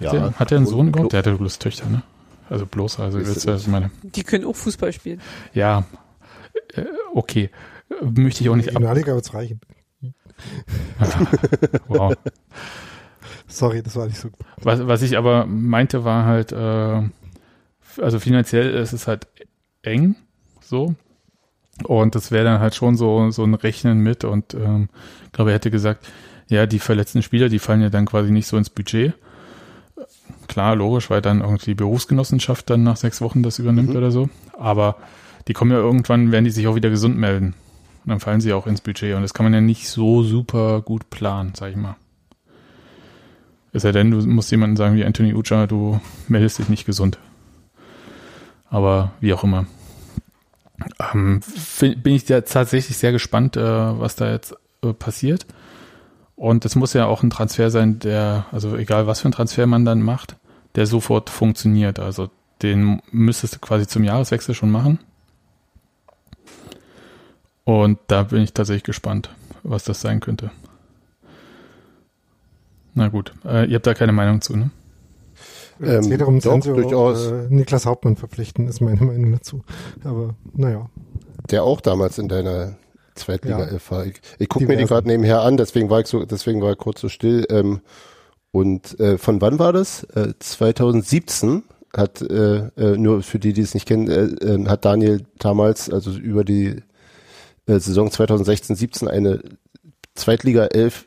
[0.00, 1.12] Hat, der, hat der einen Sohn überhaupt?
[1.12, 2.02] Der hatte bloß Töchter, ne?
[2.48, 5.20] Also bloß, also Ist willst er du, also meine, Die können auch Fußball spielen.
[5.52, 5.84] ja,
[6.74, 7.50] äh, okay.
[8.02, 8.76] Möchte ich auch nicht ab.
[8.76, 9.60] Regionalliga wird's reichen.
[11.88, 12.14] Wow.
[13.50, 14.40] Sorry, das war nicht so gut.
[14.62, 17.02] Was, was ich aber meinte, war halt, äh,
[18.00, 19.26] also finanziell ist es halt
[19.82, 20.14] eng,
[20.60, 20.94] so.
[21.84, 24.88] Und das wäre dann halt schon so, so ein Rechnen mit und ähm,
[25.26, 26.06] ich glaube, er hätte gesagt,
[26.48, 29.14] ja, die verletzten Spieler, die fallen ja dann quasi nicht so ins Budget.
[30.48, 33.96] Klar, logisch, weil dann irgendwie die Berufsgenossenschaft dann nach sechs Wochen das übernimmt Mhm.
[33.96, 34.28] oder so.
[34.58, 34.96] Aber
[35.48, 37.54] die kommen ja irgendwann, werden die sich auch wieder gesund melden.
[38.04, 39.14] Und dann fallen sie auch ins Budget.
[39.14, 41.96] Und das kann man ja nicht so super gut planen, sag ich mal.
[43.72, 47.18] Es sei denn, du musst jemanden sagen wie Anthony Ucha, du meldest dich nicht gesund.
[48.68, 49.66] Aber wie auch immer.
[51.12, 51.40] Ähm,
[51.78, 55.46] bin ich ja tatsächlich sehr gespannt, äh, was da jetzt äh, passiert.
[56.36, 59.66] Und es muss ja auch ein Transfer sein, der, also egal was für ein Transfer
[59.66, 60.36] man dann macht,
[60.74, 61.98] der sofort funktioniert.
[61.98, 62.30] Also
[62.62, 64.98] den müsstest du quasi zum Jahreswechsel schon machen.
[67.64, 69.30] Und da bin ich tatsächlich gespannt,
[69.62, 70.50] was das sein könnte.
[72.94, 74.70] Na gut, äh, ihr habt da keine Meinung zu, ne?
[75.80, 77.26] Ähm, es geht darum, doch, Sensio, durchaus.
[77.30, 79.62] Äh, Niklas Hauptmann verpflichten, ist meine Meinung dazu.
[80.04, 80.90] Aber naja.
[81.50, 82.76] Der auch damals in deiner
[83.14, 83.64] Zweitliga Ja.
[83.66, 84.06] elf war.
[84.06, 86.78] Ich, ich gucke mir die gerade nebenher an, deswegen war ich so, deswegen war ich
[86.78, 87.46] kurz so still.
[87.50, 87.80] Ähm,
[88.52, 90.04] und äh, von wann war das?
[90.14, 91.62] Äh, 2017
[91.96, 95.90] hat äh, äh, nur für die, die es nicht kennen, äh, äh, hat Daniel damals,
[95.90, 96.82] also über die
[97.66, 99.40] äh, Saison 2016-17 eine
[100.14, 101.06] Zweitliga 11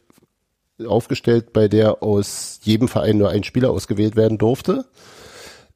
[0.85, 4.85] aufgestellt, bei der aus jedem Verein nur ein Spieler ausgewählt werden durfte.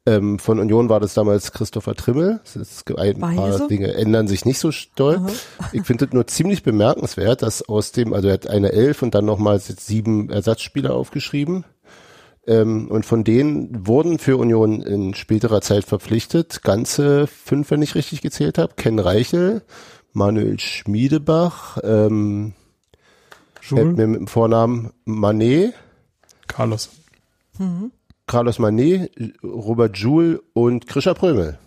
[0.08, 2.40] Ähm, von Union war das damals Christopher Trimmel.
[2.44, 3.68] Das ist, ein paar Weise?
[3.68, 5.22] Dinge ändern sich nicht so doll.
[5.74, 9.14] Ich finde es nur ziemlich bemerkenswert, dass aus dem, also er hat eine Elf und
[9.14, 11.66] dann nochmals jetzt sieben Ersatzspieler aufgeschrieben.
[12.48, 17.96] Ähm, und von denen wurden für Union in späterer Zeit verpflichtet, ganze fünf, wenn ich
[17.96, 18.76] richtig gezählt habe.
[18.78, 19.64] Ken Reichel,
[20.14, 22.54] Manuel Schmiedebach, ähm,
[23.68, 25.74] Schul, Helft mir mit dem Vornamen Manet,
[26.48, 26.90] Carlos.
[28.28, 29.12] Carlos Manet,
[29.44, 31.58] Robert Joule und Krischer Prömel.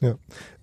[0.00, 0.14] ja.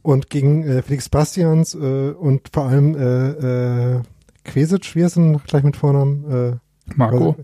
[0.02, 4.02] Und gegen äh, Felix Bastians äh, und vor allem äh, äh,
[4.46, 6.60] Quesic, wie ist denn gleich mit Vornamen?
[6.96, 7.36] Marco.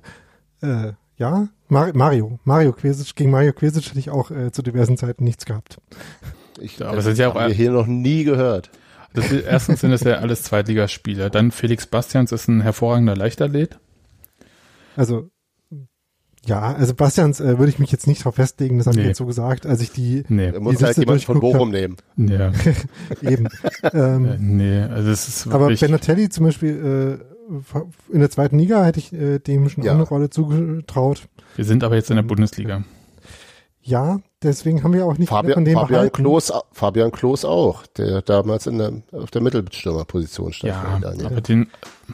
[0.64, 2.40] Äh, äh, ja, Mar Mario.
[2.46, 3.14] Mario Quesic.
[3.16, 5.80] Gegen Mario Quesic hätte ich auch äh, zu diversen Zeiten nichts gehabt.
[6.62, 8.72] Ich, aber das sind ja auch- haben wir hier noch nie gehört.
[9.16, 11.30] Das ist, erstens sind es ja alles Zweitligaspieler.
[11.30, 13.80] Dann Felix Bastians ist ein hervorragender Leichtathlet.
[14.96, 15.30] Also
[16.46, 19.08] ja, also Bastians äh, würde ich mich jetzt nicht drauf festlegen, das habe ich Nee.
[19.10, 21.96] jetzt so gesagt, als ich die Nee, Da muss halt jemand von Bochum nehmen.
[22.18, 22.52] ja,
[23.22, 23.48] eben.
[23.94, 28.84] ähm, äh, nee, also es ist aber Benatelli zum Beispiel äh, in der zweiten Liga
[28.86, 29.92] hätte ich äh, dem schon Ja.
[29.94, 31.28] auch eine Rolle zugetraut.
[31.56, 32.84] wir sind aber jetzt in der Bundesliga.
[33.82, 36.16] Ja, deswegen haben wir auch nicht Fabian, von dem Fabian behalten.
[36.16, 40.74] Klos, Fabian Klos auch, der damals in der, auf der Mittelstürmerposition stand.
[40.74, 41.70] Ja, aber den,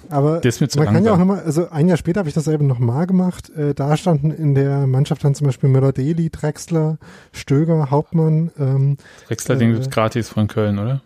[0.10, 1.28] Aber der ist mir zu man kann ja auch langsam.
[1.28, 3.49] nochmal, also ein Jahr später habe ich dasselbe nochmal gemacht.
[3.52, 6.98] Äh, da standen in der Mannschaft dann zum Beispiel Möller-Deli, Drexler,
[7.32, 8.52] Stöger, Hauptmann.
[8.58, 8.98] Ähm,
[9.30, 11.02] den äh, gibt's gratis von Köln, oder?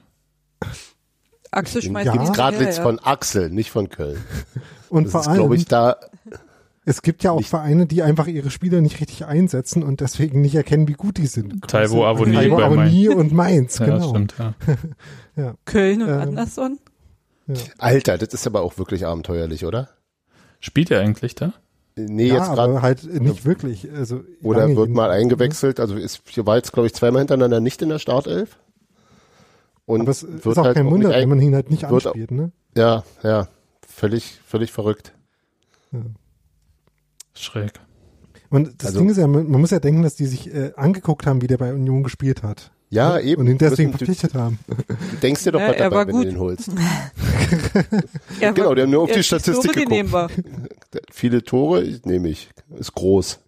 [1.52, 2.84] Axel Den schmeißt gibt's die gerade hinterher, jetzt ja.
[2.84, 4.18] von Axel, nicht von Köln.
[4.89, 5.97] und Das vor ist, allem, glaube ich, da,
[6.87, 10.41] Es gibt ja auch Nicht- Vereine, die einfach ihre Spieler nicht richtig einsetzen und deswegen
[10.41, 11.67] nicht erkennen, wie gut die sind.
[11.67, 14.09] Taiwo Avoni Taiwo bei Avoni und Mainz, Ja, genau.
[14.09, 14.35] stimmt,
[15.35, 15.55] ja.
[15.65, 16.79] Köln und Ähm, Anderson?
[17.79, 19.89] Alter, das ist aber auch wirklich abenteuerlich, oder?
[20.59, 21.53] Spielt er eigentlich da?
[21.95, 22.81] Nee, ja, jetzt gerade.
[22.81, 23.87] halt nicht wirklich.
[23.93, 25.79] Also Oder wird mal jedenfalls, eingewechselt.
[25.79, 28.57] Also ist, hier war jetzt, glaube ich, zweimal hintereinander nicht in der Startelf.
[29.85, 30.01] Und?
[30.01, 32.51] Aber es wird ist auch halt kein Wunder, wenn man ihn halt nicht anspielt, ne?
[32.75, 33.47] Ja, ja.
[33.87, 35.13] Völlig, völlig verrückt.
[37.35, 37.73] Schräg.
[38.49, 41.25] Und das Also- Ding ist ja, man, muss ja denken, dass die sich äh, angeguckt
[41.27, 42.71] haben, wie der bei Union gespielt hat.
[42.91, 43.41] Ja, eben.
[43.41, 44.59] Und ihn deswegen verpflichtet haben.
[44.67, 44.75] Du
[45.21, 46.25] denkst dir doch Ja, was er dabei, war wenn gut.
[46.25, 46.69] du den holst.
[48.39, 50.11] Er Genau, war- der nur auf er die Statistik so geguckt.
[50.11, 50.29] war.
[51.11, 52.49] Viele Tore nehme ich.
[52.77, 53.39] Ist groß.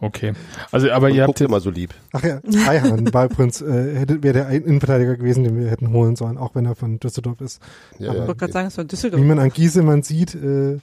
[0.00, 0.32] Okay.
[0.70, 1.92] Also, aber ihr habt immer so lieb.
[2.12, 6.38] Ach ja, Eihan war übrigens, äh, wäre der Innenverteidiger gewesen, den wir hätten holen sollen,
[6.38, 7.60] auch wenn er von Düsseldorf ist.
[7.98, 8.26] Ja, Aber- Ich ja.
[8.28, 9.22] wollte gerade sagen, es war Wie Düsseldorf.
[9.24, 10.78] man an Giesemann sieht, äh,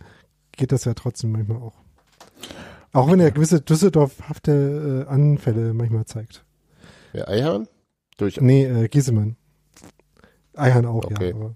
[0.58, 1.76] geht das ja trotzdem manchmal auch.
[2.94, 6.44] Auch wenn er gewisse Düsseldorfhafte äh, Anfälle manchmal zeigt.
[7.14, 7.68] Wer Eihahn?
[8.18, 8.42] Durch.
[8.42, 9.36] Nee, äh, Giesemann.
[10.56, 11.30] Eihan auch, Okay.
[11.30, 11.36] ja.
[11.36, 11.54] Aber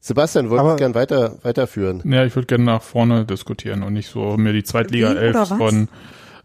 [0.00, 2.00] Sebastian, wollte gern weiter, weiterführen.
[2.04, 5.34] Ja, ich würde gerne nach vorne diskutieren und nicht so mir die Zweitliga Wen 11
[5.34, 5.58] oder was?
[5.58, 5.88] von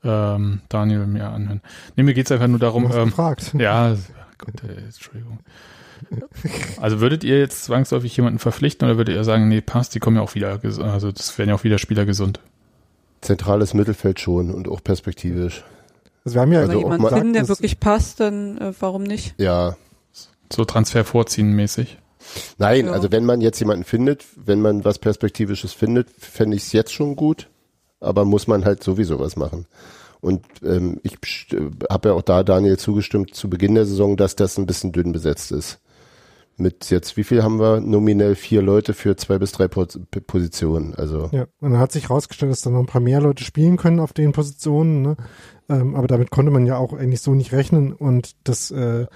[0.04, 1.62] ähm, Daniel mir anhören.
[1.96, 3.54] Nee, mir geht's einfach nur du darum, hast ähm, gefragt.
[3.58, 3.96] ja,
[4.40, 5.40] Gott, ey, Entschuldigung.
[6.82, 10.16] Also würdet ihr jetzt zwangsläufig jemanden verpflichten oder würdet ihr sagen, nee, passt, die kommen
[10.18, 12.40] ja auch wieder, also das werden ja auch wieder Spieler gesund.
[13.22, 15.64] Zentrales Mittelfeld schon und auch perspektivisch.
[16.26, 18.74] Also wir haben ja Also Wenn auch jemand mal- finden, der wirklich passt, dann äh,
[18.80, 19.36] warum nicht?
[19.38, 19.76] Ja.
[20.52, 21.98] So Transfer vorziehen mäßig.
[22.58, 22.92] Nein, Ja.
[22.94, 26.94] also wenn man jetzt jemanden findet, wenn man was Perspektivisches findet, fände ich es jetzt
[26.94, 27.48] schon gut,
[28.00, 29.66] aber muss man halt sowieso was machen.
[30.20, 31.18] Und ähm, ich
[31.90, 35.12] habe ja auch da Daniel zugestimmt zu Beginn der Saison, dass das ein bisschen dünn
[35.14, 35.80] besetzt ist.
[36.62, 37.80] Mit jetzt, wie viel haben wir?
[37.82, 39.88] Nominell vier Leute für zwei bis drei Po-
[40.28, 40.94] Positionen.
[40.96, 43.78] Also Ja, und dann hat sich herausgestellt, dass da noch ein paar mehr Leute spielen
[43.78, 45.18] können auf den Positionen, ne?
[45.70, 49.08] ähm, aber damit konnte man ja auch eigentlich so nicht rechnen und das äh,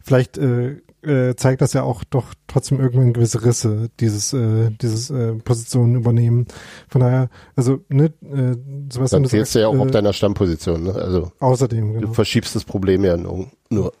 [0.00, 5.10] vielleicht äh, äh, zeigt das ja auch doch trotzdem irgendwann gewisse Risse, dieses äh, dieses
[5.10, 6.46] äh, Positionen übernehmen.
[6.88, 8.56] Von daher, also ne, äh,
[8.90, 10.84] Sebastian, dann du sagst, du ja auch auf äh, deiner Stammposition.
[10.84, 10.94] Ne?
[10.94, 12.12] Also außerdem, du genau.
[12.12, 13.92] verschiebst das Problem ja nur.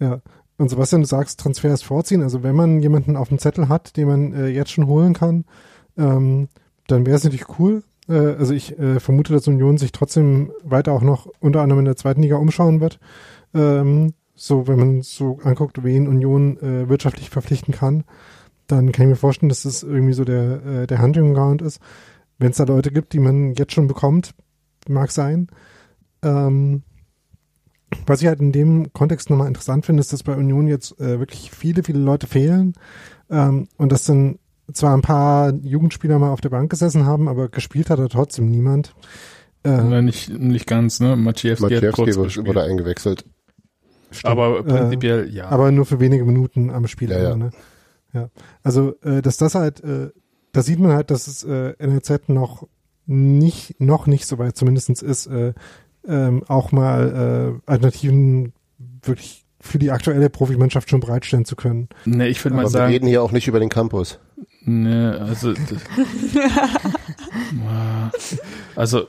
[0.00, 0.20] Ja.
[0.58, 2.22] Und Sebastian, du sagst Transfers vorziehen.
[2.22, 5.44] Also wenn man jemanden auf dem Zettel hat, den man äh, jetzt schon holen kann,
[5.96, 6.48] ähm,
[6.88, 7.84] dann wäre es natürlich cool.
[8.08, 11.84] Äh, also ich äh, vermute, dass Union sich trotzdem weiter auch noch unter anderem in
[11.84, 12.98] der zweiten Liga umschauen wird.
[13.54, 18.04] Ähm, so, wenn man so anguckt, wen Union äh, wirtschaftlich verpflichten kann,
[18.66, 21.80] dann kann ich mir vorstellen, dass das irgendwie so der, äh, der Hunting Ground ist.
[22.38, 24.34] Wenn es da Leute gibt, die man jetzt schon bekommt,
[24.88, 25.48] mag sein.
[26.22, 26.82] Ähm,
[28.06, 31.18] was ich halt in dem Kontext nochmal interessant finde, ist, dass bei Union jetzt äh,
[31.18, 32.74] wirklich viele, viele Leute fehlen
[33.30, 34.38] ähm, und dass dann
[34.72, 38.50] zwar ein paar Jugendspieler mal auf der Bank gesessen haben, aber gespielt hat er trotzdem
[38.50, 38.94] niemand.
[39.64, 41.16] Äh, Äh, nicht, nicht ganz, ne?
[41.16, 43.24] Maciejewski hat kurz Maciejewski wurde eingewechselt.
[44.10, 44.30] stimmt.
[44.30, 45.48] Aber Äh, prinzipiell, ja.
[45.48, 47.10] Aber nur für wenige Minuten am Spiel.
[47.10, 47.36] Ja, ja.
[47.36, 47.50] Ne?
[48.12, 48.28] ja.
[48.62, 50.10] Also, äh, dass das halt, äh,
[50.52, 52.68] da sieht man halt, dass es äh, NLZ noch
[53.06, 55.54] nicht, noch nicht so weit zumindestens ist, äh,
[56.08, 58.52] ähm, auch mal äh, Alternativen
[59.02, 61.88] wirklich für die aktuelle Profimannschaft schon bereitstellen zu können.
[62.04, 64.18] ne, ich würde mal Aber wir sagen, reden hier auch nicht über den Campus.
[64.62, 65.54] Ne, also
[68.76, 69.08] also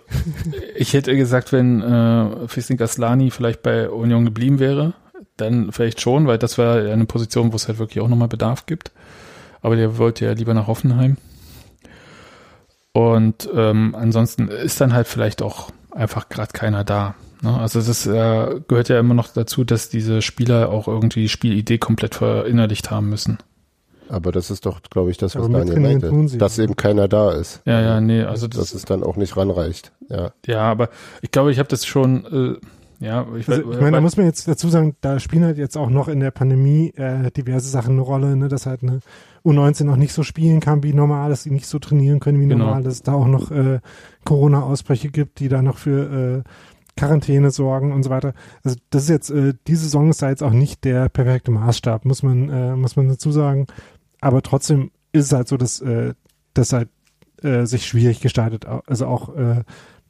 [0.76, 4.94] ich hätte gesagt, wenn äh, Fisnik Aslani vielleicht bei Union geblieben wäre,
[5.38, 8.66] dann vielleicht schon, weil das wäre eine Position, wo es halt wirklich auch nochmal Bedarf
[8.66, 8.92] gibt.
[9.62, 11.18] Aber der wollte ja lieber nach Hoffenheim.
[12.92, 17.16] Und ähm, ansonsten ist dann halt vielleicht auch einfach gerade keiner da.
[17.42, 17.58] Ne?
[17.58, 21.78] Also das äh, gehört ja immer noch dazu, dass diese Spieler auch irgendwie die Spielidee
[21.78, 23.38] komplett verinnerlicht haben müssen.
[24.10, 26.38] Aber das ist doch, glaube ich, das, was Aber Daniel meinte.
[26.38, 27.62] Dass eben keiner da ist.
[27.66, 29.92] Ja, ja, nee, also das, dass es dann auch nicht ranreicht.
[30.10, 30.32] Ja.
[30.48, 30.90] Ja, aber
[31.22, 32.68] ich glaube, ich habe das schon, äh,
[33.00, 35.78] ja, ich, Also, ich meine, da muss man jetzt dazu sagen, da spielen halt jetzt
[35.78, 39.00] auch noch in der Pandemie äh, diverse Sachen eine Rolle, ne, dass halt eine
[39.46, 42.48] U19 noch nicht so spielen kann wie normal, dass sie nicht so trainieren können wie
[42.48, 42.66] Genau.
[42.66, 43.80] normal, dass es da auch noch äh,
[44.26, 46.50] Corona-Ausbrüche gibt, die da noch für äh,
[46.98, 48.34] Quarantäne sorgen und so weiter.
[48.64, 52.04] Also das ist jetzt, äh, die Saison ist da jetzt auch nicht der perfekte Maßstab,
[52.04, 53.68] muss man, äh, muss man dazu sagen.
[54.20, 56.14] Aber trotzdem ist es halt so, dass äh,
[56.54, 56.90] das halt
[57.42, 59.64] äh, sich schwierig gestaltet, also auch äh,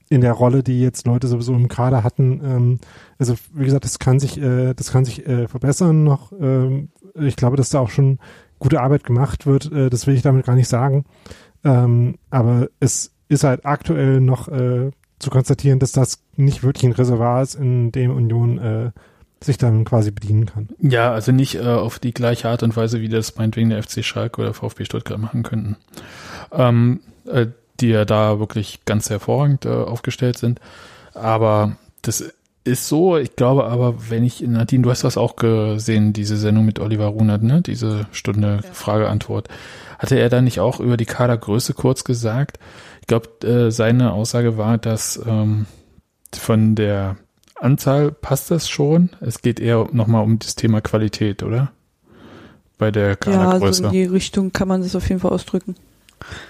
[0.09, 2.41] in der Rolle, die jetzt Leute sowieso im Kader hatten.
[2.43, 2.79] Ähm,
[3.17, 6.31] also wie gesagt, das kann sich, äh, das kann sich äh, verbessern noch.
[6.39, 8.19] Ähm, ich glaube, dass da auch schon
[8.57, 9.71] gute Arbeit gemacht wird.
[9.71, 11.05] Äh, das will ich damit gar nicht sagen.
[11.63, 16.93] Ähm, aber es ist halt aktuell noch äh, zu konstatieren, dass das nicht wirklich ein
[16.93, 18.91] Reservoir ist, in dem Union äh,
[19.41, 20.69] sich dann quasi bedienen kann.
[20.79, 24.03] Ja, also nicht äh, auf die gleiche Art und Weise, wie das meinetwegen der FC
[24.03, 25.77] Schalke oder VfB Stuttgart machen könnten.
[26.51, 27.47] Ähm, äh,
[27.81, 30.59] die ja da wirklich ganz hervorragend äh, aufgestellt sind.
[31.13, 32.23] Aber das
[32.63, 36.65] ist so, ich glaube aber, wenn ich, Nadine, du hast das auch gesehen, diese Sendung
[36.65, 37.61] mit Oliver Runert, ne?
[37.61, 38.71] Diese Stunde ja.
[38.71, 39.47] Frage-Antwort.
[39.97, 42.59] Hatte er da nicht auch über die Kadergröße kurz gesagt?
[43.01, 45.65] Ich glaube, äh, seine Aussage war, dass ähm,
[46.33, 47.17] von der
[47.55, 49.09] Anzahl passt das schon.
[49.19, 51.71] Es geht eher nochmal um das Thema Qualität, oder?
[52.77, 53.59] Bei der Kadergröße.
[53.59, 55.75] Ja, also in die Richtung kann man das auf jeden Fall ausdrücken.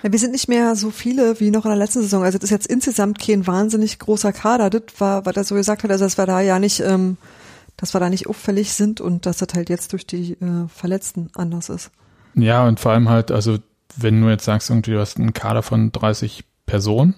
[0.04, 2.24] Ja, wir sind nicht mehr so viele wie noch in der letzten Saison.
[2.24, 4.70] Also das ist jetzt insgesamt kein wahnsinnig großer Kader.
[4.70, 7.18] Das war, was er so gesagt hat, also dass wir da ja nicht, ähm,
[7.78, 11.30] dass wir da nicht auffällig sind und dass das halt jetzt durch die äh, Verletzten
[11.34, 11.92] anders ist.
[12.36, 13.58] Ja, und vor allem halt, also
[13.98, 17.16] wenn du jetzt sagst, irgendwie du hast einen Kader von 30 Personen,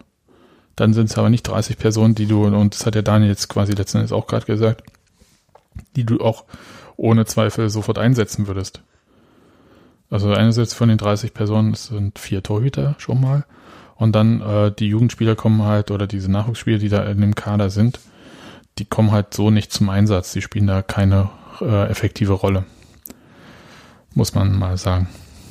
[0.75, 3.49] dann sind es aber nicht 30 Personen, die du, und das hat der Daniel jetzt
[3.49, 4.83] quasi letzten Endes auch gerade gesagt,
[5.95, 6.45] die du auch
[6.97, 8.81] ohne Zweifel sofort einsetzen würdest.
[10.11, 13.45] Also einerseits von den 30 Personen sind vier Torhüter schon mal.
[13.95, 17.69] Und dann äh, die Jugendspieler kommen halt, oder diese Nachwuchsspieler, die da in dem Kader
[17.69, 17.99] sind,
[18.77, 20.33] die kommen halt so nicht zum Einsatz.
[20.33, 21.29] Die spielen da keine
[21.61, 22.65] äh, effektive Rolle.
[24.13, 25.07] Muss man mal sagen.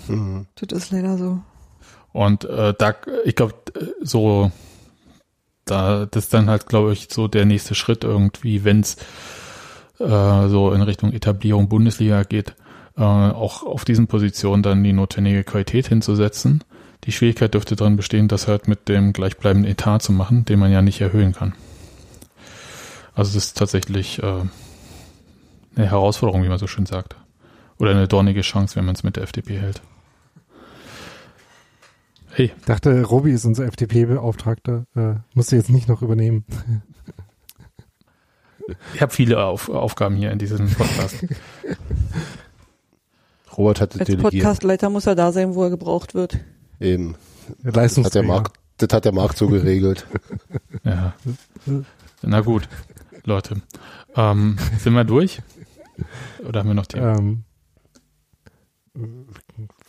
[0.09, 0.47] Mhm.
[0.57, 1.41] Das ist leider so.
[2.12, 3.55] Und äh, da, ich glaube,
[4.03, 4.51] so,
[5.65, 8.97] da, das ist dann halt, glaube ich, so der nächste Schritt irgendwie, wenn es
[10.01, 12.57] äh, so in Richtung Etablierung Bundesliga geht,
[13.01, 16.62] äh, auch auf diesen Positionen dann die notwendige Qualität hinzusetzen.
[17.05, 20.70] Die Schwierigkeit dürfte darin bestehen, das halt mit dem gleichbleibenden Etat zu machen, den man
[20.70, 21.55] ja nicht erhöhen kann.
[23.14, 24.43] Also das ist tatsächlich äh,
[25.77, 27.16] eine Herausforderung, wie man so schön sagt.
[27.78, 29.81] Oder eine dornige Chance, wenn man es mit der FDP hält.
[32.32, 32.52] Hey.
[32.59, 34.85] Ich dachte, Robi ist unser FDP-Beauftragter.
[34.94, 36.44] Äh, musste jetzt nicht noch übernehmen.
[38.94, 41.27] Ich habe viele Auf Aufgaben hier in diesem Podcast.
[43.61, 44.32] Robert hatte Als delegiert.
[44.32, 46.39] Podcastleiter muss er da sein, wo er gebraucht wird.
[46.81, 47.15] Eben.
[47.62, 50.07] Das hat, der Markt, das hat der Markt so geregelt.
[50.85, 51.12] ja.
[52.23, 52.70] Na gut,
[53.24, 53.57] Leute.
[54.16, 55.43] Ähm, sind wir durch?
[56.49, 57.45] Oder haben wir noch Themen?
[58.97, 59.27] Ähm,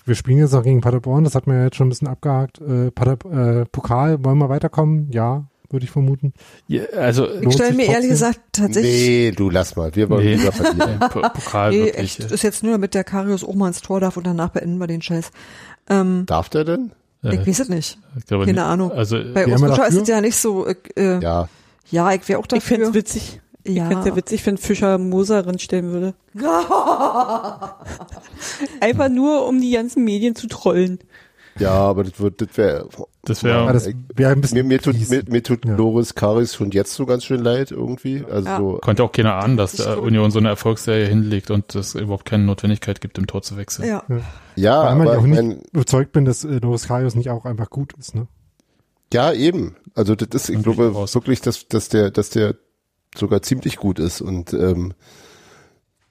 [0.03, 2.59] wir spielen jetzt noch gegen Paderborn, das hat man ja jetzt schon ein bisschen abgehakt.
[2.59, 5.09] Äh, Pader, äh, Pokal, wollen wir weiterkommen?
[5.11, 6.33] Ja würde ich vermuten.
[6.67, 9.07] Ja, also ich stelle mir ehrlich gesagt tatsächlich.
[9.07, 10.35] Nee, du lass mal, wir wollen nee.
[10.35, 10.99] lieber verlieren.
[11.09, 12.19] Pokal nee, wirklich.
[12.19, 14.77] Echt, ist jetzt nur, damit der Karius auch mal ins Tor darf und danach beenden
[14.77, 15.31] wir den Scheiß.
[15.89, 16.91] Ähm, darf der denn?
[17.23, 17.99] Ich weiß es nicht.
[18.27, 18.59] Keine nicht.
[18.59, 18.91] Ahnung.
[18.91, 20.65] Also, Bei Ostbuscher ist es ja nicht so.
[20.65, 21.47] Äh, ja.
[21.91, 22.57] Ja, ich wäre auch dafür.
[22.57, 23.41] Ich fände es witzig.
[23.65, 23.73] Ja.
[23.73, 26.15] Ich fände es ja witzig, wenn Fischer Moser stellen würde.
[28.79, 30.99] Einfach nur, um die ganzen Medien zu trollen.
[31.59, 32.87] Ja, aber das wird, das wäre,
[33.23, 35.75] das wäre, das wär ein bisschen mir, mir tut, mir, mir tut ja.
[35.75, 38.23] Loris Karis schon jetzt so ganz schön leid irgendwie.
[38.29, 38.57] Also ja.
[38.57, 42.25] so, konnte auch keiner ahnen, dass der Union so eine Erfolgsserie hinlegt und es überhaupt
[42.25, 43.87] keine Notwendigkeit gibt, im Tor zu wechseln.
[43.87, 44.21] Ja, ja,
[44.55, 47.45] ja Weil aber ich auch nicht mein, überzeugt bin, dass äh, Loris Karius nicht auch
[47.45, 48.27] einfach gut ist, ne?
[49.13, 49.75] Ja, eben.
[49.93, 52.55] Also das ist, ich glaube wirklich, dass, dass der, dass der
[53.13, 54.93] sogar ziemlich gut ist und ähm,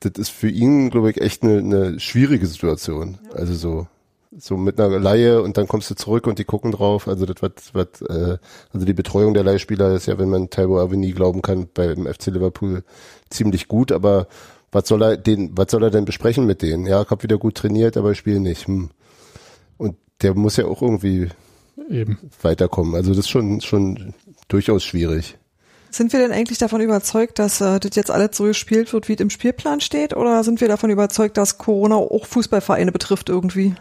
[0.01, 3.19] das ist für ihn, glaube ich, echt eine, eine schwierige Situation.
[3.35, 3.87] Also so
[4.37, 7.09] so mit einer Laie und dann kommst du zurück und die gucken drauf.
[7.09, 8.39] Also das wird, wird äh,
[8.73, 12.27] also die Betreuung der Leihspieler ist ja, wenn man Taibo Aveni glauben kann, beim FC
[12.27, 12.85] Liverpool
[13.29, 14.29] ziemlich gut, aber
[14.73, 16.87] was soll er den, was soll er denn besprechen mit denen?
[16.87, 18.69] Ja, ich habe wieder gut trainiert, aber ich spiele nicht.
[18.69, 18.91] Hm.
[19.77, 21.29] Und der muss ja auch irgendwie
[21.89, 22.19] Eben.
[22.43, 22.95] weiterkommen.
[22.95, 24.15] Also das ist schon, schon
[24.47, 25.37] durchaus schwierig.
[25.91, 29.15] Sind wir denn eigentlich davon überzeugt, dass äh, das jetzt alles so gespielt wird, wie
[29.15, 30.15] es im Spielplan steht?
[30.15, 33.75] Oder sind wir davon überzeugt, dass Corona auch Fußballvereine betrifft irgendwie?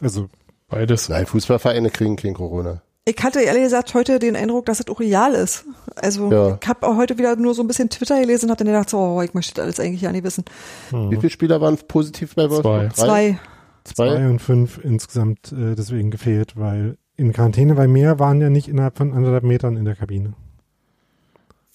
[0.00, 0.28] Also
[0.68, 1.08] beides.
[1.08, 2.82] Nein, Fußballvereine kriegen kein Corona.
[3.04, 5.64] Ich hatte ehrlich gesagt heute den Eindruck, dass es auch real ist.
[5.96, 6.58] Also ja.
[6.60, 8.90] ich habe auch heute wieder nur so ein bisschen Twitter gelesen und habe dann gedacht,
[8.90, 10.44] so, oh, ich möchte das alles eigentlich ja nicht wissen.
[10.90, 11.10] Mhm.
[11.10, 12.94] Wie viele Spieler waren positiv bei Wolfsburg?
[12.94, 13.06] Zwei.
[13.06, 13.38] Zwei.
[13.84, 14.08] Zwei.
[14.10, 18.68] Zwei und fünf insgesamt äh, deswegen gefehlt, weil in Quarantäne, weil mehr waren ja nicht
[18.68, 20.34] innerhalb von anderthalb Metern in der Kabine.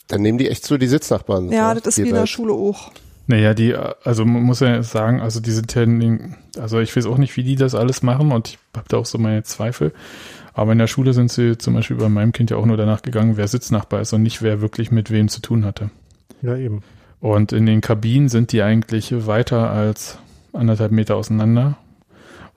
[0.07, 1.51] Dann nehmen die echt so die Sitznachbarn.
[1.51, 2.91] Ja, das ist wie in der Schule auch.
[3.25, 5.85] Naja, die, also man muss ja sagen, also die sind ja,
[6.61, 9.05] also ich weiß auch nicht, wie die das alles machen und ich habe da auch
[9.05, 9.93] so meine Zweifel.
[10.53, 13.01] Aber in der Schule sind sie zum Beispiel bei meinem Kind ja auch nur danach
[13.01, 15.89] gegangen, wer Sitznachbar ist und nicht wer wirklich mit wem zu tun hatte.
[16.41, 16.83] Ja, eben.
[17.21, 20.17] Und in den Kabinen sind die eigentlich weiter als
[20.51, 21.77] anderthalb Meter auseinander,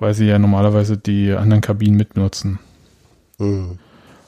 [0.01, 2.59] weil sie ja normalerweise die anderen Kabinen mitnutzen.
[3.39, 3.79] Mhm.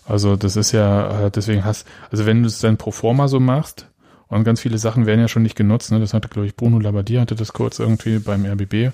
[0.07, 3.88] Also das ist ja, deswegen hast, also wenn du es dann pro forma so machst,
[4.29, 5.91] und ganz viele Sachen werden ja schon nicht genutzt.
[5.93, 6.01] Ne?
[6.01, 8.93] Das hatte, glaube ich, Bruno Labbadia hatte das kurz irgendwie beim RBB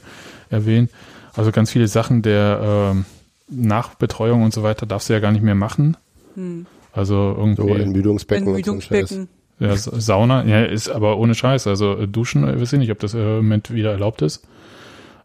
[0.51, 0.91] erwähnt.
[1.35, 3.03] Also ganz viele Sachen der äh,
[3.49, 5.97] Nachbetreuung und so weiter darfst du ja gar nicht mehr machen.
[6.35, 6.67] Hm.
[6.93, 7.63] Also irgendwie.
[7.63, 8.47] So Entmüdungsbecken.
[8.47, 9.29] Entmüdungsbecken.
[9.59, 11.67] Ja, Sa- Sauna, ja, ist aber ohne Scheiß.
[11.67, 14.47] Also äh, Duschen, äh, weiß ich nicht, ob das äh, im Moment wieder erlaubt ist.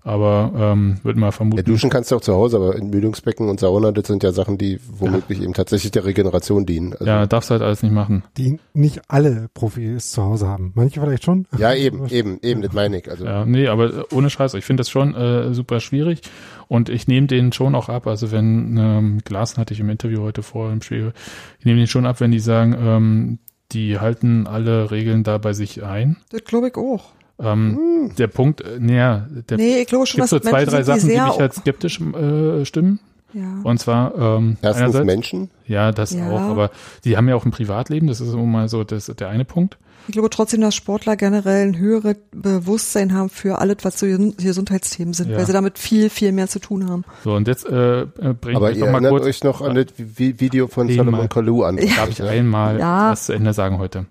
[0.02, 1.66] Aber ähm, würde mal Ja, vermuten.
[1.66, 4.58] duschen kannst du auch zu Hause, aber in Mühlungsbecken und Sauna, das sind ja Sachen,
[4.58, 6.94] die womöglich eben tatsächlich der Regeneration dienen.
[6.94, 8.24] Also, ja, darfst halt alles nicht machen.
[8.38, 10.72] Die nicht alle Profis zu Hause haben.
[10.76, 11.48] Manche vielleicht schon.
[11.58, 13.10] ja, eben, eben, eben, das meine ich.
[13.10, 16.22] Also, Ja, nee, aber ohne Scheiß, ich finde das schon äh, super schwierig
[16.70, 18.08] und ich nehme den schon auch ab.
[18.08, 21.14] Also wenn ähm, Glasen hatte ich im Interview heute vor im Spiel,
[21.60, 23.40] ich nehme den schon ab, wenn die sagen, ähm,
[23.74, 26.18] die halten alle Regeln da bei sich ein.
[26.32, 27.12] Das glaube ich auch.
[27.42, 30.78] Ähm, Der Punkt, äh, naja, der Nee, ich glaube schon, gibt so zwei, Menschen drei
[30.80, 33.00] die Sachen, die sehr mich halt skeptisch äh, stimmen.
[33.34, 33.44] Ja.
[33.64, 35.50] Und zwar ähm, Erstens einerseits, Menschen.
[35.68, 36.30] ja, das Ja.
[36.32, 36.72] auch, aber
[37.06, 39.78] die haben ja auch ein Privatleben, das ist immer mal so das, der eine Punkt.
[40.08, 44.44] Ich glaube trotzdem, dass Sportler generell ein höheres Bewusstsein haben für alles, was so Ges-
[44.44, 45.38] Gesundheitsthemen sind, Ja.
[45.38, 47.04] weil sie damit viel, viel mehr zu tun haben.
[47.24, 49.76] So, und jetzt äh, äh, bringe Aber ich ihr mal erinnert kurz, euch noch an
[49.76, 50.90] das Vi- Video von.
[50.90, 51.76] Solomon Kalou an.
[51.78, 53.12] darf ich einmal Ja.
[53.12, 54.08] was zu Ende sagen heute.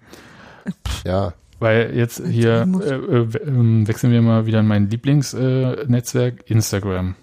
[1.04, 1.32] Ja.
[1.60, 5.90] Weil jetzt hier äh, äh, we- ähm, wechseln wir mal wieder in mein Lieblingsnetzwerk, äh,
[5.90, 7.14] Netzwerk, Instagram.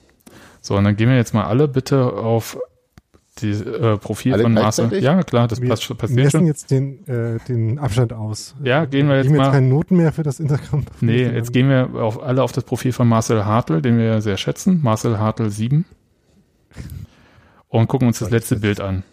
[0.62, 2.57] So, und dann gehen wir jetzt mal alle bitte auf
[3.40, 4.94] die äh, Profil Alle von Marcel.
[5.03, 6.48] Ja, klar, das Wir passt, passiert messen schon.
[6.48, 8.56] jetzt den, äh, den Abstand aus.
[8.64, 10.86] Ja, gehen wir jetzt Geben wir mal- jetzt keine Noten mehr für das Instagram.
[11.02, 14.38] Nee, jetzt gehen wir auf, alle auf das Profil von Marcel Hartl, den wir sehr
[14.38, 14.80] schätzen.
[14.82, 15.86] Marcel Hartl 7.
[17.68, 19.03] Und gucken uns das letzte Bild an.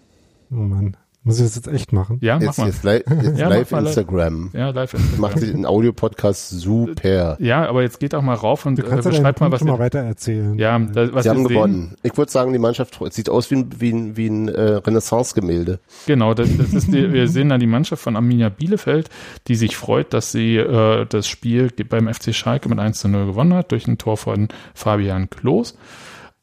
[0.51, 0.97] Oh Mann.
[1.25, 2.19] Muss ich das jetzt echt machen?
[2.21, 2.67] Ja, mach Jetzt, mal.
[2.67, 2.91] jetzt, li
[3.27, 3.97] jetzt Ja, live mach mal live.
[3.97, 4.51] Instagram.
[4.55, 5.19] Ja, live.
[5.19, 7.37] Macht sich ein Audiopodcast super.
[7.41, 9.79] Ja, aber jetzt geht auch mal rauf und Du äh, beschreibt mal, was mal ihr,
[9.79, 10.59] weiter erzählen.
[10.59, 11.49] ja, da, was Sie wir haben sehen.
[11.49, 11.95] gewonnen.
[12.03, 15.79] Ich würde sagen, die Mannschaft sieht aus wie ein, wie ein, wie ein äh, Renaissance-Gemälde.
[16.07, 19.09] Genau, das, das ist die, wir sehen dann die Mannschaft von Arminia Bielefeld,
[19.47, 23.27] die sich freut, dass sie äh, das Spiel beim FC Schalke mit 1 zu 0
[23.27, 25.79] gewonnen hat, durch ein Tor von Fabian Klos.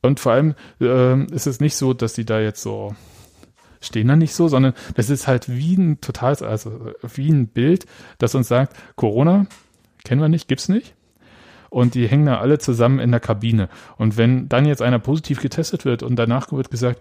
[0.02, 2.96] Und vor allem äh, ist es nicht so, dass die da jetzt so
[3.82, 7.86] stehen da nicht so, sondern das ist halt wie ein total, also wie ein Bild,
[8.18, 9.46] das uns sagt, Corona
[10.04, 10.96] kennen wir nicht, gibt's nicht.
[11.70, 13.70] Und die hängen da alle zusammen in der Kabine.
[13.98, 17.00] Und wenn dann jetzt einer positiv getestet wird und danach wird gesagt,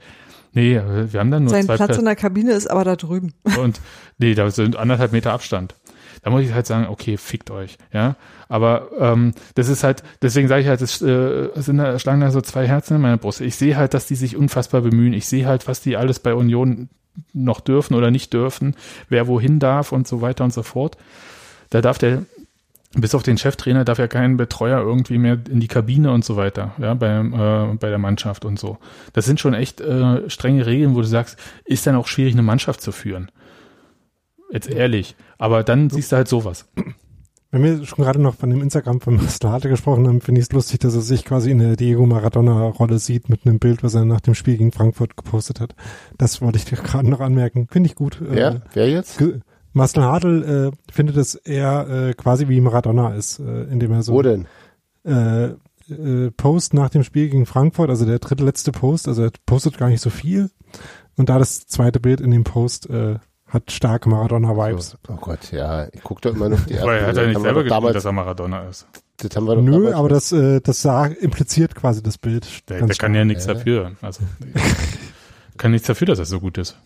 [0.52, 2.00] nee, wir haben dann nur Sein zwei Platz Plätze.
[2.00, 3.32] in der Kabine ist aber da drüben.
[3.58, 3.80] Und
[4.18, 5.74] nee, da sind anderthalb Meter Abstand.
[6.22, 8.16] Da muss ich halt sagen, okay, fickt euch, ja.
[8.48, 12.30] Aber ähm, das ist halt, deswegen sage ich halt, es äh, sind da, schlagen da
[12.30, 13.40] so zwei Herzen in meiner Brust.
[13.40, 15.12] Ich sehe halt, dass die sich unfassbar bemühen.
[15.12, 16.88] Ich sehe halt, was die alles bei Union
[17.32, 18.74] noch dürfen oder nicht dürfen,
[19.08, 20.96] wer wohin darf und so weiter und so fort.
[21.70, 22.22] Da darf der,
[22.94, 26.36] bis auf den Cheftrainer, darf ja kein Betreuer irgendwie mehr in die Kabine und so
[26.36, 28.78] weiter, ja, beim, äh, bei der Mannschaft und so.
[29.12, 32.42] Das sind schon echt äh, strenge Regeln, wo du sagst, ist dann auch schwierig, eine
[32.42, 33.30] Mannschaft zu führen.
[34.50, 35.14] Jetzt ehrlich.
[35.38, 36.66] Aber dann siehst du halt sowas.
[37.50, 40.52] Wenn wir schon gerade noch von dem Instagram von Slate gesprochen haben, finde ich es
[40.52, 44.04] lustig, dass er sich quasi in der Diego Maradona-Rolle sieht mit einem Bild, was er
[44.04, 45.74] nach dem Spiel gegen Frankfurt gepostet hat.
[46.18, 47.66] Das wollte ich dir gerade noch anmerken.
[47.70, 48.18] Finde ich gut.
[48.20, 48.48] Wer?
[48.50, 49.22] Äh, Wer jetzt?
[49.72, 54.12] Marcel Hartl äh, findet, dass er äh, quasi wie Maradona ist, äh, indem er so
[54.14, 54.46] Wo denn?
[55.04, 55.52] äh,
[55.90, 59.78] äh, Post nach dem Spiel gegen Frankfurt, also der dritte letzte Post, also er postet
[59.78, 60.50] gar nicht so viel.
[61.16, 63.16] Und da das zweite Bild in dem Post äh,
[63.48, 64.96] hat starke Maradona-Vibes.
[65.08, 65.86] Oh Gott, ja.
[65.92, 68.12] Ich gucke doch immer noch die Aber er hat ja nicht selber damals, dass er
[68.12, 68.86] Maradona ist.
[69.16, 72.68] das haben wir doch Nö, aber das, äh, das sah, impliziert quasi das Bild.
[72.68, 73.54] Der, der kann ja nichts Ja.
[73.54, 73.92] dafür.
[74.02, 74.22] Also
[75.56, 76.76] kann nichts dafür, dass er so gut ist.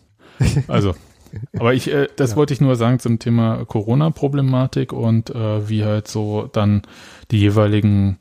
[0.68, 0.94] Also,
[1.58, 2.36] aber ich, äh, das Ja.
[2.36, 6.82] wollte ich nur sagen zum Thema Corona-Problematik und äh, wie halt so dann
[7.30, 8.18] die jeweiligen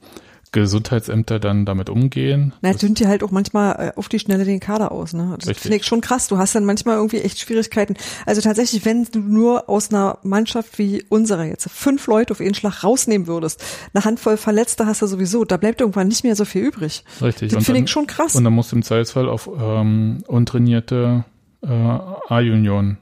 [0.54, 2.54] Gesundheitsämter dann damit umgehen.
[2.62, 5.34] Na, Das- dünnt dir halt auch manchmal äh, auf die Schnelle den Kader aus, ne?
[5.40, 5.62] Das Richtig.
[5.64, 6.28] finde ich schon krass.
[6.28, 7.96] Du hast dann manchmal irgendwie echt Schwierigkeiten.
[8.26, 12.54] Also tatsächlich, wenn du nur aus einer Mannschaft wie unserer jetzt fünf Leute auf einen
[12.54, 13.64] Schlag rausnehmen würdest,
[13.94, 17.06] eine Handvoll Verletzte hast du sowieso, da bleibt irgendwann nicht mehr so viel übrig.
[17.22, 17.52] Richtig.
[17.54, 18.36] Das finde ich schon krass.
[18.36, 21.24] Und dann musst du im Zweifelsfall auf ähm, untrainierte
[21.64, 22.98] äh, A-Union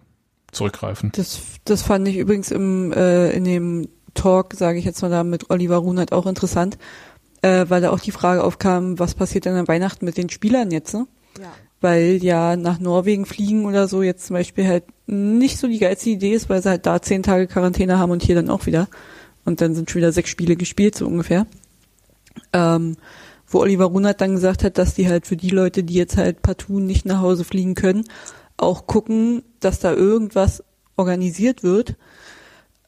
[0.51, 1.11] zurückgreifen.
[1.15, 5.23] Das, das fand ich übrigens im, äh, in dem Talk, sage ich jetzt mal da
[5.23, 6.77] mit Oliver Runert auch interessant,
[7.41, 10.71] äh, weil da auch die Frage aufkam, was passiert denn an Weihnachten mit den Spielern
[10.71, 11.07] jetzt, ne?
[11.39, 11.51] Ja.
[11.81, 16.09] Weil ja nach Norwegen fliegen oder so jetzt zum Beispiel halt nicht so die geilste
[16.09, 18.89] Idee ist, weil sie halt da zehn Tage Quarantäne haben und hier dann auch wieder.
[19.45, 21.47] Und dann sind schon wieder sechs Spiele gespielt, so ungefähr.
[22.51, 22.97] Ähm,
[23.47, 26.41] wo Oliver Runert dann gesagt hat, dass die halt für die Leute, die jetzt halt
[26.41, 28.03] partout nicht nach Hause fliegen können,
[28.57, 30.63] auch gucken, dass da irgendwas
[30.97, 31.95] organisiert wird,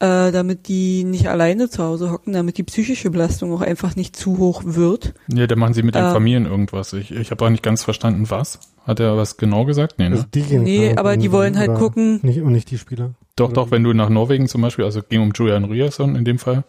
[0.02, 4.16] äh, damit die nicht alleine zu Hause hocken, damit die psychische Belastung auch einfach nicht
[4.16, 5.14] zu hoch wird.
[5.32, 6.12] Ja, da machen sie mit den Ähm.
[6.12, 6.92] Familien irgendwas.
[6.92, 8.58] Ich, ich habe auch nicht ganz verstanden, was.
[8.84, 9.94] Hat er was genau gesagt?
[9.98, 10.16] Nee, ne?
[10.16, 13.12] Also die gehen Nee, aber die wollen halt gucken- Nicht, und nicht die Spieler.
[13.36, 16.24] Doch, Oder doch, wenn du nach Norwegen zum Beispiel, also ging um Julian Ryerson in
[16.24, 16.64] dem Fall,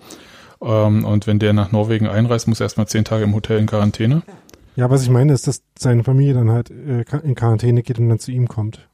[0.62, 3.66] ähm, und wenn der nach Norwegen einreist, muss er erstmal zehn Tage im Hotel in
[3.66, 4.22] Quarantäne.
[4.76, 8.10] Ja, was ich meine ist, dass seine Familie dann halt äh, in Quarantäne geht und
[8.10, 8.88] dann zu ihm kommt.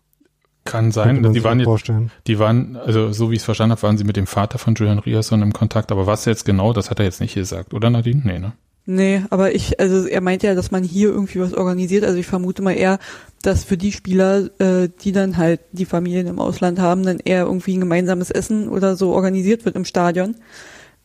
[0.69, 1.33] Kann sein.
[1.33, 1.91] Die waren jetzt,
[2.27, 4.75] die waren, also so wie ich es verstanden habe, waren sie mit dem Vater von
[4.75, 5.91] Julian Riasson im Kontakt.
[5.91, 8.21] Aber was jetzt genau, das hat er jetzt nicht gesagt, oder Nadine?
[8.23, 8.53] Nee, ne?
[8.85, 12.03] Nee, aber ich, also er meint ja, dass man hier irgendwie was organisiert.
[12.03, 12.97] Also ich vermute mal eher,
[13.41, 17.43] dass für die Spieler, äh, die dann halt die Familien im Ausland haben, dann eher
[17.43, 20.35] irgendwie ein gemeinsames Essen oder so organisiert wird im Stadion.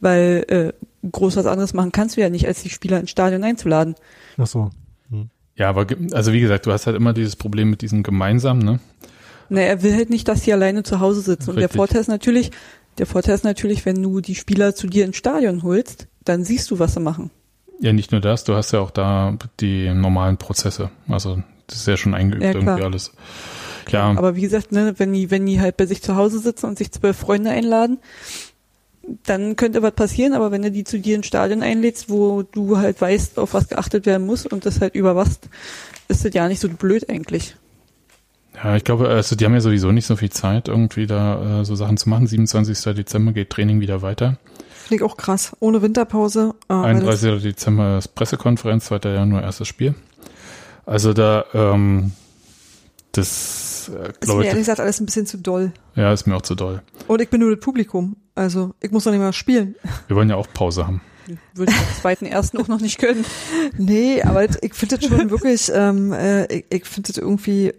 [0.01, 0.73] Weil äh,
[1.11, 3.97] groß was anderes machen kannst du ja nicht, als die Spieler ins Stadion einzuladen.
[4.39, 4.71] Ach so.
[5.57, 8.81] Ja, aber also wie gesagt, du hast halt immer dieses Problem mit diesem gemeinsam, ne?
[9.49, 11.51] Na, er will halt nicht, dass die alleine zu Hause sitzen.
[11.51, 11.77] Und der Richtig.
[11.77, 12.51] Vorteil ist natürlich,
[12.99, 16.71] der Vorteil ist natürlich, wenn du die Spieler zu dir ins Stadion holst, dann siehst
[16.71, 17.31] du, was sie machen.
[17.81, 20.91] Ja, nicht nur das, du hast ja auch da die normalen Prozesse.
[21.09, 22.63] Also das ist ja schon eingeübt Ja, klar.
[22.63, 23.13] irgendwie alles.
[23.91, 26.67] Ja, Aber wie gesagt, ne, wenn die, wenn die halt bei sich zu Hause sitzen
[26.67, 27.99] und sich zwölf Freunde einladen,
[29.25, 32.79] dann könnte was passieren, aber wenn du die zu dir ins Stadion einlädst, wo du
[32.79, 35.51] halt weißt, auf was geachtet werden muss und das halt überwachst,
[36.09, 37.57] ist das ja nicht so blöd eigentlich.
[38.63, 41.65] Ja, ich glaube, also die haben ja sowieso nicht so viel Zeit, irgendwie da äh,
[41.65, 42.27] so Sachen zu machen.
[42.27, 42.95] 27.
[42.95, 44.39] Dezember geht Training wieder weiter.
[44.87, 45.57] Finde ich auch krass.
[45.61, 46.55] Ohne Winterpause.
[46.69, 47.43] Äh, weil das- 31.
[47.43, 48.99] Dezember ist Pressekonferenz, 2.
[49.15, 49.95] Januar erstes Spiel.
[50.87, 52.13] Also da, ähm,
[53.13, 55.73] das äh, ist glaube mir ich, ehrlich gesagt alles ein bisschen zu doll.
[55.95, 56.83] ja, ist mir auch zu doll.
[57.07, 58.17] Und ich bin nur das Publikum.
[58.35, 59.77] Also ich muss doch nicht mal spielen.
[60.09, 61.01] Wir wollen ja auch Pause haben.
[61.55, 63.25] Würde ich am zweiten ersten auch noch nicht können.
[63.79, 67.73] Nee, aber ich finde das schon wirklich, ähm, äh, ich, ich finde das irgendwie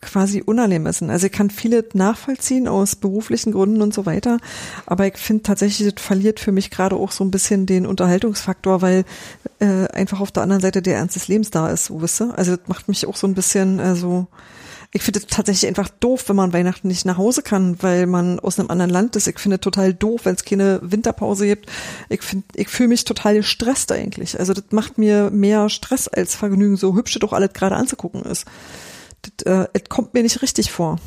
[0.00, 1.10] quasi unangemessen.
[1.10, 4.38] Also ich kann viele nachvollziehen aus beruflichen Gründen und so weiter,
[4.86, 8.82] aber ich finde tatsächlich, das verliert für mich gerade auch so ein bisschen den Unterhaltungsfaktor,
[8.82, 9.04] weil
[9.58, 12.36] äh, einfach auf der anderen Seite der Ernst des Lebens da ist, so wisst ihr?
[12.36, 14.26] Also das macht mich auch so ein bisschen äh, so,
[14.92, 18.40] ich finde es tatsächlich einfach doof, wenn man Weihnachten nicht nach Hause kann, weil man
[18.40, 19.26] aus einem anderen Land ist.
[19.26, 21.70] Ich finde total doof, wenn es keine Winterpause gibt.
[22.08, 24.38] Ich finde, ich fühle mich total gestresst eigentlich.
[24.38, 28.46] Also das macht mir mehr Stress als Vergnügen, so hübsch doch alles gerade anzugucken ist.
[29.38, 30.98] Das, äh, es kommt mir nicht richtig vor.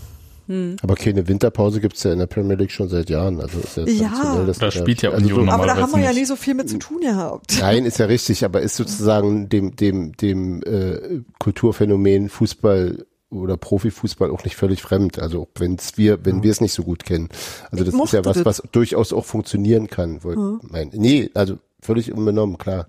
[0.81, 3.39] Aber keine Winterpause gibt's ja in der Premier League schon seit Jahren.
[3.39, 4.43] Also ist ja, Ja.
[4.47, 6.17] dass Da spielt ja also Union so, Aber da haben wir ja nicht.
[6.21, 7.59] nie so viel mit zu tun gehabt.
[7.61, 14.31] Nein, ist ja richtig, aber ist sozusagen dem, dem, dem äh, Kulturphänomen Fußball oder Profifußball
[14.31, 15.19] auch nicht völlig fremd.
[15.19, 17.29] Also wenn's wir, wenn wir es nicht so gut kennen.
[17.69, 18.45] Also Ich das ist ja was, das.
[18.45, 20.23] was durchaus auch funktionieren kann.
[20.23, 22.87] Wollt, mein, nee, also völlig unbenommen, klar.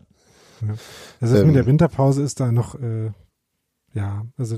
[1.21, 1.49] Also das Ähm.
[1.49, 3.11] mit der Winterpause ist da noch, äh,
[3.93, 4.57] ja, also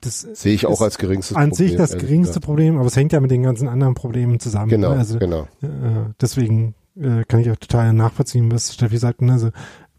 [0.00, 1.68] das Sehe ich auch als geringstes an Problem.
[1.68, 2.44] sich das geringste gesagt.
[2.44, 4.68] Problem, aber es hängt ja mit den ganzen anderen Problemen zusammen.
[4.68, 4.98] Genau, ne?
[4.98, 5.48] Also genau.
[5.62, 9.22] äh, deswegen äh, kann ich auch total nachvollziehen, was Steffi sagt.
[9.22, 9.32] ne?
[9.32, 9.50] Also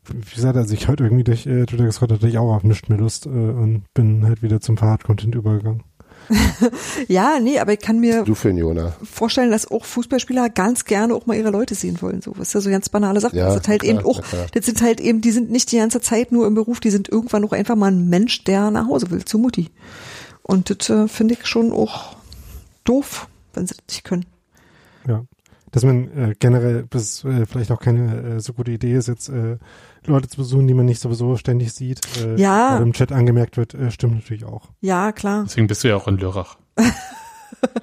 [0.08, 2.90] wie gesagt, also ich heute irgendwie durch äh, Twitter gescrollt hatte ich auch auf nichts
[2.90, 5.84] mehr Lust äh, und bin halt wieder zum Fahrrad-Content übergegangen.
[7.08, 8.94] Ja, nee, aber ich kann mir Du für Jona.
[9.04, 12.22] vorstellen, dass auch Fußballspieler ganz gerne auch mal ihre Leute sehen wollen.
[12.22, 13.38] So, das ist ja so ganz banale Sachen.
[13.38, 14.22] Ja, das sind halt klar, eben auch,
[14.54, 17.10] das sind halt eben, die sind nicht die ganze Zeit nur im Beruf, die sind
[17.10, 19.70] irgendwann auch einfach mal ein Mensch, der nach Hause will, zu Mutti.
[20.44, 22.16] Und das äh, finde ich schon auch
[22.84, 24.26] doof, wenn sie das nicht können.
[25.08, 25.24] Ja.
[25.72, 29.28] Dass man äh, generell, bis äh, vielleicht auch keine äh, so gute Idee ist, jetzt
[29.30, 29.58] äh,
[30.08, 32.78] Leute zu besuchen, die man nicht sowieso ständig sieht, äh, Ja.
[32.78, 34.70] im Chat angemerkt wird, äh, stimmt natürlich auch.
[34.82, 35.44] Ja, klar.
[35.46, 36.58] Deswegen bist du ja auch in Lörrach.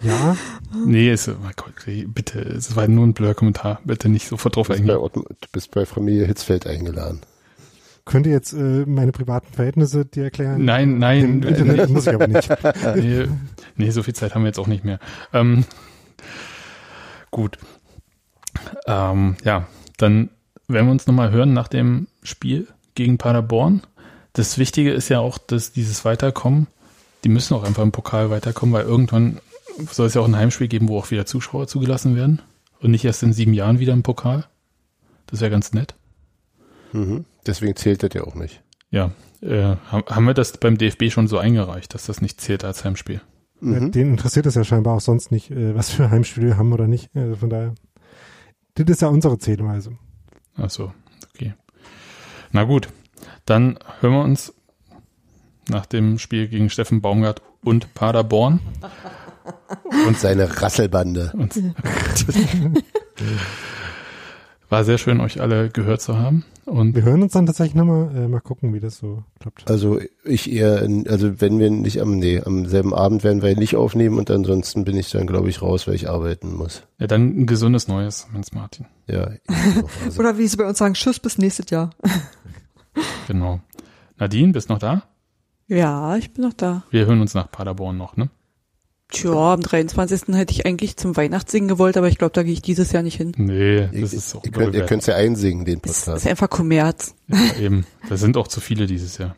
[0.01, 0.37] Ja,
[0.87, 1.73] Nee, ist, oh mein Gott,
[2.15, 3.81] bitte, es war nur ein blöder Kommentar.
[3.85, 5.25] Bitte nicht sofort drauf Du bist, bei, eingehen.
[5.41, 7.21] Du bist bei Familie Hitzfeld eingeladen.
[8.05, 10.65] könnt ihr jetzt äh, meine privaten Verhältnisse dir erklären?
[10.65, 12.49] Nein, nein, Im Internet muss ich aber nicht.
[12.97, 13.27] nee,
[13.77, 15.01] nee, so viel Zeit haben wir jetzt auch nicht mehr.
[15.33, 15.65] Ähm,
[17.33, 17.59] gut.
[18.87, 19.67] Ähm, ja,
[19.97, 20.31] dann
[20.73, 23.83] werden wir uns nochmal hören nach dem Spiel gegen Paderborn.
[24.33, 26.67] Das Wichtige ist ja auch, dass dieses Weiterkommen,
[27.25, 29.41] die müssen auch einfach im Pokal weiterkommen, weil irgendwann
[29.91, 32.41] soll es ja auch ein Heimspiel geben, wo auch wieder Zuschauer zugelassen werden.
[32.81, 34.47] Und nicht erst in sieben Jahren wieder im Pokal.
[35.27, 35.95] Das wäre ganz nett.
[36.93, 37.25] Mhm.
[37.47, 38.61] Deswegen zählt das ja auch nicht.
[38.91, 42.85] Ja, äh, haben wir das beim DFB schon so eingereicht, dass das nicht zählt als
[42.85, 43.21] Heimspiel?
[43.61, 43.93] Mhm.
[43.93, 46.89] Den interessiert es ja scheinbar auch sonst nicht, äh, was für Heimspiele wir haben oder
[46.89, 47.11] nicht.
[47.15, 47.75] Also von daher,
[48.75, 49.97] das ist ja unsere Zählweise.
[50.57, 50.93] Ach so,
[51.35, 51.55] okay.
[52.51, 52.89] Na gut,
[53.47, 54.53] dann hören wir uns
[55.69, 58.61] nach dem Spiel gegen Steffen Baumgart und Paderborn.
[60.07, 61.33] Und seine Rasselbande.
[61.35, 61.55] Und
[64.73, 66.47] War sehr schön, euch alle gehört zu haben.
[66.65, 69.71] Und Wir hören uns dann tatsächlich nochmal, äh, mal gucken, wie das so klappt.
[69.71, 73.55] Also ich eher, in, also wenn wir nicht am, nee, am selben Abend werden wir
[73.55, 76.85] nicht aufnehmen und ansonsten bin ich dann, glaube ich, raus, weil ich arbeiten muss.
[76.99, 78.87] ja, dann ein gesundes Neues, Mensch Martin.
[79.09, 79.33] Ja.
[80.07, 81.91] Also, Oder wie sie bei uns sagen, Tschüss bis nächstes Jahr.
[83.29, 83.61] Genau.
[84.19, 85.03] Nadine, bist noch da?
[85.69, 86.85] Ja, ich bin noch da.
[86.91, 88.31] Wir hören uns nach Paderborn noch, ne?
[89.13, 90.35] Tja, am 23.
[90.35, 93.17] hätte ich eigentlich zum Weihnachtssingen gewollt, aber ich glaube, da gehe ich dieses Jahr nicht
[93.17, 93.33] hin.
[93.37, 96.09] Nee, das ich, ist auch Ihr könnt, ihr könnt's ja einsingen, den Podcast.
[96.09, 97.15] Das ist einfach Kommerz.
[97.29, 97.87] Ja, eben.
[98.09, 99.37] Da sind auch zu viele dieses Jahr.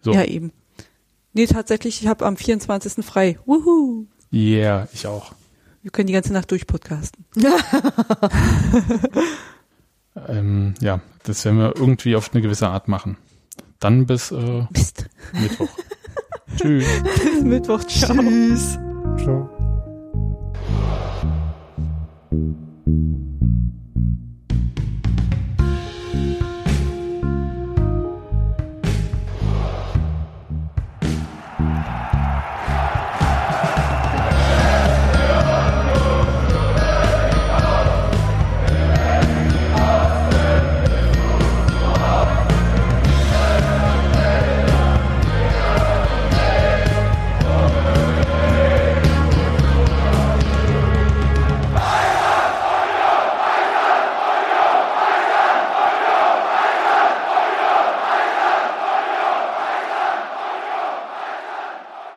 [0.00, 0.12] So.
[0.12, 0.52] Ja, eben.
[1.32, 3.04] Nee, tatsächlich, ich habe am 24.
[3.04, 3.38] frei.
[3.44, 4.06] Wuhu!
[4.32, 5.32] Yeah, ich auch.
[5.82, 7.24] Wir können die ganze Nacht durchpodcasten.
[10.28, 13.16] ähm, ja, das werden wir irgendwie auf eine gewisse Art machen.
[13.80, 14.66] Dann bis äh,
[15.32, 15.68] Mittwoch.
[16.56, 16.84] Tschüss.
[17.04, 17.84] Bis Mittwoch.
[17.84, 18.16] Ciao.
[18.16, 18.78] Tschüss.
[19.18, 19.46] 说